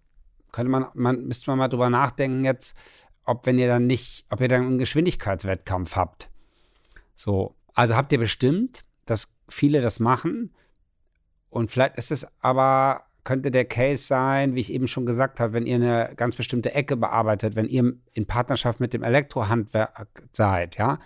könnte 0.52 0.70
man, 0.70 0.88
man 0.92 1.24
müsste 1.28 1.50
man 1.50 1.58
mal 1.58 1.68
drüber 1.68 1.88
nachdenken 1.88 2.44
jetzt, 2.44 2.76
ob 3.24 3.46
wenn 3.46 3.58
ihr 3.58 3.68
dann 3.68 3.86
nicht, 3.86 4.26
ob 4.28 4.42
ihr 4.42 4.48
dann 4.48 4.66
einen 4.66 4.78
Geschwindigkeitswettkampf 4.78 5.96
habt. 5.96 6.28
So, 7.14 7.54
also 7.72 7.96
habt 7.96 8.12
ihr 8.12 8.18
bestimmt, 8.18 8.84
dass 9.10 9.32
viele 9.48 9.80
das 9.80 10.00
machen. 10.00 10.54
Und 11.48 11.70
vielleicht 11.70 11.96
ist 11.96 12.12
es 12.12 12.26
aber 12.40 13.04
könnte 13.24 13.50
der 13.50 13.64
Case 13.64 14.04
sein, 14.04 14.54
wie 14.54 14.60
ich 14.60 14.72
eben 14.72 14.88
schon 14.88 15.04
gesagt 15.04 15.40
habe, 15.40 15.52
wenn 15.52 15.66
ihr 15.66 15.76
eine 15.76 16.14
ganz 16.16 16.36
bestimmte 16.36 16.74
Ecke 16.74 16.96
bearbeitet, 16.96 17.54
wenn 17.54 17.68
ihr 17.68 17.94
in 18.14 18.26
Partnerschaft 18.26 18.80
mit 18.80 18.92
dem 18.92 19.02
Elektrohandwerk 19.02 20.22
seid, 20.32 20.76
ja, 20.76 20.98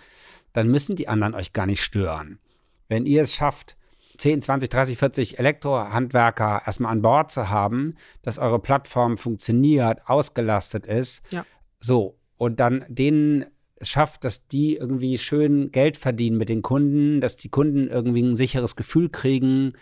dann 0.53 0.69
müssen 0.69 0.95
die 0.95 1.07
anderen 1.09 1.35
euch 1.35 1.51
gar 1.51 1.65
nicht 1.65 1.83
stören. 1.83 2.39
Wenn 2.87 3.05
ihr 3.05 3.23
es 3.23 3.35
schafft, 3.35 3.75
10, 4.17 4.41
20, 4.41 4.69
30, 4.69 4.97
40 4.97 5.39
Elektrohandwerker 5.39 6.61
erstmal 6.65 6.93
an 6.93 7.01
Bord 7.01 7.31
zu 7.31 7.49
haben, 7.49 7.95
dass 8.21 8.37
eure 8.37 8.59
Plattform 8.59 9.17
funktioniert, 9.17 10.07
ausgelastet 10.07 10.85
ist, 10.85 11.21
ja. 11.31 11.45
so, 11.81 12.17
und 12.37 12.59
dann 12.59 12.85
denen 12.87 13.45
schafft, 13.81 14.23
dass 14.23 14.47
die 14.47 14.75
irgendwie 14.75 15.17
schön 15.17 15.71
Geld 15.71 15.97
verdienen 15.97 16.37
mit 16.37 16.49
den 16.49 16.61
Kunden, 16.61 17.21
dass 17.21 17.35
die 17.35 17.49
Kunden 17.49 17.87
irgendwie 17.87 18.23
ein 18.23 18.35
sicheres 18.35 18.75
Gefühl 18.75 19.09
kriegen, 19.09 19.73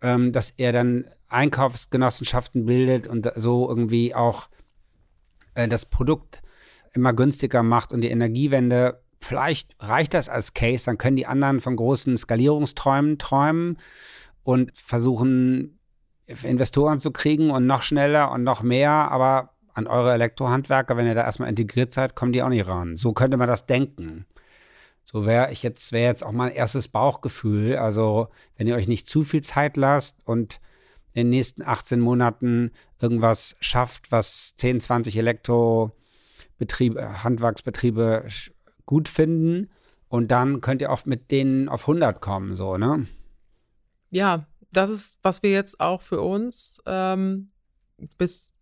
ähm, 0.00 0.32
dass 0.32 0.50
er 0.50 0.72
dann 0.72 1.06
Einkaufsgenossenschaften 1.28 2.64
bildet 2.64 3.06
und 3.06 3.30
so 3.36 3.68
irgendwie 3.68 4.14
auch 4.14 4.48
äh, 5.54 5.68
das 5.68 5.86
Produkt 5.86 6.42
immer 6.94 7.12
günstiger 7.12 7.62
macht 7.62 7.92
und 7.92 8.00
die 8.00 8.08
Energiewende, 8.08 9.02
vielleicht 9.20 9.76
reicht 9.80 10.14
das 10.14 10.28
als 10.28 10.54
Case, 10.54 10.86
dann 10.86 10.96
können 10.96 11.16
die 11.16 11.26
anderen 11.26 11.60
von 11.60 11.76
großen 11.76 12.16
Skalierungsträumen 12.16 13.18
träumen 13.18 13.78
und 14.42 14.72
versuchen, 14.78 15.78
Investoren 16.42 16.98
zu 16.98 17.10
kriegen 17.10 17.50
und 17.50 17.66
noch 17.66 17.82
schneller 17.82 18.30
und 18.30 18.42
noch 18.42 18.62
mehr, 18.62 18.92
aber 18.92 19.54
an 19.78 19.86
eure 19.86 20.12
Elektrohandwerker, 20.12 20.96
wenn 20.96 21.06
ihr 21.06 21.14
da 21.14 21.22
erstmal 21.22 21.48
integriert 21.48 21.92
seid, 21.92 22.14
kommen 22.14 22.32
die 22.32 22.42
auch 22.42 22.48
nicht 22.48 22.66
ran. 22.66 22.96
So 22.96 23.12
könnte 23.12 23.36
man 23.36 23.48
das 23.48 23.66
denken. 23.66 24.26
So 25.04 25.24
wäre 25.24 25.50
ich 25.52 25.62
jetzt, 25.62 25.92
wäre 25.92 26.08
jetzt 26.08 26.22
auch 26.22 26.32
mein 26.32 26.52
erstes 26.52 26.88
Bauchgefühl. 26.88 27.76
Also, 27.76 28.28
wenn 28.56 28.66
ihr 28.66 28.74
euch 28.74 28.88
nicht 28.88 29.08
zu 29.08 29.22
viel 29.22 29.40
Zeit 29.40 29.76
lasst 29.76 30.18
und 30.26 30.60
in 31.14 31.26
den 31.26 31.30
nächsten 31.30 31.62
18 31.62 32.00
Monaten 32.00 32.72
irgendwas 33.00 33.56
schafft, 33.60 34.12
was 34.12 34.54
10, 34.56 34.80
20 34.80 35.16
Elektrobetriebe, 35.16 37.24
Handwerksbetriebe 37.24 38.28
gut 38.84 39.08
finden. 39.08 39.70
Und 40.08 40.30
dann 40.30 40.60
könnt 40.60 40.82
ihr 40.82 40.90
oft 40.90 41.06
mit 41.06 41.30
denen 41.30 41.68
auf 41.68 41.82
100 41.82 42.20
kommen, 42.20 42.54
so, 42.54 42.76
ne? 42.76 43.06
Ja, 44.10 44.46
das 44.72 44.90
ist, 44.90 45.18
was 45.22 45.42
wir 45.42 45.50
jetzt 45.50 45.80
auch 45.80 46.02
für 46.02 46.20
uns 46.20 46.82
ähm, 46.86 47.48
bis 48.16 48.52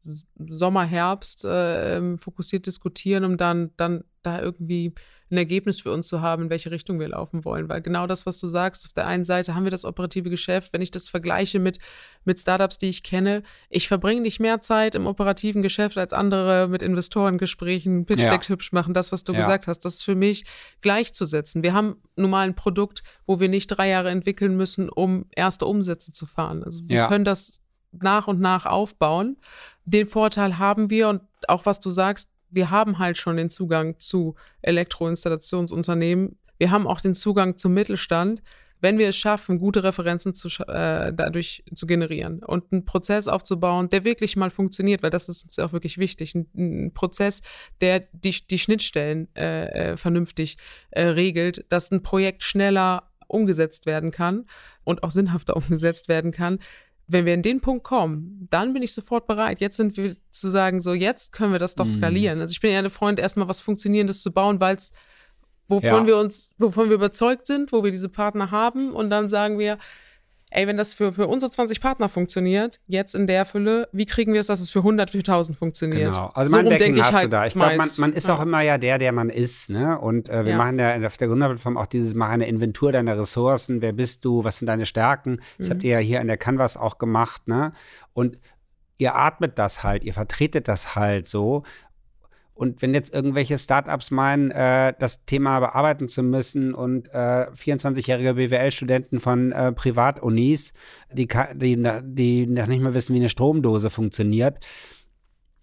Sommer, 0.48 0.84
Herbst 0.84 1.44
äh, 1.44 1.96
ähm, 1.96 2.18
fokussiert 2.18 2.66
diskutieren, 2.66 3.24
um 3.24 3.36
dann, 3.36 3.70
dann 3.76 4.04
da 4.22 4.40
irgendwie 4.40 4.94
ein 5.30 5.38
Ergebnis 5.38 5.80
für 5.80 5.92
uns 5.92 6.06
zu 6.06 6.20
haben, 6.20 6.44
in 6.44 6.50
welche 6.50 6.70
Richtung 6.70 7.00
wir 7.00 7.08
laufen 7.08 7.44
wollen. 7.44 7.68
Weil 7.68 7.82
genau 7.82 8.06
das, 8.06 8.26
was 8.26 8.38
du 8.38 8.46
sagst, 8.46 8.86
auf 8.86 8.92
der 8.92 9.06
einen 9.06 9.24
Seite 9.24 9.54
haben 9.54 9.64
wir 9.64 9.72
das 9.72 9.84
operative 9.84 10.30
Geschäft, 10.30 10.72
wenn 10.72 10.82
ich 10.82 10.92
das 10.92 11.08
vergleiche 11.08 11.58
mit, 11.58 11.78
mit 12.24 12.38
Startups, 12.38 12.78
die 12.78 12.88
ich 12.88 13.02
kenne, 13.02 13.42
ich 13.68 13.88
verbringe 13.88 14.20
nicht 14.20 14.38
mehr 14.38 14.60
Zeit 14.60 14.94
im 14.94 15.06
operativen 15.06 15.62
Geschäft 15.62 15.98
als 15.98 16.12
andere 16.12 16.68
mit 16.68 16.80
Investorengesprächen, 16.80 18.06
Pitch 18.06 18.22
Deck 18.22 18.44
ja. 18.44 18.48
hübsch 18.48 18.70
machen, 18.70 18.94
das, 18.94 19.10
was 19.10 19.24
du 19.24 19.32
ja. 19.32 19.40
gesagt 19.40 19.66
hast, 19.66 19.80
das 19.80 19.94
ist 19.94 20.02
für 20.04 20.14
mich 20.14 20.44
gleichzusetzen. 20.80 21.64
Wir 21.64 21.72
haben 21.72 21.96
nun 22.14 22.30
mal 22.30 22.46
ein 22.46 22.54
Produkt, 22.54 23.02
wo 23.26 23.40
wir 23.40 23.48
nicht 23.48 23.66
drei 23.66 23.88
Jahre 23.88 24.10
entwickeln 24.10 24.56
müssen, 24.56 24.88
um 24.88 25.26
erste 25.34 25.66
Umsätze 25.66 26.12
zu 26.12 26.26
fahren. 26.26 26.62
Also 26.62 26.88
wir 26.88 26.96
ja. 26.96 27.08
können 27.08 27.24
das 27.24 27.60
nach 28.02 28.28
und 28.28 28.40
nach 28.40 28.66
aufbauen. 28.66 29.38
Den 29.86 30.06
Vorteil 30.06 30.58
haben 30.58 30.90
wir 30.90 31.08
und 31.08 31.22
auch 31.48 31.64
was 31.64 31.80
du 31.80 31.90
sagst, 31.90 32.28
wir 32.50 32.70
haben 32.70 32.98
halt 32.98 33.16
schon 33.18 33.36
den 33.36 33.50
Zugang 33.50 33.98
zu 33.98 34.34
Elektroinstallationsunternehmen. 34.62 36.38
Wir 36.58 36.70
haben 36.70 36.86
auch 36.86 37.00
den 37.00 37.14
Zugang 37.14 37.56
zum 37.56 37.74
Mittelstand, 37.74 38.42
wenn 38.80 38.98
wir 38.98 39.08
es 39.08 39.16
schaffen, 39.16 39.58
gute 39.58 39.82
Referenzen 39.84 40.34
zu, 40.34 40.48
äh, 40.68 41.12
dadurch 41.14 41.64
zu 41.74 41.86
generieren 41.86 42.42
und 42.42 42.72
einen 42.72 42.84
Prozess 42.84 43.26
aufzubauen, 43.26 43.88
der 43.88 44.04
wirklich 44.04 44.36
mal 44.36 44.50
funktioniert, 44.50 45.02
weil 45.02 45.10
das 45.10 45.28
ist 45.28 45.44
uns 45.44 45.58
auch 45.58 45.72
wirklich 45.72 45.98
wichtig. 45.98 46.34
Ein, 46.34 46.46
ein 46.56 46.94
Prozess, 46.94 47.40
der 47.80 48.00
die, 48.12 48.46
die 48.46 48.58
Schnittstellen 48.58 49.28
äh, 49.34 49.92
äh, 49.92 49.96
vernünftig 49.96 50.58
äh, 50.90 51.04
regelt, 51.04 51.64
dass 51.70 51.90
ein 51.90 52.02
Projekt 52.02 52.42
schneller 52.42 53.10
umgesetzt 53.28 53.86
werden 53.86 54.10
kann 54.10 54.46
und 54.84 55.02
auch 55.02 55.10
sinnhafter 55.10 55.56
umgesetzt 55.56 56.08
werden 56.08 56.30
kann, 56.30 56.58
wenn 57.08 57.24
wir 57.24 57.34
in 57.34 57.42
den 57.42 57.60
Punkt 57.60 57.84
kommen, 57.84 58.48
dann 58.50 58.72
bin 58.72 58.82
ich 58.82 58.92
sofort 58.92 59.26
bereit. 59.26 59.60
Jetzt 59.60 59.76
sind 59.76 59.96
wir 59.96 60.16
zu 60.32 60.50
sagen, 60.50 60.80
so 60.80 60.92
jetzt 60.92 61.32
können 61.32 61.52
wir 61.52 61.58
das 61.58 61.74
doch 61.74 61.84
mhm. 61.84 61.90
skalieren. 61.90 62.40
Also 62.40 62.52
ich 62.52 62.60
bin 62.60 62.70
eher 62.70 62.80
eine 62.80 62.90
Freund, 62.90 63.20
erstmal 63.20 63.48
was 63.48 63.60
Funktionierendes 63.60 64.22
zu 64.22 64.32
bauen, 64.32 64.60
weil 64.60 64.76
es, 64.76 64.92
wovon 65.68 65.88
ja. 66.02 66.06
wir 66.06 66.16
uns, 66.18 66.50
wovon 66.58 66.88
wir 66.88 66.96
überzeugt 66.96 67.46
sind, 67.46 67.72
wo 67.72 67.84
wir 67.84 67.92
diese 67.92 68.08
Partner 68.08 68.50
haben 68.50 68.92
und 68.92 69.10
dann 69.10 69.28
sagen 69.28 69.58
wir, 69.58 69.78
ey, 70.50 70.66
wenn 70.66 70.76
das 70.76 70.94
für, 70.94 71.12
für 71.12 71.26
unsere 71.26 71.50
20 71.50 71.80
Partner 71.80 72.08
funktioniert, 72.08 72.80
jetzt 72.86 73.14
in 73.14 73.26
der 73.26 73.44
Fülle, 73.44 73.88
wie 73.92 74.06
kriegen 74.06 74.32
wir 74.32 74.40
es, 74.40 74.46
dass 74.46 74.60
es 74.60 74.70
für 74.70 74.78
100, 74.80 75.10
für 75.10 75.18
1000 75.18 75.56
funktioniert? 75.58 76.14
Genau, 76.14 76.30
also 76.34 76.50
mein 76.50 76.64
so 76.64 76.70
Backing 76.70 77.02
hast 77.02 77.12
halt 77.12 77.24
du 77.24 77.28
da. 77.30 77.46
Ich 77.46 77.54
glaube, 77.54 77.76
man, 77.76 77.90
man, 77.98 78.12
ist 78.12 78.28
ja. 78.28 78.34
auch 78.34 78.40
immer 78.40 78.60
ja 78.60 78.78
der, 78.78 78.98
der 78.98 79.12
man 79.12 79.28
ist, 79.28 79.70
ne? 79.70 79.98
Und 79.98 80.28
äh, 80.28 80.44
wir 80.44 80.52
ja. 80.52 80.58
machen 80.58 80.78
ja 80.78 81.06
auf 81.06 81.16
der 81.16 81.28
Gründerplattform 81.28 81.76
auch 81.76 81.86
dieses, 81.86 82.14
machen 82.14 82.32
eine 82.32 82.46
Inventur 82.46 82.92
deiner 82.92 83.18
Ressourcen, 83.18 83.82
wer 83.82 83.92
bist 83.92 84.24
du, 84.24 84.44
was 84.44 84.58
sind 84.58 84.66
deine 84.66 84.86
Stärken? 84.86 85.40
Das 85.58 85.68
mhm. 85.68 85.72
habt 85.72 85.84
ihr 85.84 85.90
ja 85.90 85.98
hier 85.98 86.20
an 86.20 86.28
der 86.28 86.36
Canvas 86.36 86.76
auch 86.76 86.98
gemacht, 86.98 87.48
ne? 87.48 87.72
Und 88.12 88.38
ihr 88.98 89.14
atmet 89.14 89.58
das 89.58 89.82
halt, 89.82 90.04
ihr 90.04 90.14
vertretet 90.14 90.68
das 90.68 90.94
halt 90.94 91.28
so 91.28 91.64
Und 92.56 92.80
wenn 92.80 92.94
jetzt 92.94 93.12
irgendwelche 93.12 93.58
Startups 93.58 94.10
meinen, 94.10 94.50
äh, 94.50 94.94
das 94.98 95.26
Thema 95.26 95.60
bearbeiten 95.60 96.08
zu 96.08 96.22
müssen 96.22 96.72
und 96.72 97.06
äh, 97.12 97.48
24-jährige 97.52 98.32
BWL-Studenten 98.32 99.20
von 99.20 99.52
äh, 99.52 99.72
Privatunis, 99.72 100.72
die, 101.12 101.28
die, 101.52 101.86
die 102.02 102.46
noch 102.46 102.66
nicht 102.66 102.80
mehr 102.80 102.94
wissen, 102.94 103.14
wie 103.14 103.18
eine 103.18 103.28
Stromdose 103.28 103.90
funktioniert, 103.90 104.58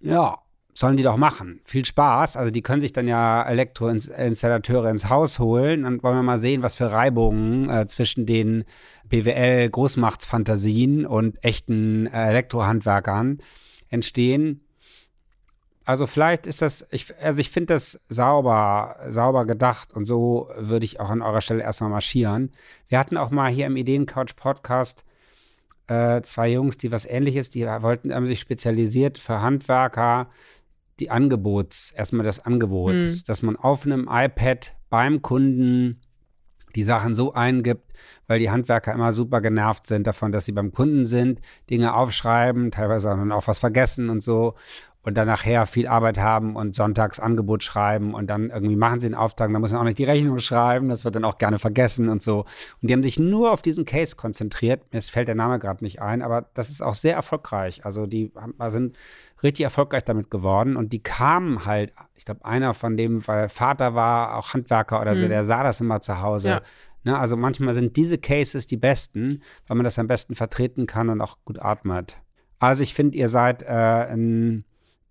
ja, 0.01 0.37
sollen 0.75 0.95
die 0.95 1.01
doch 1.01 1.17
machen. 1.17 1.61
Viel 1.65 1.83
Spaß. 1.83 2.37
Also 2.37 2.51
die 2.51 2.61
können 2.61 2.81
sich 2.81 2.93
dann 2.93 3.07
ja 3.07 3.41
Elektroinstallateure 3.41 4.91
ins 4.91 5.09
Haus 5.09 5.39
holen. 5.39 5.81
Dann 5.83 6.03
wollen 6.03 6.17
wir 6.17 6.23
mal 6.23 6.37
sehen, 6.37 6.61
was 6.61 6.75
für 6.75 6.91
Reibungen 6.91 7.71
äh, 7.71 7.87
zwischen 7.87 8.27
den 8.27 8.65
BWL-Großmachtsfantasien 9.09 11.07
und 11.07 11.43
echten 11.43 12.05
äh, 12.05 12.29
Elektrohandwerkern 12.29 13.39
entstehen 13.89 14.61
also 15.85 16.07
vielleicht 16.07 16.47
ist 16.47 16.61
das, 16.61 16.87
ich, 16.91 17.13
also 17.21 17.39
ich 17.39 17.49
finde 17.49 17.73
das 17.73 17.99
sauber, 18.07 18.97
sauber 19.09 19.45
gedacht 19.45 19.93
und 19.93 20.05
so 20.05 20.49
würde 20.57 20.85
ich 20.85 20.99
auch 20.99 21.09
an 21.09 21.21
eurer 21.21 21.41
Stelle 21.41 21.63
erstmal 21.63 21.89
marschieren. 21.89 22.51
Wir 22.87 22.99
hatten 22.99 23.17
auch 23.17 23.31
mal 23.31 23.51
hier 23.51 23.67
im 23.67 23.75
Ideencouch 23.75 24.35
Podcast 24.35 25.03
äh, 25.87 26.21
zwei 26.21 26.49
Jungs, 26.49 26.77
die 26.77 26.91
was 26.91 27.05
ähnliches, 27.05 27.49
die 27.49 27.65
wollten, 27.65 28.13
haben 28.13 28.27
sich 28.27 28.39
spezialisiert 28.39 29.17
für 29.17 29.41
Handwerker, 29.41 30.29
die 30.99 31.09
Angebots, 31.09 31.91
erstmal 31.91 32.25
das 32.25 32.39
Angebot, 32.39 32.93
mhm. 32.93 33.21
dass 33.27 33.41
man 33.41 33.55
auf 33.55 33.85
einem 33.85 34.07
iPad 34.09 34.73
beim 34.89 35.21
Kunden 35.21 35.99
die 36.75 36.83
Sachen 36.83 37.13
so 37.13 37.33
eingibt, 37.33 37.93
weil 38.27 38.39
die 38.39 38.49
Handwerker 38.49 38.93
immer 38.93 39.13
super 39.13 39.41
genervt 39.41 39.85
sind 39.85 40.07
davon, 40.07 40.31
dass 40.31 40.45
sie 40.45 40.51
beim 40.53 40.71
Kunden 40.71 41.05
sind, 41.05 41.41
Dinge 41.69 41.93
aufschreiben, 41.93 42.71
teilweise 42.71 43.09
dann 43.09 43.31
auch 43.31 43.47
was 43.47 43.59
vergessen 43.59 44.09
und 44.09 44.23
so 44.23 44.55
und 45.03 45.15
dann 45.15 45.27
nachher 45.27 45.65
viel 45.65 45.87
Arbeit 45.87 46.17
haben 46.17 46.55
und 46.55 46.73
sonntags 46.73 47.19
Angebot 47.19 47.61
schreiben 47.61 48.13
und 48.13 48.27
dann 48.27 48.49
irgendwie 48.49 48.77
machen 48.77 49.01
sie 49.01 49.07
den 49.07 49.15
Auftrag, 49.15 49.51
dann 49.51 49.61
muss 49.61 49.71
man 49.71 49.81
auch 49.81 49.85
nicht 49.85 49.97
die 49.97 50.05
Rechnung 50.05 50.39
schreiben, 50.39 50.87
das 50.87 51.03
wird 51.03 51.15
dann 51.15 51.25
auch 51.25 51.37
gerne 51.37 51.59
vergessen 51.59 52.07
und 52.07 52.21
so. 52.21 52.45
Und 52.81 52.89
die 52.89 52.93
haben 52.93 53.03
sich 53.03 53.19
nur 53.19 53.51
auf 53.51 53.61
diesen 53.61 53.83
Case 53.83 54.15
konzentriert. 54.15 54.81
Mir 54.93 55.01
fällt 55.01 55.27
der 55.27 55.35
Name 55.35 55.59
gerade 55.59 55.83
nicht 55.83 56.01
ein, 56.01 56.21
aber 56.21 56.45
das 56.53 56.69
ist 56.69 56.81
auch 56.81 56.95
sehr 56.95 57.15
erfolgreich. 57.15 57.85
Also 57.85 58.07
die 58.07 58.31
sind 58.67 58.97
richtig 59.43 59.65
erfolgreich 59.65 60.05
damit 60.05 60.31
geworden 60.31 60.77
und 60.77 60.93
die 60.93 61.03
kamen 61.03 61.65
halt, 61.65 61.93
ich 62.15 62.23
glaube, 62.23 62.45
einer 62.45 62.73
von 62.73 62.95
dem, 62.95 63.27
weil 63.27 63.49
Vater 63.49 63.93
war 63.95 64.37
auch 64.37 64.53
Handwerker 64.53 65.01
oder 65.01 65.17
so, 65.17 65.25
mhm. 65.25 65.29
der 65.29 65.43
sah 65.43 65.63
das 65.63 65.81
immer 65.81 65.99
zu 65.99 66.21
Hause. 66.21 66.47
Ja. 66.47 66.61
Ne, 67.03 67.19
also 67.19 67.35
manchmal 67.35 67.73
sind 67.73 67.97
diese 67.97 68.17
Cases 68.17 68.65
die 68.65 68.77
besten, 68.77 69.41
weil 69.67 69.75
man 69.75 69.83
das 69.83 69.99
am 69.99 70.07
besten 70.07 70.35
vertreten 70.35 70.87
kann 70.87 71.09
und 71.09 71.19
auch 71.19 71.37
gut 71.43 71.59
atmet. 71.61 72.17
Also 72.59 72.81
ich 72.81 72.93
finde, 72.93 73.17
ihr 73.17 73.27
seid 73.27 73.63
äh, 73.63 73.65
ein 73.65 74.63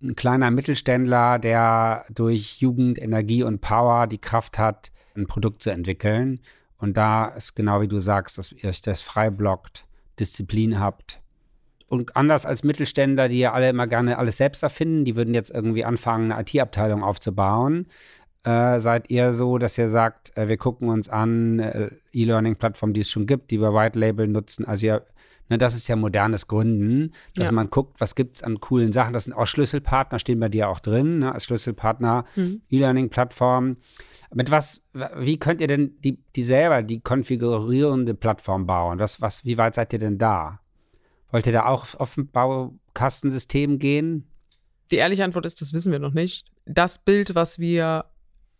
ein 0.03 0.15
kleiner 0.15 0.51
Mittelständler, 0.51 1.39
der 1.39 2.05
durch 2.13 2.57
Jugend, 2.59 3.01
Energie 3.01 3.43
und 3.43 3.61
Power 3.61 4.07
die 4.07 4.19
Kraft 4.19 4.59
hat, 4.59 4.91
ein 5.15 5.27
Produkt 5.27 5.63
zu 5.63 5.69
entwickeln. 5.69 6.39
Und 6.77 6.97
da 6.97 7.27
ist 7.27 7.55
genau 7.55 7.81
wie 7.81 7.87
du 7.87 7.99
sagst, 7.99 8.37
dass 8.37 8.51
ihr 8.51 8.69
euch 8.69 8.81
das 8.81 9.01
frei 9.01 9.29
blockt, 9.29 9.85
Disziplin 10.19 10.79
habt. 10.79 11.21
Und 11.87 12.15
anders 12.15 12.45
als 12.45 12.63
Mittelständler, 12.63 13.29
die 13.29 13.39
ja 13.39 13.53
alle 13.53 13.69
immer 13.69 13.87
gerne 13.87 14.17
alles 14.17 14.37
selbst 14.37 14.63
erfinden, 14.63 15.05
die 15.05 15.15
würden 15.15 15.33
jetzt 15.33 15.51
irgendwie 15.51 15.85
anfangen, 15.85 16.31
eine 16.31 16.41
IT-Abteilung 16.41 17.03
aufzubauen. 17.03 17.87
Äh, 18.43 18.79
seid 18.79 19.09
ihr 19.09 19.33
so, 19.33 19.57
dass 19.57 19.77
ihr 19.77 19.87
sagt, 19.87 20.35
äh, 20.35 20.47
wir 20.47 20.57
gucken 20.57 20.89
uns 20.89 21.07
an 21.07 21.59
äh, 21.59 21.91
E-Learning-Plattformen, 22.11 22.93
die 22.93 23.01
es 23.01 23.09
schon 23.09 23.27
gibt, 23.27 23.51
die 23.51 23.61
wir 23.61 23.73
White 23.73 23.97
Label 23.97 24.27
nutzen. 24.27 24.65
Also 24.65 24.87
ihr 24.87 25.03
Ne, 25.49 25.57
das 25.57 25.75
ist 25.75 25.87
ja 25.87 25.95
modernes 25.95 26.47
Gründen, 26.47 27.11
dass 27.35 27.47
ja. 27.47 27.51
man 27.51 27.69
guckt, 27.69 27.99
was 27.99 28.15
gibt 28.15 28.35
es 28.35 28.43
an 28.43 28.61
coolen 28.61 28.93
Sachen. 28.93 29.13
Das 29.13 29.25
sind 29.25 29.33
auch 29.33 29.45
Schlüsselpartner, 29.45 30.19
stehen 30.19 30.39
bei 30.39 30.49
dir 30.49 30.69
auch 30.69 30.79
drin, 30.79 31.19
ne, 31.19 31.33
als 31.33 31.45
Schlüsselpartner, 31.45 32.23
mhm. 32.35 32.61
E-Learning-Plattform. 32.69 33.77
Mit 34.33 34.51
was, 34.51 34.83
wie 35.17 35.37
könnt 35.37 35.59
ihr 35.59 35.67
denn 35.67 35.97
die, 35.99 36.23
die 36.35 36.43
selber, 36.43 36.81
die 36.81 37.01
konfigurierende 37.01 38.13
Plattform 38.13 38.65
bauen? 38.65 38.99
Was, 38.99 39.21
was, 39.21 39.43
wie 39.43 39.57
weit 39.57 39.75
seid 39.75 39.91
ihr 39.93 39.99
denn 39.99 40.17
da? 40.17 40.61
Wollt 41.29 41.45
ihr 41.45 41.53
da 41.53 41.65
auch 41.65 41.93
auf 41.95 42.15
ein 42.15 42.29
Baukastensystem 42.31 43.79
gehen? 43.79 44.29
Die 44.91 44.97
ehrliche 44.97 45.23
Antwort 45.23 45.45
ist, 45.45 45.59
das 45.61 45.73
wissen 45.73 45.91
wir 45.91 45.99
noch 45.99 46.13
nicht. 46.13 46.45
Das 46.65 47.03
Bild, 47.03 47.35
was 47.35 47.59
wir 47.59 48.05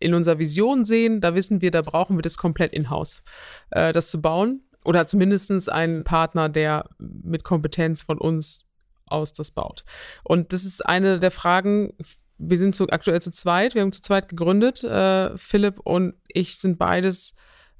in 0.00 0.12
unserer 0.12 0.38
Vision 0.38 0.84
sehen, 0.84 1.20
da 1.20 1.34
wissen 1.34 1.62
wir, 1.62 1.70
da 1.70 1.80
brauchen 1.80 2.18
wir 2.18 2.22
das 2.22 2.36
komplett 2.36 2.72
in-house, 2.72 3.22
äh, 3.70 3.92
das 3.92 4.10
zu 4.10 4.20
bauen 4.20 4.60
oder 4.84 5.06
zumindest 5.06 5.70
ein 5.70 6.04
Partner, 6.04 6.48
der 6.48 6.88
mit 6.98 7.44
Kompetenz 7.44 8.02
von 8.02 8.18
uns 8.18 8.68
aus 9.06 9.32
das 9.32 9.50
baut. 9.50 9.84
Und 10.22 10.52
das 10.52 10.64
ist 10.64 10.84
eine 10.84 11.18
der 11.18 11.30
Fragen. 11.30 11.94
Wir 12.38 12.58
sind 12.58 12.74
zu, 12.74 12.88
aktuell 12.88 13.20
zu 13.20 13.30
zweit. 13.30 13.74
Wir 13.74 13.82
haben 13.82 13.92
zu 13.92 14.02
zweit 14.02 14.28
gegründet. 14.28 14.82
Äh, 14.84 15.36
Philipp 15.36 15.80
und 15.80 16.14
ich 16.28 16.58
sind 16.58 16.78
beides 16.78 17.34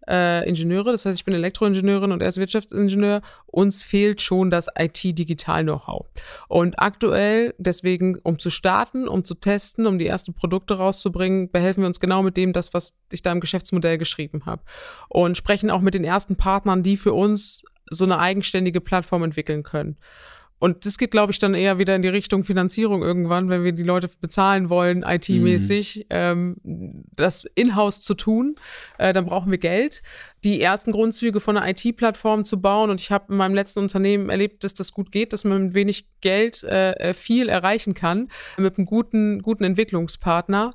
äh, 0.08 0.46
Ingenieure, 0.48 0.92
das 0.92 1.04
heißt, 1.04 1.18
ich 1.18 1.24
bin 1.24 1.34
Elektroingenieurin 1.34 2.12
und 2.12 2.22
er 2.22 2.28
ist 2.28 2.38
Wirtschaftsingenieur. 2.38 3.22
Uns 3.46 3.84
fehlt 3.84 4.20
schon 4.20 4.50
das 4.50 4.68
IT-Digital-Know-how. 4.76 6.06
Und 6.48 6.78
aktuell, 6.78 7.54
deswegen, 7.58 8.18
um 8.22 8.38
zu 8.38 8.50
starten, 8.50 9.08
um 9.08 9.24
zu 9.24 9.34
testen, 9.34 9.86
um 9.86 9.98
die 9.98 10.06
ersten 10.06 10.34
Produkte 10.34 10.74
rauszubringen, 10.74 11.50
behelfen 11.50 11.82
wir 11.82 11.86
uns 11.86 12.00
genau 12.00 12.22
mit 12.22 12.36
dem, 12.36 12.52
das, 12.52 12.74
was 12.74 12.94
ich 13.10 13.22
da 13.22 13.32
im 13.32 13.40
Geschäftsmodell 13.40 13.98
geschrieben 13.98 14.46
habe. 14.46 14.62
Und 15.08 15.36
sprechen 15.36 15.70
auch 15.70 15.80
mit 15.80 15.94
den 15.94 16.04
ersten 16.04 16.36
Partnern, 16.36 16.82
die 16.82 16.96
für 16.96 17.12
uns 17.12 17.64
so 17.90 18.04
eine 18.04 18.18
eigenständige 18.18 18.80
Plattform 18.80 19.24
entwickeln 19.24 19.62
können. 19.62 19.96
Und 20.58 20.86
das 20.86 20.96
geht, 20.96 21.10
glaube 21.10 21.32
ich, 21.32 21.38
dann 21.38 21.54
eher 21.54 21.78
wieder 21.78 21.94
in 21.94 22.02
die 22.02 22.08
Richtung 22.08 22.44
Finanzierung 22.44 23.02
irgendwann, 23.02 23.48
wenn 23.50 23.64
wir 23.64 23.72
die 23.72 23.82
Leute 23.82 24.08
bezahlen 24.20 24.70
wollen, 24.70 25.02
IT-mäßig, 25.02 25.96
mhm. 25.96 26.02
ähm, 26.10 27.04
das 27.14 27.44
in-house 27.54 28.00
zu 28.00 28.14
tun. 28.14 28.54
Äh, 28.98 29.12
dann 29.12 29.26
brauchen 29.26 29.50
wir 29.50 29.58
Geld. 29.58 30.02
Die 30.42 30.60
ersten 30.60 30.92
Grundzüge 30.92 31.40
von 31.40 31.56
einer 31.56 31.68
IT-Plattform 31.68 32.44
zu 32.44 32.60
bauen. 32.60 32.90
Und 32.90 33.00
ich 33.00 33.10
habe 33.10 33.32
in 33.32 33.36
meinem 33.36 33.54
letzten 33.54 33.80
Unternehmen 33.80 34.30
erlebt, 34.30 34.64
dass 34.64 34.74
das 34.74 34.92
gut 34.92 35.12
geht, 35.12 35.32
dass 35.32 35.44
man 35.44 35.64
mit 35.64 35.74
wenig 35.74 36.06
Geld 36.20 36.64
äh, 36.64 36.92
äh 36.92 37.14
viel 37.14 37.48
erreichen 37.48 37.94
kann, 37.94 38.28
mit 38.56 38.78
einem 38.78 38.86
guten, 38.86 39.42
guten 39.42 39.64
Entwicklungspartner 39.64 40.72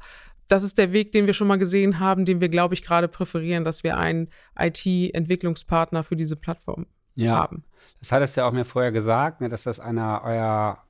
das 0.49 0.63
ist 0.63 0.79
der 0.79 0.91
Weg, 0.91 1.11
den 1.11 1.27
wir 1.27 1.33
schon 1.33 1.47
mal 1.47 1.59
gesehen 1.59 1.99
haben, 1.99 2.25
den 2.25 2.41
wir, 2.41 2.49
glaube 2.49 2.73
ich, 2.73 2.81
gerade 2.81 3.07
präferieren, 3.07 3.63
dass 3.63 3.83
wir 3.83 3.97
einen 3.97 4.29
IT-Entwicklungspartner 4.57 6.03
für 6.03 6.15
diese 6.15 6.35
Plattform 6.35 6.87
ja. 7.13 7.37
haben. 7.37 7.63
Das 7.99 8.11
hattest 8.11 8.35
du 8.35 8.41
ja 8.41 8.47
auch 8.47 8.51
mir 8.51 8.65
vorher 8.65 8.91
gesagt, 8.91 9.41
ne, 9.41 9.49
dass 9.49 9.63
das 9.63 9.79
einer 9.79 10.21
eurer 10.23 10.83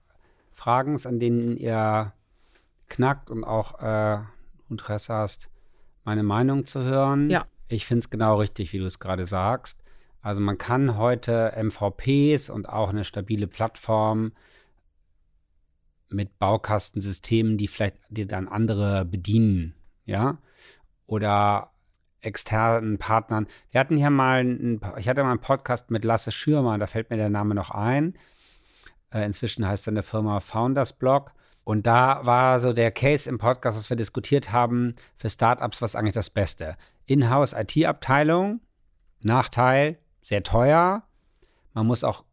Fragen 0.53 0.95
ist, 0.95 1.05
an 1.05 1.19
denen 1.19 1.57
ihr 1.57 2.13
knackt 2.87 3.29
und 3.29 3.43
auch 3.43 3.81
äh, 3.81 4.19
Interesse 4.69 5.13
hast, 5.13 5.49
meine 6.03 6.23
Meinung 6.23 6.65
zu 6.65 6.83
hören. 6.83 7.29
Ja. 7.29 7.45
Ich 7.67 7.85
finde 7.85 7.99
es 7.99 8.09
genau 8.09 8.37
richtig, 8.37 8.73
wie 8.73 8.79
du 8.79 8.85
es 8.85 8.99
gerade 8.99 9.25
sagst. 9.25 9.81
Also 10.21 10.41
man 10.41 10.57
kann 10.57 10.97
heute 10.97 11.53
MVPs 11.55 12.49
und 12.49 12.67
auch 12.67 12.89
eine 12.89 13.03
stabile 13.03 13.47
Plattform 13.47 14.33
mit 16.09 16.39
Baukastensystemen, 16.39 17.57
die 17.57 17.67
vielleicht 17.67 17.97
dir 18.09 18.25
dann 18.25 18.47
andere 18.47 19.05
bedienen, 19.05 19.75
ja, 20.05 20.39
oder 21.05 21.71
externen 22.21 22.97
Partnern. 22.97 23.47
Wir 23.71 23.79
hatten 23.79 23.97
hier 23.97 24.09
mal, 24.09 24.39
einen, 24.39 24.81
ich 24.97 25.07
hatte 25.07 25.23
mal 25.23 25.31
einen 25.31 25.41
Podcast 25.41 25.91
mit 25.91 26.03
Lasse 26.03 26.31
Schürmer, 26.31 26.77
da 26.77 26.87
fällt 26.87 27.09
mir 27.09 27.17
der 27.17 27.29
Name 27.29 27.55
noch 27.55 27.71
ein. 27.71 28.15
Äh, 29.11 29.25
inzwischen 29.25 29.65
heißt 29.67 29.85
seine 29.85 30.03
Firma 30.03 30.39
Founders 30.39 30.93
Blog. 30.93 31.31
Und 31.63 31.85
da 31.85 32.25
war 32.25 32.59
so 32.59 32.73
der 32.73 32.91
Case 32.91 33.29
im 33.29 33.37
Podcast, 33.37 33.77
was 33.77 33.89
wir 33.89 33.97
diskutiert 33.97 34.51
haben, 34.51 34.95
für 35.17 35.29
Startups, 35.29 35.81
was 35.81 35.95
eigentlich 35.95 36.15
das 36.15 36.29
Beste. 36.29 36.75
Inhouse 37.05 37.53
IT-Abteilung, 37.53 38.61
Nachteil, 39.21 39.97
sehr 40.21 40.43
teuer. 40.43 41.03
Man 41.73 41.85
muss 41.85 42.03
auch 42.03 42.23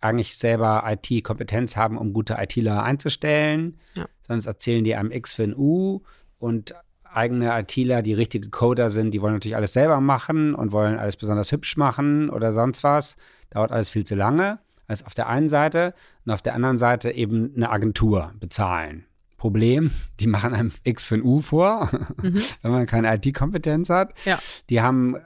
eigentlich 0.00 0.36
selber 0.36 0.84
IT-Kompetenz 0.86 1.76
haben, 1.76 1.98
um 1.98 2.12
gute 2.12 2.34
ITler 2.38 2.82
einzustellen. 2.82 3.78
Ja. 3.94 4.06
Sonst 4.22 4.46
erzählen 4.46 4.84
die 4.84 4.94
einem 4.94 5.10
X 5.10 5.32
für 5.32 5.44
ein 5.44 5.54
U 5.56 6.02
und 6.38 6.74
eigene 7.16 7.58
ITler, 7.58 8.02
die 8.02 8.14
richtige 8.14 8.50
Coder 8.50 8.90
sind, 8.90 9.12
die 9.12 9.22
wollen 9.22 9.34
natürlich 9.34 9.56
alles 9.56 9.72
selber 9.72 10.00
machen 10.00 10.54
und 10.54 10.72
wollen 10.72 10.98
alles 10.98 11.16
besonders 11.16 11.50
hübsch 11.52 11.76
machen 11.76 12.30
oder 12.30 12.52
sonst 12.52 12.84
was. 12.84 13.16
Dauert 13.50 13.72
alles 13.72 13.88
viel 13.88 14.04
zu 14.04 14.14
lange. 14.14 14.58
Also 14.86 15.06
auf 15.06 15.14
der 15.14 15.28
einen 15.28 15.48
Seite 15.48 15.94
und 16.24 16.32
auf 16.32 16.42
der 16.42 16.54
anderen 16.54 16.78
Seite 16.78 17.10
eben 17.10 17.52
eine 17.56 17.70
Agentur 17.70 18.32
bezahlen. 18.38 19.04
Problem, 19.36 19.90
die 20.20 20.26
machen 20.26 20.54
einem 20.54 20.72
X 20.84 21.04
für 21.04 21.16
ein 21.16 21.22
U 21.22 21.40
vor, 21.40 21.90
mhm. 22.22 22.40
wenn 22.62 22.70
man 22.70 22.86
keine 22.86 23.14
IT-Kompetenz 23.14 23.90
hat. 23.90 24.14
Ja. 24.24 24.38
Die 24.70 24.80
haben 24.80 25.16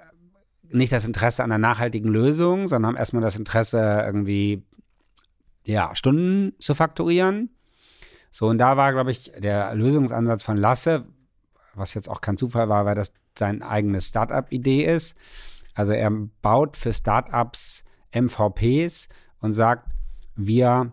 nicht 0.71 0.93
das 0.93 1.07
Interesse 1.07 1.43
an 1.43 1.51
einer 1.51 1.59
nachhaltigen 1.59 2.11
Lösung, 2.11 2.69
sondern 2.69 2.91
haben 2.91 2.97
erstmal 2.97 3.23
das 3.23 3.37
Interesse, 3.37 4.03
irgendwie 4.07 4.63
ja, 5.67 5.95
Stunden 5.95 6.53
zu 6.61 6.75
faktorieren. 6.75 7.51
So, 8.31 8.47
und 8.47 8.59
da 8.59 8.77
war, 8.77 8.93
glaube 8.93 9.11
ich, 9.11 9.33
der 9.37 9.75
Lösungsansatz 9.75 10.43
von 10.43 10.57
Lasse, 10.57 11.07
was 11.81 11.95
jetzt 11.95 12.09
auch 12.09 12.21
kein 12.21 12.37
Zufall 12.37 12.69
war, 12.69 12.85
weil 12.85 12.95
das 12.95 13.13
seine 13.39 13.67
eigene 13.67 14.01
Startup-Idee 14.01 14.85
ist. 14.85 15.17
Also 15.75 15.93
er 15.93 16.11
baut 16.43 16.77
für 16.77 16.93
Startups 16.93 17.85
MVPs 18.15 19.09
und 19.41 19.53
sagt, 19.53 19.89
wir 20.37 20.93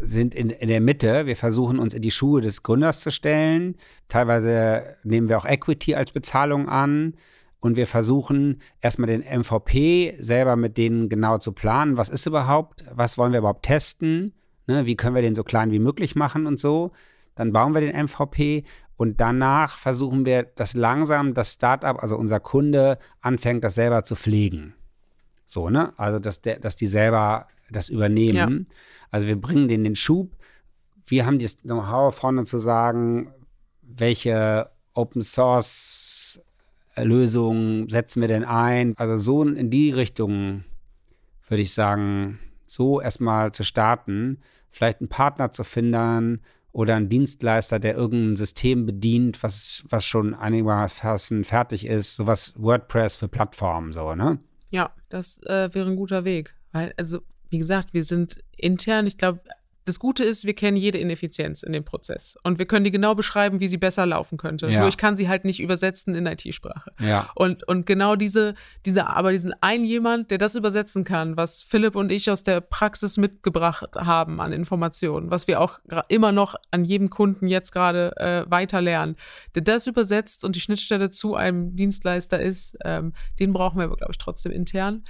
sind 0.00 0.34
in, 0.34 0.50
in 0.50 0.68
der 0.68 0.80
Mitte. 0.80 1.26
Wir 1.26 1.36
versuchen 1.36 1.78
uns 1.78 1.94
in 1.94 2.02
die 2.02 2.10
Schuhe 2.10 2.40
des 2.40 2.62
Gründers 2.62 3.00
zu 3.00 3.10
stellen. 3.10 3.76
Teilweise 4.08 4.96
nehmen 5.02 5.28
wir 5.28 5.38
auch 5.38 5.44
Equity 5.44 5.94
als 5.94 6.12
Bezahlung 6.12 6.68
an. 6.68 7.14
Und 7.60 7.76
wir 7.76 7.88
versuchen 7.88 8.60
erstmal 8.80 9.08
den 9.08 9.22
MVP 9.22 10.14
selber 10.20 10.54
mit 10.54 10.78
denen 10.78 11.08
genau 11.08 11.38
zu 11.38 11.52
planen. 11.52 11.96
Was 11.96 12.08
ist 12.08 12.26
überhaupt? 12.26 12.84
Was 12.92 13.18
wollen 13.18 13.32
wir 13.32 13.40
überhaupt 13.40 13.64
testen? 13.64 14.32
Ne, 14.68 14.86
wie 14.86 14.96
können 14.96 15.16
wir 15.16 15.22
den 15.22 15.34
so 15.34 15.42
klein 15.42 15.72
wie 15.72 15.80
möglich 15.80 16.14
machen 16.14 16.46
und 16.46 16.58
so? 16.58 16.92
Dann 17.34 17.52
bauen 17.52 17.74
wir 17.74 17.80
den 17.80 17.96
MVP 17.96 18.64
und 18.98 19.20
danach 19.20 19.78
versuchen 19.78 20.26
wir, 20.26 20.42
dass 20.42 20.74
langsam 20.74 21.32
das 21.32 21.52
Startup, 21.52 22.02
also 22.02 22.16
unser 22.16 22.40
Kunde, 22.40 22.98
anfängt, 23.20 23.62
das 23.62 23.76
selber 23.76 24.02
zu 24.02 24.16
pflegen. 24.16 24.74
So, 25.44 25.70
ne? 25.70 25.92
Also, 25.96 26.18
dass, 26.18 26.42
der, 26.42 26.58
dass 26.58 26.74
die 26.74 26.88
selber 26.88 27.46
das 27.70 27.90
übernehmen. 27.90 28.66
Ja. 28.68 28.74
Also, 29.12 29.28
wir 29.28 29.40
bringen 29.40 29.68
denen 29.68 29.84
den 29.84 29.94
Schub. 29.94 30.32
Wir 31.06 31.26
haben 31.26 31.38
das 31.38 31.58
Know-how 31.58 32.12
vorne 32.12 32.42
zu 32.42 32.58
sagen, 32.58 33.32
welche 33.82 34.68
Open 34.94 35.22
Source 35.22 36.40
Lösungen 36.96 37.88
setzen 37.88 38.20
wir 38.20 38.28
denn 38.28 38.44
ein? 38.44 38.94
Also, 38.96 39.18
so 39.18 39.44
in 39.44 39.70
die 39.70 39.92
Richtung 39.92 40.64
würde 41.46 41.62
ich 41.62 41.72
sagen, 41.72 42.40
so 42.66 43.00
erstmal 43.00 43.52
zu 43.52 43.62
starten, 43.62 44.40
vielleicht 44.70 45.00
einen 45.00 45.08
Partner 45.08 45.52
zu 45.52 45.62
finden 45.62 46.40
oder 46.72 46.96
einen 46.96 47.08
Dienstleister, 47.08 47.78
der 47.78 47.96
irgendein 47.96 48.36
System 48.36 48.86
bedient, 48.86 49.42
was, 49.42 49.84
was 49.88 50.04
schon 50.04 50.34
einigermaßen 50.34 51.44
fertig 51.44 51.86
ist, 51.86 52.16
sowas 52.16 52.54
WordPress 52.56 53.16
für 53.16 53.28
Plattformen, 53.28 53.92
so, 53.92 54.14
ne? 54.14 54.38
Ja, 54.70 54.92
das 55.08 55.42
äh, 55.44 55.72
wäre 55.72 55.88
ein 55.88 55.96
guter 55.96 56.24
Weg. 56.24 56.54
Weil, 56.72 56.92
also, 56.96 57.20
wie 57.48 57.58
gesagt, 57.58 57.94
wir 57.94 58.04
sind 58.04 58.42
intern, 58.56 59.06
ich 59.06 59.16
glaube, 59.16 59.40
das 59.88 59.98
Gute 59.98 60.22
ist, 60.22 60.44
wir 60.44 60.54
kennen 60.54 60.76
jede 60.76 60.98
Ineffizienz 60.98 61.62
in 61.62 61.72
dem 61.72 61.84
Prozess 61.84 62.36
und 62.42 62.58
wir 62.58 62.66
können 62.66 62.84
die 62.84 62.90
genau 62.90 63.14
beschreiben, 63.14 63.58
wie 63.58 63.68
sie 63.68 63.78
besser 63.78 64.04
laufen 64.04 64.36
könnte. 64.36 64.68
Ja. 64.68 64.80
Nur 64.80 64.88
ich 64.88 64.98
kann 64.98 65.16
sie 65.16 65.28
halt 65.28 65.44
nicht 65.46 65.60
übersetzen 65.60 66.14
in 66.14 66.26
IT-Sprache. 66.26 66.90
Ja. 67.00 67.30
Und, 67.34 67.66
und 67.66 67.86
genau 67.86 68.14
diese, 68.14 68.54
diese, 68.84 69.08
aber 69.08 69.32
diesen 69.32 69.54
einen 69.62 69.84
jemand, 69.84 70.30
der 70.30 70.36
das 70.38 70.54
übersetzen 70.54 71.04
kann, 71.04 71.36
was 71.38 71.62
Philipp 71.62 71.96
und 71.96 72.12
ich 72.12 72.30
aus 72.30 72.42
der 72.42 72.60
Praxis 72.60 73.16
mitgebracht 73.16 73.96
haben 73.96 74.40
an 74.40 74.52
Informationen, 74.52 75.30
was 75.30 75.48
wir 75.48 75.60
auch 75.60 75.78
immer 76.08 76.32
noch 76.32 76.54
an 76.70 76.84
jedem 76.84 77.08
Kunden 77.08 77.48
jetzt 77.48 77.72
gerade 77.72 78.14
äh, 78.18 78.50
weiter 78.50 78.82
lernen, 78.82 79.16
der 79.54 79.62
das 79.62 79.86
übersetzt 79.86 80.44
und 80.44 80.54
die 80.54 80.60
Schnittstelle 80.60 81.08
zu 81.08 81.34
einem 81.34 81.74
Dienstleister 81.74 82.38
ist, 82.38 82.76
ähm, 82.84 83.14
den 83.40 83.54
brauchen 83.54 83.78
wir, 83.78 83.88
glaube 83.88 84.12
ich, 84.12 84.18
trotzdem 84.18 84.52
intern 84.52 85.04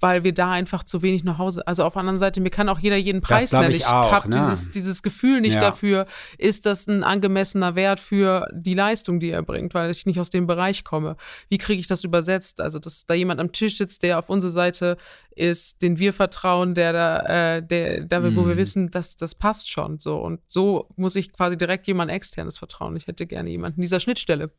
weil 0.00 0.24
wir 0.24 0.32
da 0.32 0.50
einfach 0.50 0.82
zu 0.82 1.02
wenig 1.02 1.24
nach 1.24 1.38
Hause. 1.38 1.66
Also 1.66 1.84
auf 1.84 1.92
der 1.92 2.00
anderen 2.00 2.18
Seite, 2.18 2.40
mir 2.40 2.50
kann 2.50 2.68
auch 2.68 2.78
jeder 2.78 2.96
jeden 2.96 3.20
Preis 3.20 3.52
nennen. 3.52 3.70
Ich, 3.70 3.78
ich 3.78 3.86
habe 3.86 4.28
ne? 4.28 4.36
dieses, 4.36 4.70
dieses 4.70 5.02
Gefühl 5.02 5.40
nicht 5.40 5.56
ja. 5.56 5.60
dafür, 5.60 6.06
ist 6.38 6.66
das 6.66 6.86
ein 6.86 7.04
angemessener 7.04 7.74
Wert 7.74 8.00
für 8.00 8.46
die 8.52 8.74
Leistung, 8.74 9.20
die 9.20 9.30
er 9.30 9.42
bringt, 9.42 9.74
weil 9.74 9.90
ich 9.90 10.06
nicht 10.06 10.18
aus 10.18 10.30
dem 10.30 10.46
Bereich 10.46 10.84
komme. 10.84 11.16
Wie 11.48 11.58
kriege 11.58 11.80
ich 11.80 11.86
das 11.86 12.02
übersetzt? 12.04 12.60
Also, 12.60 12.78
dass 12.78 13.06
da 13.06 13.14
jemand 13.14 13.40
am 13.40 13.52
Tisch 13.52 13.76
sitzt, 13.76 14.02
der 14.02 14.18
auf 14.18 14.30
unserer 14.30 14.52
Seite 14.52 14.96
ist, 15.34 15.82
den 15.82 15.98
wir 15.98 16.12
vertrauen, 16.12 16.74
der 16.74 16.92
da, 16.92 17.56
äh, 17.56 17.62
der, 17.62 18.04
da 18.04 18.22
wo 18.22 18.46
wir 18.46 18.54
mhm. 18.54 18.58
wissen, 18.58 18.90
dass 18.90 19.16
das 19.16 19.34
passt 19.34 19.70
schon. 19.70 19.98
So. 19.98 20.18
Und 20.18 20.40
so 20.46 20.88
muss 20.96 21.16
ich 21.16 21.32
quasi 21.32 21.56
direkt 21.56 21.86
jemand 21.86 22.10
externes 22.10 22.58
vertrauen. 22.58 22.96
Ich 22.96 23.06
hätte 23.06 23.26
gerne 23.26 23.50
jemanden 23.50 23.80
in 23.80 23.82
dieser 23.82 24.00
Schnittstelle. 24.00 24.50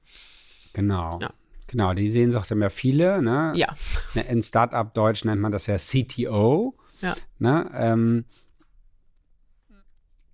Genau. 0.74 1.20
Ja. 1.22 1.32
Genau, 1.72 1.94
die 1.94 2.12
Sehnsucht 2.12 2.52
haben 2.52 2.62
ja 2.62 2.70
viele. 2.70 3.22
Ne? 3.22 3.54
Ja. 3.56 3.74
Ne, 4.14 4.24
in 4.30 4.44
Startup-Deutsch 4.44 5.24
nennt 5.24 5.42
man 5.42 5.54
das 5.54 5.68
ja 5.68 5.78
CTO. 5.78 6.76
Ja. 7.02 7.16
Ne? 7.40 7.72
Ähm, 7.74 8.26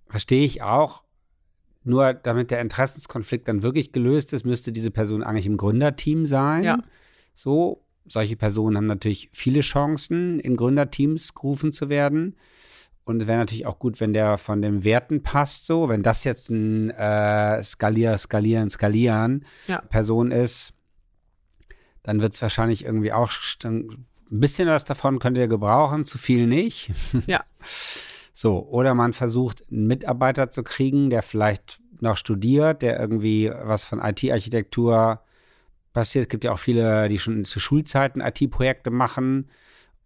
Verstehe 0.08 0.44
ich 0.44 0.62
auch. 0.62 1.04
Nur 1.84 2.12
damit 2.12 2.50
der 2.50 2.60
Interessenskonflikt 2.60 3.46
dann 3.46 3.62
wirklich 3.62 3.92
gelöst 3.92 4.32
ist, 4.32 4.44
müsste 4.44 4.72
diese 4.72 4.90
Person 4.90 5.22
eigentlich 5.22 5.46
im 5.46 5.56
Gründerteam 5.56 6.26
sein. 6.26 6.64
Ja. 6.64 6.78
So, 7.34 7.84
solche 8.06 8.36
Personen 8.36 8.76
haben 8.76 8.86
natürlich 8.86 9.30
viele 9.32 9.60
Chancen, 9.60 10.40
in 10.40 10.56
Gründerteams 10.56 11.34
gerufen 11.34 11.72
zu 11.72 11.88
werden. 11.88 12.34
Und 13.04 13.22
es 13.22 13.28
wäre 13.28 13.38
natürlich 13.38 13.66
auch 13.66 13.78
gut, 13.78 14.00
wenn 14.00 14.12
der 14.12 14.38
von 14.38 14.60
den 14.60 14.84
Werten 14.84 15.22
passt, 15.22 15.66
so. 15.66 15.88
Wenn 15.88 16.02
das 16.02 16.24
jetzt 16.24 16.50
ein 16.50 16.90
äh, 16.90 17.62
Skalier, 17.62 18.18
Skalieren, 18.18 18.70
Skalieren 18.70 19.46
ja. 19.66 19.80
Person 19.80 20.30
ist, 20.30 20.74
dann 22.08 22.22
wird 22.22 22.32
es 22.32 22.40
wahrscheinlich 22.40 22.86
irgendwie 22.86 23.12
auch 23.12 23.30
ein 23.64 24.06
bisschen 24.30 24.66
was 24.66 24.86
davon 24.86 25.18
könnt 25.18 25.36
ihr 25.36 25.46
gebrauchen, 25.46 26.06
zu 26.06 26.16
viel 26.16 26.46
nicht. 26.46 26.90
Ja. 27.26 27.44
So, 28.32 28.68
oder 28.68 28.94
man 28.94 29.14
versucht, 29.14 29.64
einen 29.68 29.88
Mitarbeiter 29.88 30.48
zu 30.48 30.62
kriegen, 30.62 31.10
der 31.10 31.22
vielleicht 31.22 31.80
noch 31.98 32.16
studiert, 32.16 32.82
der 32.82 33.00
irgendwie 33.00 33.50
was 33.50 33.84
von 33.84 33.98
IT-Architektur 33.98 35.22
passiert. 35.92 36.26
Es 36.26 36.28
gibt 36.28 36.44
ja 36.44 36.52
auch 36.52 36.60
viele, 36.60 37.08
die 37.08 37.18
schon 37.18 37.44
zu 37.44 37.58
Schulzeiten 37.58 38.20
IT-Projekte 38.20 38.92
machen 38.92 39.50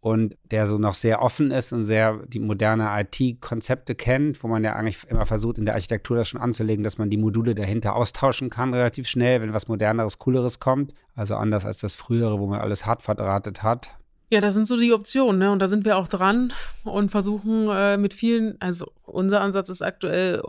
und 0.03 0.36
der 0.50 0.66
so 0.66 0.78
noch 0.78 0.94
sehr 0.94 1.22
offen 1.22 1.53
ist 1.53 1.72
und 1.72 1.84
sehr 1.84 2.18
die 2.26 2.40
moderne 2.40 2.90
IT-Konzepte 3.00 3.94
kennt, 3.94 4.42
wo 4.42 4.48
man 4.48 4.64
ja 4.64 4.72
eigentlich 4.72 5.05
immer 5.09 5.26
versucht, 5.26 5.59
in 5.59 5.64
der 5.64 5.74
Architektur 5.74 6.16
das 6.16 6.26
schon 6.26 6.40
anzulegen, 6.40 6.82
dass 6.82 6.98
man 6.98 7.09
die 7.09 7.16
Module 7.16 7.55
dahinter 7.55 7.94
austauschen 7.94 8.50
kann, 8.50 8.74
relativ 8.74 9.07
schnell, 9.07 9.40
wenn 9.40 9.53
was 9.53 9.68
moderneres, 9.68 10.18
cooleres 10.18 10.59
kommt. 10.59 10.92
Also 11.14 11.36
anders 11.36 11.64
als 11.64 11.78
das 11.78 11.94
frühere, 11.94 12.40
wo 12.40 12.48
man 12.48 12.59
alles 12.59 12.84
hart 12.84 13.03
verdrahtet 13.03 13.62
hat. 13.62 13.90
Ja, 14.28 14.40
das 14.40 14.55
sind 14.55 14.66
so 14.66 14.76
die 14.76 14.92
Optionen, 14.92 15.38
ne? 15.38 15.53
Und 15.53 15.61
da 15.61 15.68
sind 15.68 15.84
wir 15.84 15.96
auch 15.96 16.09
dran 16.09 16.53
und 16.82 17.12
versuchen 17.12 17.68
äh, 17.70 17.96
mit 17.96 18.12
vielen, 18.12 18.61
also 18.61 18.90
unser 19.05 19.40
Ansatz 19.40 19.68
ist 19.68 19.82
aktuell, 19.82 20.42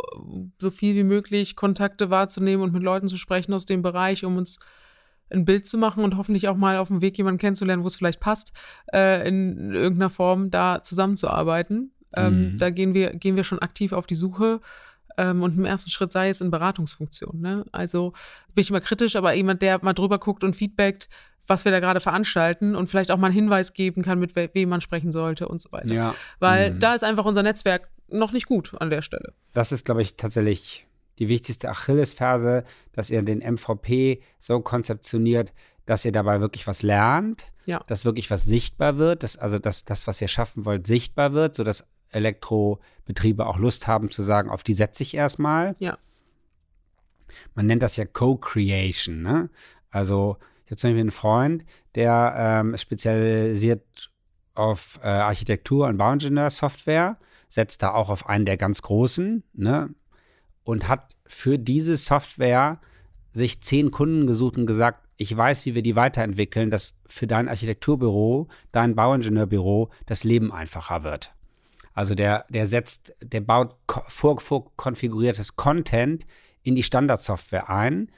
so 0.58 0.72
viel 0.72 0.96
wie 0.96 1.04
möglich 1.04 1.56
Kontakte 1.56 2.10
wahrzunehmen 2.10 2.64
und 2.64 2.74
mit 2.74 2.82
Leuten 2.82 3.08
zu 3.08 3.18
sprechen 3.18 3.54
aus 3.54 3.68
dem 3.68 3.84
Bereich, 3.84 4.26
um 4.26 4.38
uns 4.38 4.58
ein 5.34 5.46
Bild 5.46 5.66
zu 5.66 5.78
machen 5.78 6.04
und 6.04 6.18
hoffentlich 6.18 6.48
auch 6.48 6.56
mal 6.56 6.78
auf 6.78 6.88
dem 6.88 7.02
Weg 7.02 7.18
jemanden 7.18 7.40
kennenzulernen, 7.40 7.84
wo 7.84 7.88
es 7.88 7.96
vielleicht 7.96 8.20
passt, 8.20 8.54
äh, 8.94 9.28
in 9.28 9.74
irgendeiner 9.74 10.10
Form 10.10 10.52
da 10.52 10.82
zusammenzuarbeiten. 10.82 11.92
Ähm, 12.16 12.54
mhm. 12.54 12.58
Da 12.60 12.70
gehen 12.70 12.94
wir, 12.94 13.14
gehen 13.14 13.36
wir 13.36 13.44
schon 13.44 13.60
aktiv 13.60 13.94
auf 13.94 14.06
die 14.06 14.16
Suche. 14.16 14.62
Ähm, 15.18 15.44
und 15.44 15.58
im 15.58 15.66
ersten 15.66 15.92
Schritt 15.92 16.12
sei 16.12 16.30
es 16.30 16.42
in 16.42 16.52
Beratungsfunktion. 16.52 17.40
Ne? 17.40 17.66
Also 17.72 18.14
bin 18.54 18.64
ich 18.64 18.70
immer 18.70 18.82
kritisch, 18.82 19.16
aber 19.16 19.34
jemand, 19.34 19.62
der 19.62 19.84
mal 19.84 19.94
drüber 19.94 20.18
guckt 20.18 20.44
und 20.44 20.56
feedbackt, 20.56 21.10
was 21.46 21.66
wir 21.66 21.72
da 21.72 21.80
gerade 21.80 22.00
veranstalten 22.00 22.76
und 22.76 22.90
vielleicht 22.90 23.12
auch 23.12 23.18
mal 23.18 23.28
einen 23.28 23.36
Hinweis 23.36 23.74
geben 23.74 24.02
kann, 24.02 24.20
mit 24.20 24.36
we 24.36 24.50
wem 24.54 24.70
man 24.70 24.82
sprechen 24.82 25.12
sollte 25.12 25.48
und 25.48 25.62
so 25.62 25.72
weiter. 25.72 25.94
Ja. 25.94 26.16
Weil 26.40 26.72
mhm. 26.72 26.80
da 26.80 26.96
ist 26.96 27.04
einfach 27.04 27.26
unser 27.26 27.44
Netzwerk 27.44 27.90
noch 28.08 28.32
nicht 28.32 28.46
gut 28.46 28.74
an 28.80 28.90
der 28.90 29.02
Stelle. 29.02 29.34
Das 29.54 29.72
ist, 29.72 29.86
glaube 29.86 30.02
ich, 30.02 30.16
tatsächlich 30.16 30.88
die 31.20 31.28
wichtigste 31.28 31.70
Achillesferse, 31.70 32.64
dass 32.92 33.10
ihr 33.10 33.22
den 33.22 33.40
MVP 33.40 34.22
so 34.40 34.60
konzeptioniert, 34.62 35.54
dass 35.86 36.06
ihr 36.06 36.12
dabei 36.12 36.40
wirklich 36.40 36.66
was 36.68 36.82
lernt, 36.82 37.52
ja. 37.66 37.80
dass 37.88 38.06
wirklich 38.06 38.32
was 38.32 38.46
sichtbar 38.46 38.98
wird, 38.98 39.24
dass 39.24 39.38
also 39.38 39.60
dass 39.60 39.86
das, 39.86 40.08
was 40.08 40.22
ihr 40.22 40.28
schaffen 40.28 40.66
wollt, 40.66 40.88
sichtbar 40.88 41.34
wird, 41.34 41.56
sodass 41.56 41.86
Elektrobetriebe 42.10 43.46
auch 43.46 43.58
Lust 43.58 43.88
haben 43.88 44.10
zu 44.12 44.24
sagen, 44.24 44.50
auf 44.50 44.64
die 44.64 44.74
setze 44.74 45.04
ich 45.04 45.16
erstmal. 45.16 45.76
Ja. 45.80 45.98
Man 47.56 47.66
nennt 47.66 47.84
das 47.84 47.98
ja 47.98 48.06
Co-Creation, 48.06 49.22
ne? 49.22 49.50
Also 49.90 50.38
ich 50.66 50.72
habe 50.72 50.78
zum 50.78 50.90
Beispiel 50.90 51.02
einen 51.02 51.12
Freund, 51.12 51.66
der 51.96 52.34
ähm, 52.38 52.78
spezialisiert 52.78 54.12
auf 54.56 55.00
äh, 55.04 55.08
Architektur 55.08 55.88
und 55.88 55.98
Bauingenieursoftware, 55.98 57.18
setzt 57.48 57.82
da 57.84 57.94
auch 57.94 58.10
auf 58.10 58.30
einen 58.30 58.46
der 58.46 58.58
ganz 58.58 58.82
großen, 58.82 59.44
ne? 59.54 59.94
Und 60.64 60.88
hat 60.88 61.16
für 61.26 61.58
diese 61.58 61.98
Software 61.98 62.80
sich 63.32 63.62
zehn 63.62 63.92
Kunden 63.92 64.28
gesucht 64.28 64.58
und 64.58 64.66
gesagt, 64.66 65.08
ich 65.18 65.36
weiß, 65.36 65.66
wie 65.66 65.76
wir 65.76 65.82
die 65.84 65.96
weiterentwickeln, 65.96 66.70
dass 66.70 66.96
für 67.06 67.28
dein 67.28 67.48
Architekturbüro, 67.48 68.48
dein 68.72 68.96
Bauingenieurbüro 68.96 69.90
das 70.06 70.24
Leben 70.24 70.52
einfacher 70.52 71.04
wird. 71.04 71.34
Also 71.94 72.16
der, 72.16 72.46
der 72.50 72.68
setzt, 72.68 73.16
der 73.22 73.42
baut 73.42 73.76
vorkonfiguriertes 73.88 75.56
Content 75.56 76.26
in 76.64 76.76
die 76.76 76.84
Standardsoftware 76.84 77.70
ein. 77.70 78.10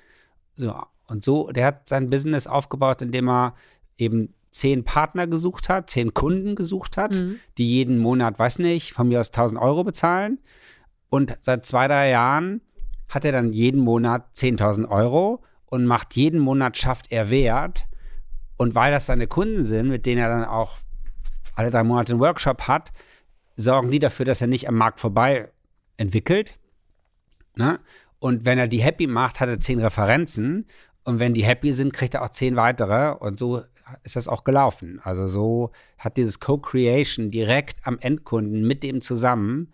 So, 0.55 0.75
und 1.07 1.23
so, 1.23 1.51
der 1.51 1.67
hat 1.67 1.89
sein 1.89 2.09
Business 2.09 2.47
aufgebaut, 2.47 3.01
indem 3.01 3.29
er 3.29 3.55
eben 3.97 4.33
zehn 4.51 4.85
Partner 4.85 5.27
gesucht 5.27 5.67
hat, 5.67 5.89
zehn 5.89 6.13
Kunden 6.13 6.55
gesucht 6.55 6.95
hat, 6.95 7.11
mhm. 7.11 7.39
die 7.57 7.69
jeden 7.69 7.97
Monat, 7.97 8.39
weiß 8.39 8.59
nicht, 8.59 8.93
von 8.93 9.09
mir 9.09 9.19
aus 9.19 9.27
1000 9.27 9.61
Euro 9.61 9.83
bezahlen. 9.83 10.39
Und 11.15 11.37
seit 11.39 11.65
zwei, 11.65 11.87
drei 11.87 12.09
Jahren 12.09 12.59
hat 13.07 13.23
er 13.23 13.31
dann 13.31 13.53
jeden 13.53 13.79
Monat 13.79 14.35
10.000 14.35 14.89
Euro 14.89 15.41
und 15.65 15.85
macht 15.85 16.13
jeden 16.17 16.41
Monat, 16.41 16.75
schafft 16.75 17.09
er 17.09 17.29
Wert. 17.29 17.87
Und 18.57 18.75
weil 18.75 18.91
das 18.91 19.05
seine 19.05 19.25
Kunden 19.25 19.63
sind, 19.63 19.87
mit 19.87 20.05
denen 20.05 20.21
er 20.21 20.27
dann 20.27 20.43
auch 20.43 20.77
alle 21.55 21.69
drei 21.69 21.85
Monate 21.85 22.11
einen 22.11 22.19
Workshop 22.19 22.63
hat, 22.67 22.91
sorgen 23.55 23.91
die 23.91 23.99
dafür, 23.99 24.25
dass 24.25 24.41
er 24.41 24.47
nicht 24.47 24.67
am 24.67 24.75
Markt 24.75 24.99
vorbei 24.99 25.53
entwickelt. 25.95 26.59
Ne? 27.55 27.79
Und 28.19 28.43
wenn 28.43 28.59
er 28.59 28.67
die 28.67 28.81
happy 28.81 29.07
macht, 29.07 29.39
hat 29.39 29.47
er 29.47 29.61
zehn 29.61 29.79
Referenzen. 29.79 30.67
Und 31.05 31.19
wenn 31.19 31.33
die 31.33 31.45
happy 31.45 31.71
sind, 31.71 31.93
kriegt 31.93 32.15
er 32.15 32.23
auch 32.23 32.29
zehn 32.31 32.57
weitere. 32.57 33.15
Und 33.15 33.39
so 33.39 33.61
ist 34.03 34.17
das 34.17 34.27
auch 34.27 34.43
gelaufen. 34.43 34.99
Also 35.01 35.29
so 35.29 35.71
hat 35.97 36.17
dieses 36.17 36.41
Co-Creation 36.41 37.31
direkt 37.31 37.87
am 37.87 37.99
Endkunden 37.99 38.67
mit 38.67 38.83
dem 38.83 38.99
zusammen 38.99 39.71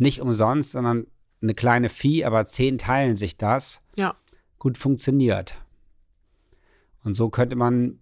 nicht 0.00 0.20
umsonst, 0.20 0.72
sondern 0.72 1.06
eine 1.42 1.54
kleine 1.54 1.88
Fee, 1.88 2.24
aber 2.24 2.44
zehn 2.44 2.78
teilen 2.78 3.16
sich 3.16 3.36
das, 3.36 3.80
Ja. 3.96 4.14
gut 4.58 4.76
funktioniert. 4.76 5.54
Und 7.04 7.14
so 7.14 7.30
könnte 7.30 7.56
man 7.56 7.98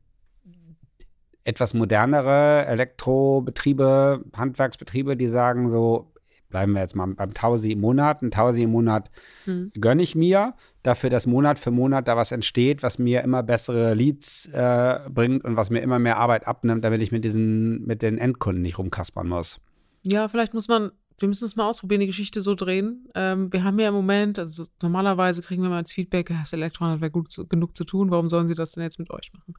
etwas 1.45 1.73
modernere 1.73 2.67
Elektrobetriebe, 2.67 4.25
Handwerksbetriebe, 4.37 5.17
die 5.17 5.29
sagen 5.29 5.71
so, 5.71 6.13
bleiben 6.51 6.73
wir 6.73 6.81
jetzt 6.81 6.97
mal 6.97 7.07
beim 7.07 7.33
Tausi 7.35 7.73
im 7.73 7.81
Monat, 7.81 8.23
ein 8.23 8.31
Tausi 8.31 8.63
im 8.63 8.71
Monat 8.71 9.11
Hm. 9.45 9.71
gönne 9.81 10.03
ich 10.03 10.15
mir, 10.15 10.55
dafür, 10.83 11.11
dass 11.11 11.27
Monat 11.27 11.59
für 11.59 11.71
Monat 11.71 12.09
da 12.09 12.17
was 12.17 12.33
entsteht, 12.33 12.83
was 12.83 12.99
mir 12.99 13.23
immer 13.23 13.43
bessere 13.43 13.95
Leads 13.95 14.47
äh, 14.53 15.01
bringt 15.11 15.45
und 15.45 15.57
was 15.57 15.71
mir 15.71 15.81
immer 15.81 15.99
mehr 15.99 16.17
Arbeit 16.17 16.47
abnimmt, 16.47 16.85
damit 16.85 17.03
ich 17.03 17.13
mit 17.13 17.25
diesen, 17.25 17.85
mit 17.87 18.03
den 18.03 18.19
Endkunden 18.19 18.63
nicht 18.63 18.79
rumkaspern 18.79 19.29
muss. 19.29 19.61
Ja, 20.03 20.29
vielleicht 20.29 20.55
muss 20.55 20.69
man, 20.69 20.91
wir 21.19 21.29
müssen 21.29 21.45
es 21.45 21.57
mal 21.57 21.67
ausprobieren, 21.69 22.01
die 22.01 22.07
Geschichte 22.07 22.43
so 22.43 22.55
drehen. 22.55 23.09
Ähm, 23.15 23.53
wir 23.53 23.65
haben 23.65 23.79
ja 23.79 23.89
im 23.89 23.95
Moment, 23.95 24.39
also 24.39 24.65
normalerweise 24.83 25.43
kriegen 25.43 25.63
wir 25.63 25.69
mal 25.71 25.79
als 25.79 25.93
Feedback, 25.93 26.31
ja, 26.31 26.39
das 26.41 26.53
Elektrohandwerk 26.53 27.13
gut 27.13 27.33
zu, 27.33 27.47
genug 27.47 27.77
zu 27.77 27.85
tun, 27.85 28.11
warum 28.11 28.29
sollen 28.29 28.49
sie 28.49 28.55
das 28.55 28.73
denn 28.73 28.83
jetzt 28.85 28.99
mit 28.99 29.11
euch 29.11 29.33
machen? 29.33 29.55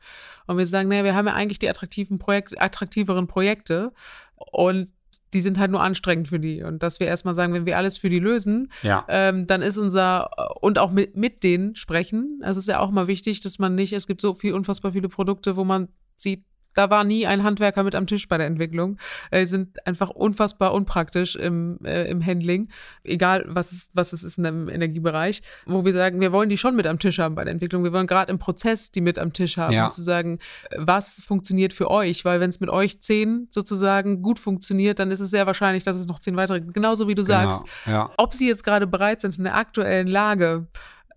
Und 0.48 0.58
wir 0.58 0.66
sagen, 0.66 0.90
naja, 0.90 1.04
wir 1.04 1.16
haben 1.16 1.28
ja 1.28 1.34
eigentlich 1.34 1.60
die 1.60 1.70
attraktiven 1.70 2.18
Projekt, 2.20 2.60
attraktiveren 2.60 3.28
Projekte 3.28 3.92
und 4.36 4.90
die 5.34 5.42
sind 5.42 5.60
halt 5.60 5.70
nur 5.70 5.84
anstrengend 5.84 6.30
für 6.30 6.40
die. 6.40 6.64
Und 6.64 6.82
dass 6.82 7.00
wir 7.00 7.06
erstmal 7.08 7.36
sagen, 7.36 7.54
wenn 7.54 7.66
wir 7.66 7.78
alles 7.78 7.98
für 7.98 8.10
die 8.10 8.20
lösen, 8.20 8.72
Ja. 8.82 9.06
ähm, 9.08 9.46
dann 9.46 9.62
ist 9.62 9.78
unser, 9.78 10.30
und 10.64 10.80
auch 10.80 10.92
mit, 10.92 11.16
mit 11.16 11.44
denen 11.44 11.76
sprechen. 11.76 12.42
Es 12.44 12.58
ist 12.58 12.68
ja 12.68 12.80
auch 12.80 12.90
mal 12.90 13.08
wichtig, 13.08 13.42
dass 13.42 13.60
man 13.60 13.76
nicht, 13.76 13.94
es 13.94 14.08
gibt 14.08 14.22
so 14.22 14.34
viel, 14.34 14.54
unfassbar 14.54 14.94
viele 14.94 15.08
Produkte, 15.10 15.56
wo 15.56 15.64
man 15.64 15.90
sieht, 16.16 16.46
da 16.76 16.90
war 16.90 17.04
nie 17.04 17.26
ein 17.26 17.44
Handwerker 17.44 17.84
mit 17.84 17.96
am 17.96 18.08
Tisch 18.08 18.28
bei 18.28 18.38
der 18.38 18.48
Entwicklung. 18.48 18.98
Äh, 19.32 19.46
sind 19.46 19.86
einfach 19.88 20.10
unfassbar 20.10 20.74
unpraktisch 20.74 21.36
im, 21.36 21.80
äh, 21.84 22.10
im 22.10 22.26
Handling, 22.26 22.70
egal 23.04 23.44
was 23.48 23.72
es, 23.72 23.90
was 23.94 24.14
es 24.14 24.24
ist 24.24 24.38
in 24.38 24.44
dem 24.44 24.70
Energiebereich, 24.70 25.42
wo 25.66 25.84
wir 25.84 25.94
sagen, 25.94 26.22
wir 26.22 26.32
wollen 26.32 26.50
die 26.50 26.58
schon 26.58 26.76
mit 26.76 26.86
am 26.88 27.00
Tisch 27.00 27.20
haben 27.20 27.36
bei 27.36 27.44
der 27.44 27.54
Entwicklung. 27.54 27.84
Wir 27.84 27.92
wollen 27.92 28.08
gerade 28.08 28.32
im 28.32 28.40
Prozess 28.40 28.92
die 28.92 29.02
mit 29.02 29.18
am 29.20 29.34
Tisch 29.34 29.58
haben, 29.58 29.74
Ja. 29.74 29.86
um 29.86 29.92
zu 29.92 30.02
sagen, 30.02 30.40
äh, 30.70 30.78
was 30.80 31.22
funktioniert 31.26 31.74
für 31.74 31.90
euch, 31.92 32.24
weil 32.24 32.40
wenn 32.40 32.50
es 32.50 32.60
mit 32.60 32.70
euch 32.70 33.02
zehn 33.02 33.48
sozusagen 33.52 34.22
gut 34.22 34.40
funktioniert, 34.40 35.00
dann 35.00 35.12
ist 35.12 35.20
es 35.20 35.32
sehr 35.32 35.48
wahrscheinlich, 35.48 35.84
dass 35.84 35.98
es 35.98 36.08
noch 36.08 36.20
zehn 36.20 36.36
weitere 36.38 36.62
gibt. 36.62 36.74
Genauso 36.74 37.08
wie 37.08 37.16
du 37.16 37.24
sagst, 37.24 37.64
Genau. 37.86 37.98
Ja. 37.98 38.12
ob 38.18 38.34
sie 38.34 38.48
jetzt 38.48 38.64
gerade 38.64 38.88
bereit 38.88 39.22
sind, 39.22 39.38
in 39.38 39.44
der 39.44 39.56
aktuellen 39.56 40.08
Lage 40.08 40.68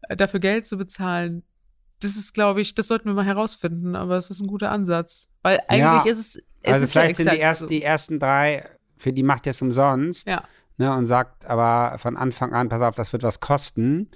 äh, 0.08 0.16
dafür 0.16 0.40
Geld 0.40 0.66
zu 0.66 0.76
bezahlen, 0.78 1.42
das 2.00 2.16
ist, 2.16 2.32
glaube 2.34 2.60
ich, 2.60 2.74
das 2.74 2.88
sollten 2.88 3.08
wir 3.08 3.14
mal 3.14 3.24
herausfinden, 3.24 3.94
aber 3.94 4.16
es 4.16 4.28
ist 4.30 4.40
ein 4.40 4.48
guter 4.48 4.72
Ansatz. 4.72 5.28
Weil 5.42 5.60
eigentlich 5.68 5.80
Ja, 5.80 6.02
ist 6.04 6.18
es, 6.18 6.36
es 6.62 6.72
also 6.72 6.84
ist 6.84 6.94
ja 6.94 7.00
vielleicht 7.02 7.16
sind 7.16 7.26
die, 7.26 7.36
exakt 7.36 7.42
erst, 7.42 7.60
so. 7.60 7.66
die 7.66 7.82
ersten 7.82 8.18
drei, 8.18 8.64
für 8.96 9.12
die 9.12 9.22
macht 9.22 9.46
ihr 9.46 9.50
es 9.50 9.60
umsonst. 9.62 10.28
Ja. 10.28 10.44
Ne, 10.78 10.92
und 10.94 11.06
sagt 11.06 11.44
aber 11.46 11.98
von 11.98 12.16
Anfang 12.16 12.52
an, 12.54 12.68
pass 12.68 12.80
auf, 12.80 12.94
das 12.94 13.12
wird 13.12 13.22
was 13.22 13.40
kosten. 13.40 14.08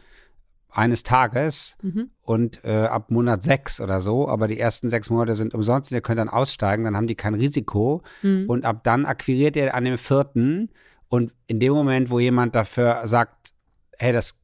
Eines 0.70 1.03
Tages 1.05 1.77
Mhm. 1.81 2.11
und 2.20 2.62
äh, 2.64 2.85
ab 2.85 3.11
Monat 3.11 3.43
sechs 3.43 3.81
oder 3.81 4.03
so, 4.03 4.29
aber 4.29 4.47
die 4.47 4.61
ersten 4.61 4.91
sechs 4.91 5.09
Monate 5.09 5.35
sind 5.35 5.55
umsonst 5.55 5.91
und 5.91 5.95
ihr 5.97 6.03
könnt 6.03 6.18
dann 6.18 6.29
aussteigen, 6.29 6.85
dann 6.85 6.95
haben 6.97 7.07
die 7.07 7.14
kein 7.14 7.33
Risiko 7.33 8.03
Mhm. 8.22 8.45
und 8.51 8.66
ab 8.66 8.81
dann 8.85 9.07
akquiriert 9.07 9.57
ihr 9.57 9.74
an 9.74 9.85
dem 9.85 9.97
vierten 9.97 10.68
und 11.09 11.33
in 11.47 11.61
dem 11.61 11.72
Moment, 11.72 12.11
wo 12.11 12.20
jemand 12.20 12.55
dafür 12.55 13.01
sagt, 13.07 13.55
hey, 13.97 14.12
das, 14.12 14.39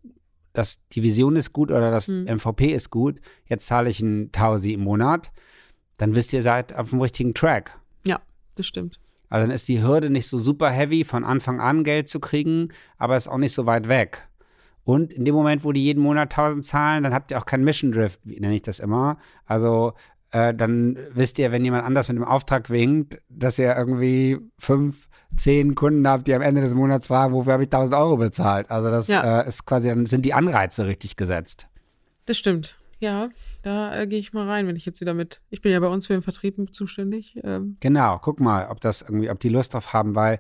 das, 0.55 0.80
die 0.93 1.03
Vision 1.03 1.37
ist 1.37 1.53
gut 1.53 1.70
oder 1.70 1.91
das 1.91 2.09
Mhm. 2.09 2.24
MVP 2.28 2.66
ist 2.72 2.89
gut, 2.89 3.20
jetzt 3.45 3.66
zahle 3.66 3.91
ich 3.91 4.01
einen 4.03 4.33
Tausi 4.33 4.72
im 4.72 4.80
Monat, 4.85 5.33
dann 6.03 6.14
wisst 6.14 6.32
ihr, 6.32 6.40
ihr 6.40 6.42
seid 6.42 6.74
auf 6.76 6.90
dem 6.90 7.00
richtigen 7.00 7.32
Track. 7.34 7.78
Ja, 8.05 8.20
das 8.57 8.66
stimmt. 8.66 8.98
Also 9.28 9.46
dann 9.46 9.55
ist 9.55 9.68
die 9.68 9.82
Hürde 9.82 10.11
nicht 10.11 10.26
so 10.26 10.38
super 10.40 10.68
heavy, 10.70 11.05
von 11.05 11.24
Anfang 11.24 11.61
an 11.61 11.84
Geld 11.84 12.09
zu 12.09 12.20
kriegen, 12.20 12.68
aber 12.98 13.16
ist 13.16 13.28
auch 13.28 13.38
nicht 13.38 13.53
so 13.55 13.64
weit 13.66 13.88
weg. 13.88 14.28
Und 14.84 15.12
in 15.12 15.24
dem 15.24 15.34
Moment, 15.34 15.64
wo 15.64 15.72
die 15.72 15.82
jeden 15.84 16.03
Monat 16.03 16.36
1000 16.36 16.64
zahlen, 16.64 17.05
dann 17.05 17.14
habt 17.14 17.30
ihr 17.30 17.38
auch 17.38 17.46
keinen 17.46 17.64
Mission 17.64 17.92
Drift, 17.92 18.20
wie 18.24 18.40
nenne 18.40 18.55
ich 18.55 18.62
das 18.62 18.80
immer. 18.80 19.16
Also 19.46 19.94
äh, 20.32 20.53
dann 20.53 20.98
wisst 21.14 21.38
ihr, 21.38 21.53
wenn 21.53 21.64
jemand 21.64 21.84
anders 21.84 22.09
mit 22.09 22.16
dem 22.16 22.24
Auftrag 22.24 22.68
winkt, 22.68 23.18
dass 23.28 23.59
ihr 23.59 23.74
irgendwie 23.76 24.38
fünf, 24.59 25.09
zehn 25.36 25.74
Kunden 25.76 26.07
habt, 26.09 26.26
die 26.26 26.34
am 26.34 26.42
Ende 26.42 26.61
des 26.61 26.74
Monats 26.74 27.07
fragen, 27.07 27.32
wofür 27.32 27.53
habe 27.55 27.62
ich 27.62 27.68
1000 27.72 27.94
Euro 27.94 28.16
bezahlt. 28.16 28.70
Also 28.70 28.90
das 28.90 29.07
Ja. 29.09 29.42
äh, 29.42 29.48
ist 29.48 29.64
quasi, 29.66 29.88
dann 29.88 30.05
sind 30.07 30.24
die 30.26 30.34
Anreize 30.34 30.84
richtig 30.86 31.16
gesetzt. 31.16 31.68
Das 32.26 32.36
stimmt. 32.36 32.76
Ja, 33.03 33.30
da 33.62 34.00
äh, 34.00 34.07
gehe 34.07 34.20
ich 34.20 34.32
mal 34.32 34.48
rein, 34.48 34.68
wenn 34.68 34.76
ich 34.76 34.86
jetzt 34.86 35.00
wieder 35.00 35.12
mit. 35.12 35.40
Ich 35.50 35.61
bin 35.61 35.72
ja 35.72 35.80
bei 35.80 35.88
uns 35.88 36.07
für 36.07 36.12
den 36.12 36.22
Vertrieb 36.22 36.55
zuständig. 36.72 37.36
Ähm, 37.42 37.76
Genau, 37.80 38.18
guck 38.22 38.38
mal, 38.38 38.68
ob 38.68 38.80
das 38.80 39.03
irgendwie, 39.03 39.28
ob 39.28 39.40
die 39.40 39.48
Lust 39.48 39.74
drauf 39.74 39.92
haben, 39.92 40.14
weil 40.14 40.38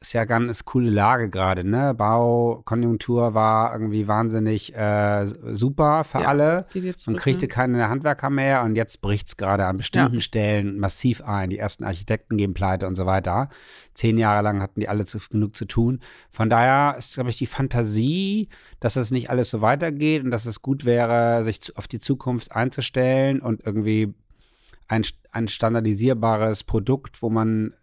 ist 0.00 0.12
ja 0.12 0.24
ganz 0.26 0.64
coole 0.64 0.90
Lage 0.90 1.30
gerade, 1.30 1.64
ne? 1.64 1.94
Baukonjunktur 1.94 3.32
war 3.34 3.72
irgendwie 3.72 4.06
wahnsinnig 4.06 4.74
äh, 4.74 5.26
super 5.26 6.04
für 6.04 6.20
Ja, 6.20 6.28
alle. 6.28 6.66
Man 7.06 7.16
kriegte 7.16 7.44
ne? 7.44 7.48
keine 7.48 7.88
Handwerker 7.88 8.28
mehr 8.28 8.62
und 8.64 8.76
jetzt 8.76 9.00
bricht 9.00 9.28
es 9.28 9.36
gerade 9.36 9.66
an 9.66 9.78
bestimmten 9.78 10.20
Stellen 10.20 10.78
massiv 10.78 11.22
ein. 11.22 11.48
Die 11.48 11.58
ersten 11.58 11.84
Architekten 11.84 12.36
gehen 12.36 12.54
pleite 12.54 12.86
und 12.86 12.96
so 12.96 13.06
weiter. 13.06 13.48
Zehn 13.94 14.18
Jahre 14.18 14.42
lang 14.42 14.60
hatten 14.60 14.80
die 14.80 14.88
alle 14.88 15.04
zu, 15.04 15.18
genug 15.30 15.56
zu 15.56 15.64
tun. 15.64 16.00
Von 16.28 16.50
daher 16.50 16.96
ist, 16.98 17.14
glaube 17.14 17.30
ich, 17.30 17.38
die 17.38 17.46
Fantasie, 17.46 18.48
dass 18.80 18.96
es 18.96 19.10
nicht 19.10 19.30
alles 19.30 19.48
so 19.48 19.62
weitergeht 19.62 20.22
und 20.22 20.30
dass 20.30 20.44
es 20.44 20.60
gut 20.60 20.84
wäre, 20.84 21.44
sich 21.44 21.62
zu, 21.62 21.72
auf 21.76 21.88
die 21.88 21.98
Zukunft 21.98 22.52
einzustellen 22.52 23.40
und 23.40 23.64
irgendwie 23.64 24.14
ein, 24.88 25.02
ein 25.30 25.48
standardisierbares 25.48 26.64
Produkt, 26.64 27.22
wo 27.22 27.30
man 27.30 27.74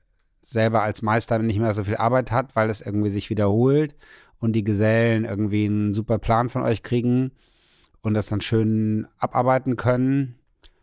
selber 0.42 0.82
als 0.82 1.02
Meister 1.02 1.38
nicht 1.40 1.60
mehr 1.60 1.74
so 1.74 1.84
viel 1.84 1.98
Arbeit 1.98 2.32
hat, 2.32 2.56
weil 2.56 2.70
es 2.70 2.82
irgendwie 2.82 3.12
sich 3.12 3.30
wiederholt 3.30 3.96
und 4.40 4.54
die 4.54 4.64
Gesellen 4.64 5.26
irgendwie 5.26 5.66
einen 5.66 5.94
super 5.94 6.18
Plan 6.18 6.50
von 6.50 6.64
euch 6.64 6.84
kriegen 6.84 7.32
und 8.02 8.14
das 8.14 8.28
dann 8.28 8.42
schön 8.42 9.08
abarbeiten 9.18 9.76
können. 9.76 10.36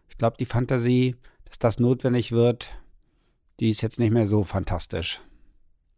Ich 0.09 0.17
glaube, 0.17 0.37
die 0.39 0.45
Fantasie, 0.45 1.17
dass 1.45 1.59
das 1.59 1.81
notwendig 1.81 2.33
wird, 2.33 2.71
die 3.61 3.71
ist 3.71 3.83
jetzt 3.83 3.99
nicht 3.99 4.13
mehr 4.13 4.27
so 4.27 4.45
fantastisch. 4.45 5.21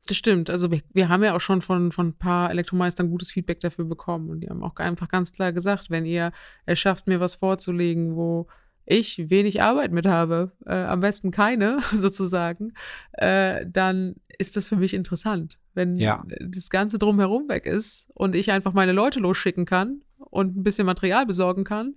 Das 0.07 0.17
stimmt. 0.17 0.49
Also 0.49 0.71
wir, 0.71 0.81
wir 0.93 1.09
haben 1.09 1.23
ja 1.23 1.37
auch 1.37 1.41
schon 1.41 1.61
von, 1.61 1.93
von 1.93 2.09
ein 2.09 2.15
paar 2.15 2.51
Elektromeistern 2.51 3.11
gutes 3.11 3.31
Feedback 3.31 3.61
dafür 3.61 3.85
bekommen. 3.85 4.31
Und 4.31 4.41
die 4.41 4.49
haben 4.49 4.63
auch 4.63 4.75
einfach 4.77 5.09
ganz 5.09 5.31
klar 5.31 5.53
gesagt, 5.53 5.91
wenn 5.91 6.07
ihr 6.07 6.33
es 6.65 6.79
schafft, 6.79 7.07
mir 7.07 7.21
was 7.21 7.35
vorzulegen, 7.35 8.17
wo 8.17 8.49
ich 8.91 9.31
wenig 9.31 9.63
Arbeit 9.63 9.93
mit 9.93 10.07
habe, 10.07 10.53
äh, 10.67 10.73
am 10.75 11.01
besten 11.01 11.31
keine 11.31 11.79
sozusagen, 11.97 12.75
äh, 13.13 13.65
dann 13.67 14.17
ist 14.39 14.57
das 14.57 14.69
für 14.69 14.77
mich 14.77 14.95
interessant. 14.95 15.59
Wenn 15.75 15.97
Ja. 15.97 16.25
das 16.41 16.71
Ganze 16.71 16.99
drumherum 16.99 17.49
weg 17.49 17.67
ist 17.67 18.09
und 18.15 18.35
ich 18.35 18.51
einfach 18.51 18.73
meine 18.73 18.93
Leute 18.93 19.21
losschicken 19.21 19.65
kann 19.67 20.03
und 20.19 20.57
ein 20.57 20.63
bisschen 20.63 20.87
Material 20.87 21.27
besorgen 21.27 21.65
kann, 21.65 21.95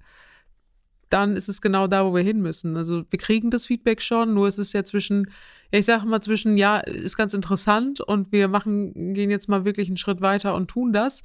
dann 1.09 1.35
ist 1.35 1.47
es 1.47 1.61
genau 1.61 1.87
da, 1.87 2.05
wo 2.05 2.13
wir 2.15 2.23
hin 2.23 2.41
müssen. 2.41 2.75
Also 2.75 3.03
wir 3.09 3.19
kriegen 3.19 3.49
das 3.51 3.67
Feedback 3.67 4.01
schon, 4.01 4.33
nur 4.33 4.47
es 4.47 4.57
ist 4.57 4.73
ja 4.73 4.83
zwischen, 4.83 5.27
ja, 5.71 5.79
ich 5.79 5.85
sage 5.85 6.05
mal 6.07 6.21
zwischen, 6.21 6.57
ja, 6.57 6.77
ist 6.79 7.17
ganz 7.17 7.33
interessant 7.33 8.01
und 8.01 8.31
wir 8.31 8.47
machen, 8.47 9.13
gehen 9.13 9.29
jetzt 9.29 9.47
mal 9.47 9.63
wirklich 9.63 9.87
einen 9.87 9.97
Schritt 9.97 10.21
weiter 10.21 10.55
und 10.55 10.69
tun 10.69 10.91
das. 10.91 11.21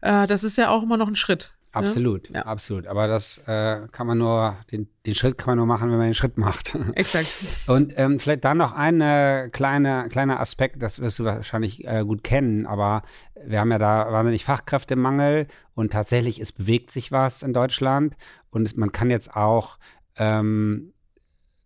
Äh, 0.00 0.26
das 0.26 0.44
ist 0.44 0.56
ja 0.58 0.70
auch 0.70 0.82
immer 0.82 0.96
noch 0.96 1.08
ein 1.08 1.16
Schritt. 1.16 1.52
Ne? 1.74 1.78
Absolut, 1.80 2.28
Ja. 2.30 2.42
absolut. 2.42 2.86
Aber 2.86 3.06
das 3.06 3.38
äh, 3.46 3.86
kann 3.90 4.06
man 4.06 4.18
nur, 4.18 4.56
den, 4.70 4.88
den 5.06 5.14
Schritt 5.14 5.38
kann 5.38 5.52
man 5.52 5.58
nur 5.58 5.66
machen, 5.66 5.90
wenn 5.90 5.98
man 5.98 6.06
den 6.06 6.14
Schritt 6.14 6.38
macht. 6.38 6.76
Exakt. 6.94 7.34
Und 7.66 7.94
ähm, 7.96 8.18
vielleicht 8.18 8.44
dann 8.44 8.58
noch 8.58 8.72
ein 8.72 9.50
kleine, 9.52 10.08
kleiner 10.10 10.40
Aspekt, 10.40 10.82
das 10.82 11.00
wirst 11.00 11.18
du 11.18 11.24
wahrscheinlich 11.24 11.86
äh, 11.86 12.04
gut 12.04 12.22
kennen, 12.22 12.66
aber 12.66 13.02
wir 13.44 13.60
haben 13.60 13.70
ja 13.70 13.78
da 13.78 14.12
wahnsinnig 14.12 14.44
Fachkräftemangel 14.44 15.46
und 15.74 15.92
tatsächlich, 15.92 16.40
es 16.40 16.52
bewegt 16.52 16.90
sich 16.90 17.12
was 17.12 17.42
in 17.42 17.52
Deutschland 17.52 18.16
und 18.50 18.62
es, 18.66 18.76
man 18.76 18.92
kann 18.92 19.10
jetzt 19.10 19.34
auch 19.34 19.78
ähm, 20.16 20.92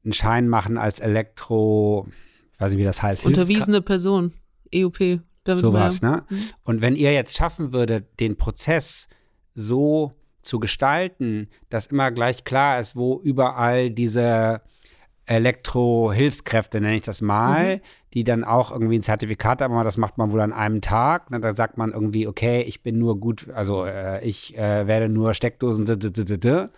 einen 0.04 0.12
Schein 0.12 0.48
machen 0.48 0.78
als 0.78 1.00
Elektro, 1.00 2.06
ich 2.54 2.60
weiß 2.60 2.70
nicht, 2.70 2.80
wie 2.80 2.84
das 2.84 3.02
heißt. 3.02 3.26
Unterwiesene 3.26 3.82
Person, 3.82 4.32
EUP. 4.74 5.20
Damit 5.46 5.62
Sowas, 5.62 6.02
ne? 6.02 6.24
Mhm. 6.28 6.42
Und 6.64 6.80
wenn 6.82 6.96
ihr 6.96 7.12
jetzt 7.12 7.36
schaffen 7.36 7.72
würdet, 7.72 8.18
den 8.18 8.36
Prozess 8.36 9.06
so 9.56 10.12
zu 10.42 10.60
gestalten, 10.60 11.48
dass 11.70 11.86
immer 11.86 12.12
gleich 12.12 12.44
klar 12.44 12.78
ist, 12.78 12.94
wo 12.94 13.20
überall 13.20 13.90
diese 13.90 14.60
Elektrohilfskräfte, 15.24 16.80
nenne 16.80 16.96
ich 16.96 17.02
das 17.02 17.20
mal, 17.20 17.80
die 18.14 18.22
dann 18.22 18.44
auch 18.44 18.70
irgendwie 18.70 18.98
ein 18.98 19.02
Zertifikat 19.02 19.60
haben, 19.60 19.74
aber 19.74 19.82
das 19.82 19.96
macht 19.96 20.18
man 20.18 20.30
wohl 20.30 20.40
an 20.40 20.52
einem 20.52 20.80
Tag. 20.80 21.30
Ne? 21.30 21.40
Da 21.40 21.54
sagt 21.54 21.78
man 21.78 21.90
irgendwie, 21.90 22.28
okay, 22.28 22.62
ich 22.62 22.82
bin 22.84 22.98
nur 22.98 23.18
gut, 23.18 23.48
also 23.52 23.84
äh, 23.84 24.24
ich 24.24 24.56
äh, 24.56 24.86
werde 24.86 25.08
nur 25.08 25.34
Steckdosen. 25.34 25.84
d- 25.84 25.96
d- 25.96 26.38
d-. 26.38 26.68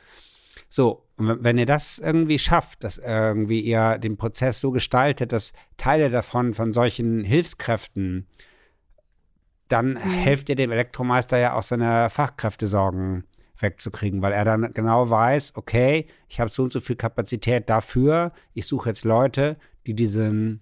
So, 0.70 1.04
und 1.16 1.44
wenn 1.44 1.58
ihr 1.58 1.66
das 1.66 1.98
irgendwie 1.98 2.38
schafft, 2.38 2.84
dass 2.84 2.96
irgendwie 2.98 3.60
ihr 3.60 3.98
den 3.98 4.16
Prozess 4.16 4.60
so 4.60 4.70
gestaltet, 4.70 5.32
dass 5.32 5.52
Teile 5.76 6.08
davon 6.08 6.54
von 6.54 6.72
solchen 6.72 7.24
Hilfskräften 7.24 8.26
dann 9.68 9.96
helft 9.96 10.48
ihr 10.48 10.56
dem 10.56 10.70
Elektromeister 10.70 11.38
ja 11.38 11.54
auch 11.54 11.62
seine 11.62 12.10
Fachkräftesorgen 12.10 13.24
wegzukriegen, 13.58 14.22
weil 14.22 14.32
er 14.32 14.44
dann 14.44 14.72
genau 14.72 15.10
weiß, 15.10 15.52
okay, 15.56 16.06
ich 16.28 16.40
habe 16.40 16.50
so 16.50 16.62
und 16.62 16.72
so 16.72 16.80
viel 16.80 16.96
Kapazität 16.96 17.68
dafür, 17.68 18.32
ich 18.54 18.66
suche 18.66 18.90
jetzt 18.90 19.04
Leute, 19.04 19.56
die 19.86 19.94
diesen, 19.94 20.60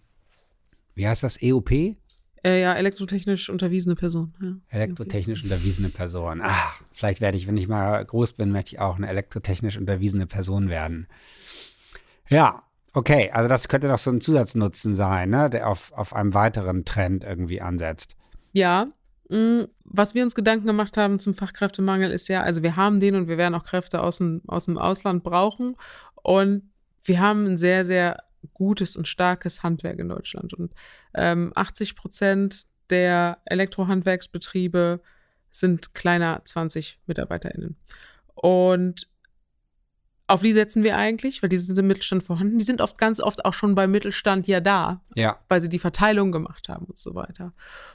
wie 0.94 1.07
heißt 1.07 1.22
das, 1.22 1.42
EOP? 1.42 1.70
Äh, 1.72 2.62
ja, 2.62 2.74
elektrotechnisch 2.74 3.50
unterwiesene 3.50 3.96
Person. 3.96 4.34
Ja. 4.40 4.57
Elektrotechnisch 4.68 5.42
unterwiesene 5.42 5.88
Person. 5.88 6.40
Ach, 6.42 6.80
vielleicht 6.92 7.20
werde 7.20 7.36
ich, 7.36 7.46
wenn 7.46 7.57
ich 7.57 7.68
mal 7.68 8.04
groß 8.04 8.34
bin, 8.34 8.52
möchte 8.52 8.74
ich 8.74 8.80
auch 8.80 8.96
eine 8.96 9.09
elektrotechnisch 9.09 9.76
unterwiesene 9.76 10.26
Person 10.26 10.68
werden. 10.68 11.09
Ja, 12.28 12.62
okay, 12.92 13.30
also 13.30 13.48
das 13.48 13.68
könnte 13.68 13.88
doch 13.88 13.98
so 13.98 14.11
ein 14.11 14.20
Zusatznutzen 14.20 14.94
sein, 14.94 15.30
ne, 15.30 15.50
der 15.50 15.68
auf, 15.68 15.92
auf 15.92 16.14
einem 16.14 16.34
weiteren 16.34 16.84
Trend 16.84 17.24
irgendwie 17.24 17.61
ansetzt. 17.61 18.16
Ja, 18.57 18.90
mm, 19.28 19.64
was 19.84 20.14
wir 20.14 20.22
uns 20.22 20.34
Gedanken 20.34 20.66
gemacht 20.66 20.96
haben 20.96 21.18
zum 21.18 21.34
Fachkräftemangel 21.34 22.11
ist 22.11 22.28
ja, 22.28 22.40
also 22.40 22.62
wir 22.62 22.74
haben 22.74 23.00
den 23.00 23.14
und 23.14 23.28
wir 23.28 23.36
werden 23.36 23.54
auch 23.54 23.64
Kräfte 23.64 24.02
aus 24.02 24.16
dem, 24.16 24.40
aus 24.46 24.64
dem 24.64 24.78
Ausland 24.78 25.22
brauchen. 25.22 25.76
Und 26.22 26.70
wir 27.04 27.20
haben 27.20 27.44
ein 27.44 27.59
sehr, 27.59 27.84
sehr 27.84 28.24
gutes 28.54 28.96
und 28.96 29.07
starkes 29.07 29.62
Handwerk 29.62 29.98
in 29.98 30.09
Deutschland. 30.09 30.54
Und 30.54 30.72
ähm, 31.12 31.52
80 31.54 31.96
Prozent 31.96 32.66
der 32.88 33.42
Elektrohandwerksbetriebe 33.44 35.02
sind 35.50 35.92
kleiner 35.92 36.40
20 36.42 36.98
MitarbeiterInnen. 37.07 37.76
Und 38.34 39.07
auf 40.29 40.43
die 40.43 40.53
setzen 40.53 40.83
wir 40.83 40.97
eigentlich, 40.97 41.43
weil 41.43 41.49
die 41.49 41.57
sind 41.57 41.79
im 41.79 41.87
Mittelstand 41.87 42.22
vorhanden. 42.22 42.59
Die 42.59 42.64
sind 42.64 42.81
oft 42.81 42.99
ganz 42.99 43.20
oft 43.20 43.45
auch 43.45 43.55
schon 43.55 43.74
beim 43.74 43.93
Mittelstand 43.93 44.47
ja 44.49 44.61
da, 44.61 45.01
ja. 45.14 45.39
weil 45.49 45.61
sie 45.61 45.68
die 45.68 45.79
Verteilung 45.79 46.33
gemacht 46.33 46.68
haben 46.68 46.87
und 46.87 46.99
so 46.99 47.14
weiter. 47.14 47.53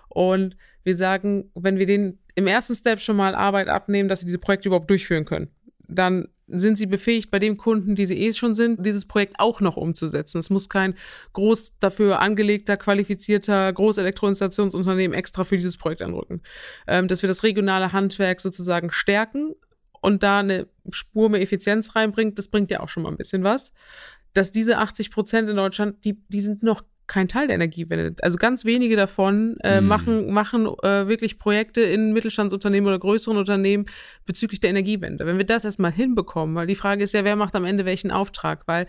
Und 0.08 0.56
wir 0.84 0.96
sagen, 0.96 1.52
wenn 1.56 1.78
wir 1.78 1.86
denen 1.86 2.20
im 2.36 2.48
ersten 2.48 2.76
Step 2.76 3.02
schon 3.02 3.18
mal 3.18 3.36
Arbeit 3.36 3.68
abnehmen, 3.68 4.08
dass 4.08 4.22
sie 4.22 4.26
diese 4.26 4.40
Projekte 4.40 4.70
überhaupt 4.70 4.90
durchführen 4.90 5.26
können, 5.26 5.50
dann 5.88 6.28
sind 6.48 6.78
sie 6.78 6.86
befähigt, 6.86 7.32
bei 7.32 7.40
dem 7.40 7.58
Kunden, 7.58 7.96
die 7.96 8.06
sie 8.06 8.18
eh 8.18 8.34
schon 8.34 8.54
sind, 8.54 8.86
dieses 8.86 9.06
Projekt 9.06 9.36
auch 9.38 9.62
noch 9.62 9.78
umzusetzen. 9.78 10.38
Es 10.38 10.50
muss 10.50 10.70
kein 10.70 10.96
groß 11.34 11.80
dafür 11.80 12.20
angelegter, 12.20 12.78
qualifizierter 12.78 13.72
Großelektroinstallationsunternehmen 13.72 15.18
extra 15.18 15.44
für 15.44 15.56
dieses 15.56 15.78
Projekt 15.78 16.02
anrücken. 16.02 16.42
Ähm, 16.88 17.08
dass 17.08 17.22
wir 17.22 17.28
das 17.28 17.44
regionale 17.44 17.94
Handwerk 17.94 18.42
sozusagen 18.42 18.92
stärken 18.92 19.56
und 20.02 20.24
da 20.24 20.40
eine 20.40 20.68
Spur 20.90 21.30
mehr 21.30 21.42
Effizienz 21.42 21.96
reinbringt, 21.96 22.38
das 22.38 22.48
bringt 22.48 22.72
ja 22.72 22.82
auch 22.82 22.90
schon 22.90 23.04
mal 23.04 23.10
ein 23.10 23.18
bisschen 23.18 23.44
was. 23.44 23.72
Dass 24.34 24.52
diese 24.52 24.78
80 24.78 25.12
Prozent 25.12 25.50
in 25.50 25.58
Deutschland, 25.58 26.04
die, 26.06 26.18
die 26.30 26.42
sind 26.42 26.64
noch 26.64 26.84
kein 27.12 27.28
Teil 27.28 27.48
der 27.48 27.56
Energiewende. 27.56 28.16
Also 28.22 28.38
ganz 28.38 28.64
wenige 28.64 28.96
davon 28.96 29.58
äh, 29.64 29.82
mm. 29.82 29.86
machen, 29.86 30.32
machen 30.32 30.66
äh, 30.82 31.10
wirklich 31.10 31.38
Projekte 31.38 31.82
in 31.82 32.14
Mittelstandsunternehmen 32.14 32.88
oder 32.88 33.00
größeren 33.00 33.36
Unternehmen 33.36 33.86
bezüglich 34.26 34.62
der 34.62 34.70
Energiewende. 34.70 35.26
Wenn 35.26 35.38
wir 35.38 35.46
das 35.46 35.66
erstmal 35.66 35.92
hinbekommen, 35.92 36.56
weil 36.56 36.68
die 36.68 36.76
Frage 36.76 37.04
ist 37.04 37.14
ja, 37.14 37.26
wer 37.26 37.36
macht 37.36 37.54
am 37.56 37.66
Ende 37.66 37.84
welchen 37.84 38.12
Auftrag, 38.12 38.66
weil 38.66 38.88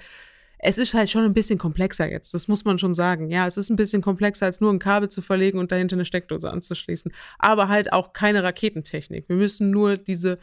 es 0.64 0.78
ist 0.78 0.94
halt 0.94 1.10
schon 1.10 1.24
ein 1.24 1.34
bisschen 1.34 1.58
komplexer 1.58 2.08
jetzt, 2.08 2.32
das 2.32 2.46
muss 2.46 2.64
man 2.64 2.78
schon 2.78 2.94
sagen. 2.94 3.28
Ja, 3.28 3.48
es 3.48 3.56
ist 3.56 3.68
ein 3.68 3.76
bisschen 3.76 4.00
komplexer, 4.00 4.46
als 4.46 4.60
nur 4.60 4.72
ein 4.72 4.78
Kabel 4.78 5.08
zu 5.08 5.20
verlegen 5.20 5.58
und 5.58 5.72
dahinter 5.72 5.96
eine 5.96 6.04
Steckdose 6.04 6.48
anzuschließen. 6.48 7.12
Aber 7.40 7.66
halt 7.66 7.92
auch 7.92 8.12
keine 8.12 8.44
Raketentechnik. 8.44 9.28
Wir 9.28 9.36
müssen 9.36 9.72
nur 9.72 9.96
diese 9.96 10.38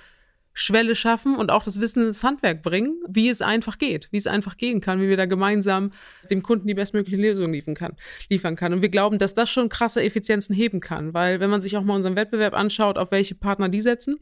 Schwelle 0.53 0.95
schaffen 0.95 1.35
und 1.35 1.51
auch 1.51 1.63
das 1.63 1.79
Wissen 1.79 2.05
ins 2.05 2.23
Handwerk 2.23 2.63
bringen, 2.63 3.01
wie 3.07 3.29
es 3.29 3.41
einfach 3.41 3.77
geht, 3.77 4.09
wie 4.11 4.17
es 4.17 4.27
einfach 4.27 4.57
gehen 4.57 4.81
kann, 4.81 4.99
wie 4.99 5.07
wir 5.07 5.17
da 5.17 5.25
gemeinsam 5.25 5.91
dem 6.29 6.43
Kunden 6.43 6.67
die 6.67 6.73
bestmögliche 6.73 7.21
Lösung 7.21 7.53
liefern 7.53 7.75
kann, 7.75 7.95
liefern 8.29 8.55
kann. 8.55 8.73
Und 8.73 8.81
wir 8.81 8.89
glauben, 8.89 9.19
dass 9.19 9.33
das 9.33 9.49
schon 9.49 9.69
krasse 9.69 10.03
Effizienzen 10.03 10.55
heben 10.55 10.79
kann, 10.79 11.13
weil 11.13 11.39
wenn 11.39 11.49
man 11.49 11.61
sich 11.61 11.77
auch 11.77 11.83
mal 11.83 11.95
unseren 11.95 12.15
Wettbewerb 12.15 12.53
anschaut, 12.53 12.97
auf 12.97 13.11
welche 13.11 13.35
Partner 13.35 13.69
die 13.69 13.81
setzen, 13.81 14.19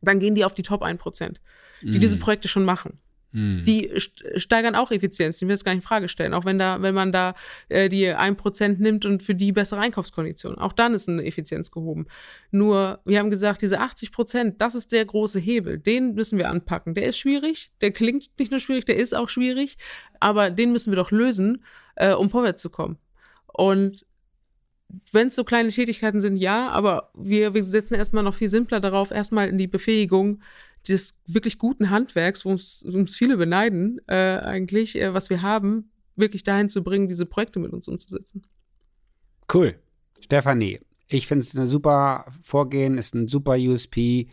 dann 0.00 0.18
gehen 0.18 0.34
die 0.34 0.44
auf 0.44 0.54
die 0.54 0.62
Top 0.62 0.82
1%, 0.82 1.36
die 1.82 1.98
mm. 1.98 2.00
diese 2.00 2.16
Projekte 2.16 2.48
schon 2.48 2.64
machen. 2.64 3.00
Hm. 3.36 3.64
Die 3.66 3.92
steigern 4.36 4.74
auch 4.74 4.90
Effizienz, 4.90 5.36
die 5.36 5.46
will 5.46 5.52
es 5.52 5.62
gar 5.62 5.72
nicht 5.72 5.82
in 5.82 5.86
Frage 5.86 6.08
stellen. 6.08 6.32
Auch 6.32 6.46
wenn 6.46 6.58
da, 6.58 6.80
wenn 6.80 6.94
man 6.94 7.12
da 7.12 7.34
äh, 7.68 7.90
die 7.90 8.06
1% 8.06 8.78
nimmt 8.78 9.04
und 9.04 9.22
für 9.22 9.34
die 9.34 9.52
bessere 9.52 9.80
Einkaufskonditionen. 9.80 10.58
Auch 10.58 10.72
dann 10.72 10.94
ist 10.94 11.06
eine 11.06 11.22
Effizienz 11.22 11.70
gehoben. 11.70 12.06
Nur, 12.50 13.00
wir 13.04 13.18
haben 13.18 13.28
gesagt, 13.28 13.60
diese 13.60 13.82
80%, 13.82 14.54
das 14.56 14.74
ist 14.74 14.90
der 14.90 15.04
große 15.04 15.38
Hebel. 15.38 15.76
Den 15.76 16.14
müssen 16.14 16.38
wir 16.38 16.48
anpacken. 16.48 16.94
Der 16.94 17.08
ist 17.08 17.18
schwierig, 17.18 17.70
der 17.82 17.90
klingt 17.90 18.30
nicht 18.38 18.52
nur 18.52 18.60
schwierig, 18.60 18.86
der 18.86 18.96
ist 18.96 19.14
auch 19.14 19.28
schwierig, 19.28 19.76
aber 20.18 20.48
den 20.48 20.72
müssen 20.72 20.90
wir 20.90 20.96
doch 20.96 21.10
lösen, 21.10 21.62
äh, 21.96 22.14
um 22.14 22.30
vorwärts 22.30 22.62
zu 22.62 22.70
kommen. 22.70 22.96
Und 23.48 24.06
wenn 25.12 25.28
es 25.28 25.34
so 25.34 25.44
kleine 25.44 25.68
Tätigkeiten 25.68 26.22
sind, 26.22 26.36
ja, 26.36 26.70
aber 26.70 27.10
wir, 27.14 27.52
wir 27.52 27.64
setzen 27.64 27.94
erstmal 27.94 28.22
noch 28.22 28.34
viel 28.34 28.48
simpler 28.48 28.80
darauf, 28.80 29.10
erstmal 29.10 29.48
in 29.48 29.58
die 29.58 29.66
Befähigung 29.66 30.40
des 30.88 31.18
wirklich 31.26 31.58
guten 31.58 31.90
Handwerks, 31.90 32.44
wo 32.44 32.50
uns 32.50 33.16
viele 33.16 33.36
beneiden, 33.36 34.00
äh, 34.06 34.14
eigentlich, 34.14 34.96
äh, 34.96 35.12
was 35.14 35.30
wir 35.30 35.42
haben, 35.42 35.90
wirklich 36.16 36.42
dahin 36.42 36.68
zu 36.68 36.82
bringen, 36.82 37.08
diese 37.08 37.26
Projekte 37.26 37.58
mit 37.58 37.72
uns 37.72 37.88
umzusetzen. 37.88 38.42
Cool. 39.52 39.78
Stefanie, 40.20 40.80
ich 41.08 41.26
finde 41.26 41.42
es 41.42 41.54
ein 41.54 41.68
super 41.68 42.26
Vorgehen, 42.42 42.98
ist 42.98 43.14
ein 43.14 43.28
super 43.28 43.56
USP 43.56 44.28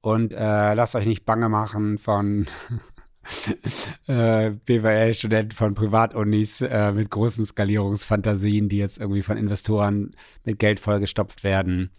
und 0.00 0.32
äh, 0.32 0.74
lasst 0.74 0.94
euch 0.94 1.06
nicht 1.06 1.24
bange 1.24 1.48
machen 1.48 1.98
von 1.98 2.46
äh, 4.06 4.50
BWL-Studenten 4.50 5.56
von 5.56 5.74
Privatunis 5.74 6.60
äh, 6.60 6.92
mit 6.92 7.10
großen 7.10 7.46
Skalierungsfantasien, 7.46 8.68
die 8.68 8.78
jetzt 8.78 8.98
irgendwie 8.98 9.22
von 9.22 9.36
Investoren 9.36 10.14
mit 10.44 10.58
Geld 10.58 10.80
vollgestopft 10.80 11.44
werden. 11.44 11.90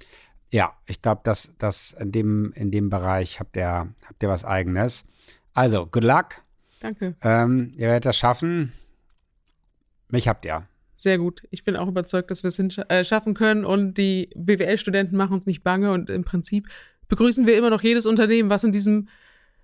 Ja, 0.53 0.71
ich 0.85 1.01
glaube, 1.01 1.21
dass 1.23 1.49
das 1.57 1.93
in 1.99 2.11
dem, 2.11 2.53
in 2.53 2.69
dem 2.69 2.91
Bereich 2.91 3.39
habt 3.39 3.57
ihr, 3.57 3.87
habt 4.05 4.21
ihr 4.21 4.29
was 4.29 4.45
Eigenes. 4.45 5.03
Also, 5.55 5.87
good 5.87 6.03
luck. 6.03 6.43
Danke. 6.79 7.15
Ähm, 7.23 7.73
ihr 7.75 7.87
werdet 7.87 8.05
das 8.05 8.17
schaffen. 8.17 8.71
Mich 10.09 10.27
habt 10.27 10.45
ihr. 10.45 10.67
Sehr 10.95 11.17
gut. 11.17 11.41
Ich 11.49 11.63
bin 11.63 11.75
auch 11.75 11.87
überzeugt, 11.87 12.29
dass 12.29 12.43
wir 12.43 12.49
es 12.49 12.59
äh, 12.59 13.03
schaffen 13.03 13.33
können 13.33 13.65
und 13.65 13.95
die 13.95 14.29
BWL-Studenten 14.35 15.17
machen 15.17 15.33
uns 15.33 15.47
nicht 15.47 15.63
bange 15.63 15.91
und 15.91 16.11
im 16.11 16.23
Prinzip 16.23 16.67
begrüßen 17.07 17.47
wir 17.47 17.57
immer 17.57 17.71
noch 17.71 17.81
jedes 17.81 18.05
Unternehmen, 18.05 18.51
was 18.51 18.63
in 18.63 18.71
diesem 18.71 19.07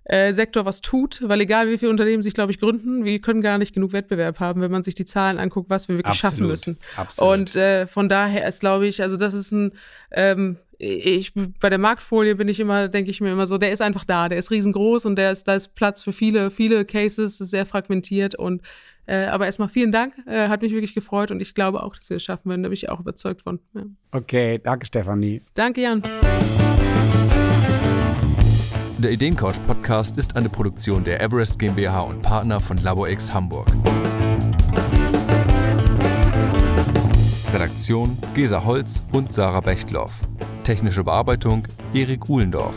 äh, 0.05 0.33
Sektor 0.33 0.65
was 0.65 0.81
tut, 0.81 1.21
weil 1.23 1.39
egal 1.41 1.69
wie 1.69 1.77
viele 1.77 1.91
Unternehmen 1.91 2.23
sich, 2.23 2.33
glaube 2.33 2.51
ich, 2.51 2.59
gründen, 2.59 3.05
wir 3.05 3.21
können 3.21 3.41
gar 3.41 3.59
nicht 3.59 3.75
genug 3.75 3.93
Wettbewerb 3.93 4.39
haben, 4.39 4.59
wenn 4.61 4.71
man 4.71 4.83
sich 4.83 4.95
die 4.95 5.05
Zahlen 5.05 5.37
anguckt, 5.37 5.69
was 5.69 5.87
wir 5.87 5.97
wirklich 5.97 6.15
Absolut. 6.15 6.33
schaffen 6.33 6.47
müssen. 6.47 6.77
Absolut. 6.95 7.31
Und 7.31 7.55
äh, 7.55 7.85
von 7.85 8.09
daher 8.09 8.47
ist, 8.47 8.59
glaube 8.59 8.87
ich, 8.87 9.03
also 9.03 9.17
das 9.17 9.35
ist 9.35 9.51
ein, 9.51 9.73
ähm, 10.09 10.57
ich, 10.79 11.33
bei 11.59 11.69
der 11.69 11.77
Marktfolie 11.77 12.35
bin 12.35 12.47
ich 12.47 12.59
immer, 12.59 12.87
denke 12.87 13.11
ich 13.11 13.19
mir 13.19 13.33
immer 13.33 13.45
so, 13.45 13.57
der 13.57 13.71
ist 13.71 13.81
einfach 13.81 14.05
da, 14.05 14.29
der 14.29 14.39
ist 14.39 14.49
riesengroß 14.49 15.05
und 15.05 15.17
der 15.17 15.31
ist, 15.31 15.47
da 15.47 15.55
ist 15.55 15.75
Platz 15.75 16.01
für 16.01 16.13
viele, 16.13 16.51
viele 16.51 16.85
Cases, 16.85 17.41
ist 17.41 17.49
sehr 17.49 17.65
fragmentiert 17.65 18.35
und 18.35 18.61
äh, 19.05 19.25
aber 19.25 19.45
erstmal 19.45 19.69
vielen 19.69 19.91
Dank, 19.91 20.13
äh, 20.25 20.47
hat 20.47 20.61
mich 20.61 20.71
wirklich 20.71 20.95
gefreut 20.95 21.31
und 21.31 21.41
ich 21.41 21.53
glaube 21.53 21.83
auch, 21.83 21.95
dass 21.95 22.09
wir 22.09 22.17
es 22.17 22.23
schaffen 22.23 22.49
werden, 22.49 22.63
da 22.63 22.69
bin 22.69 22.75
ich 22.75 22.89
auch 22.89 22.99
überzeugt 22.99 23.41
von. 23.41 23.59
Ja. 23.73 23.83
Okay, 24.11 24.59
danke 24.63 24.85
Stefanie. 24.85 25.41
Danke 25.53 25.81
Jan. 25.81 26.01
Der 28.99 29.11
Ideencouch 29.11 29.61
Podcast 29.65 30.17
ist 30.17 30.35
eine 30.35 30.49
Produktion 30.49 31.03
der 31.03 31.21
Everest 31.21 31.57
GmbH 31.59 32.01
und 32.01 32.21
Partner 32.21 32.59
von 32.59 32.77
LaborX 32.77 33.33
Hamburg. 33.33 33.67
Redaktion 37.53 38.15
Gesa 38.35 38.63
Holz 38.63 39.01
und 39.11 39.33
Sarah 39.33 39.61
Bechtloff. 39.61 40.19
Technische 40.63 41.03
Bearbeitung 41.03 41.67
Erik 41.93 42.29
Uhlendorf. 42.29 42.75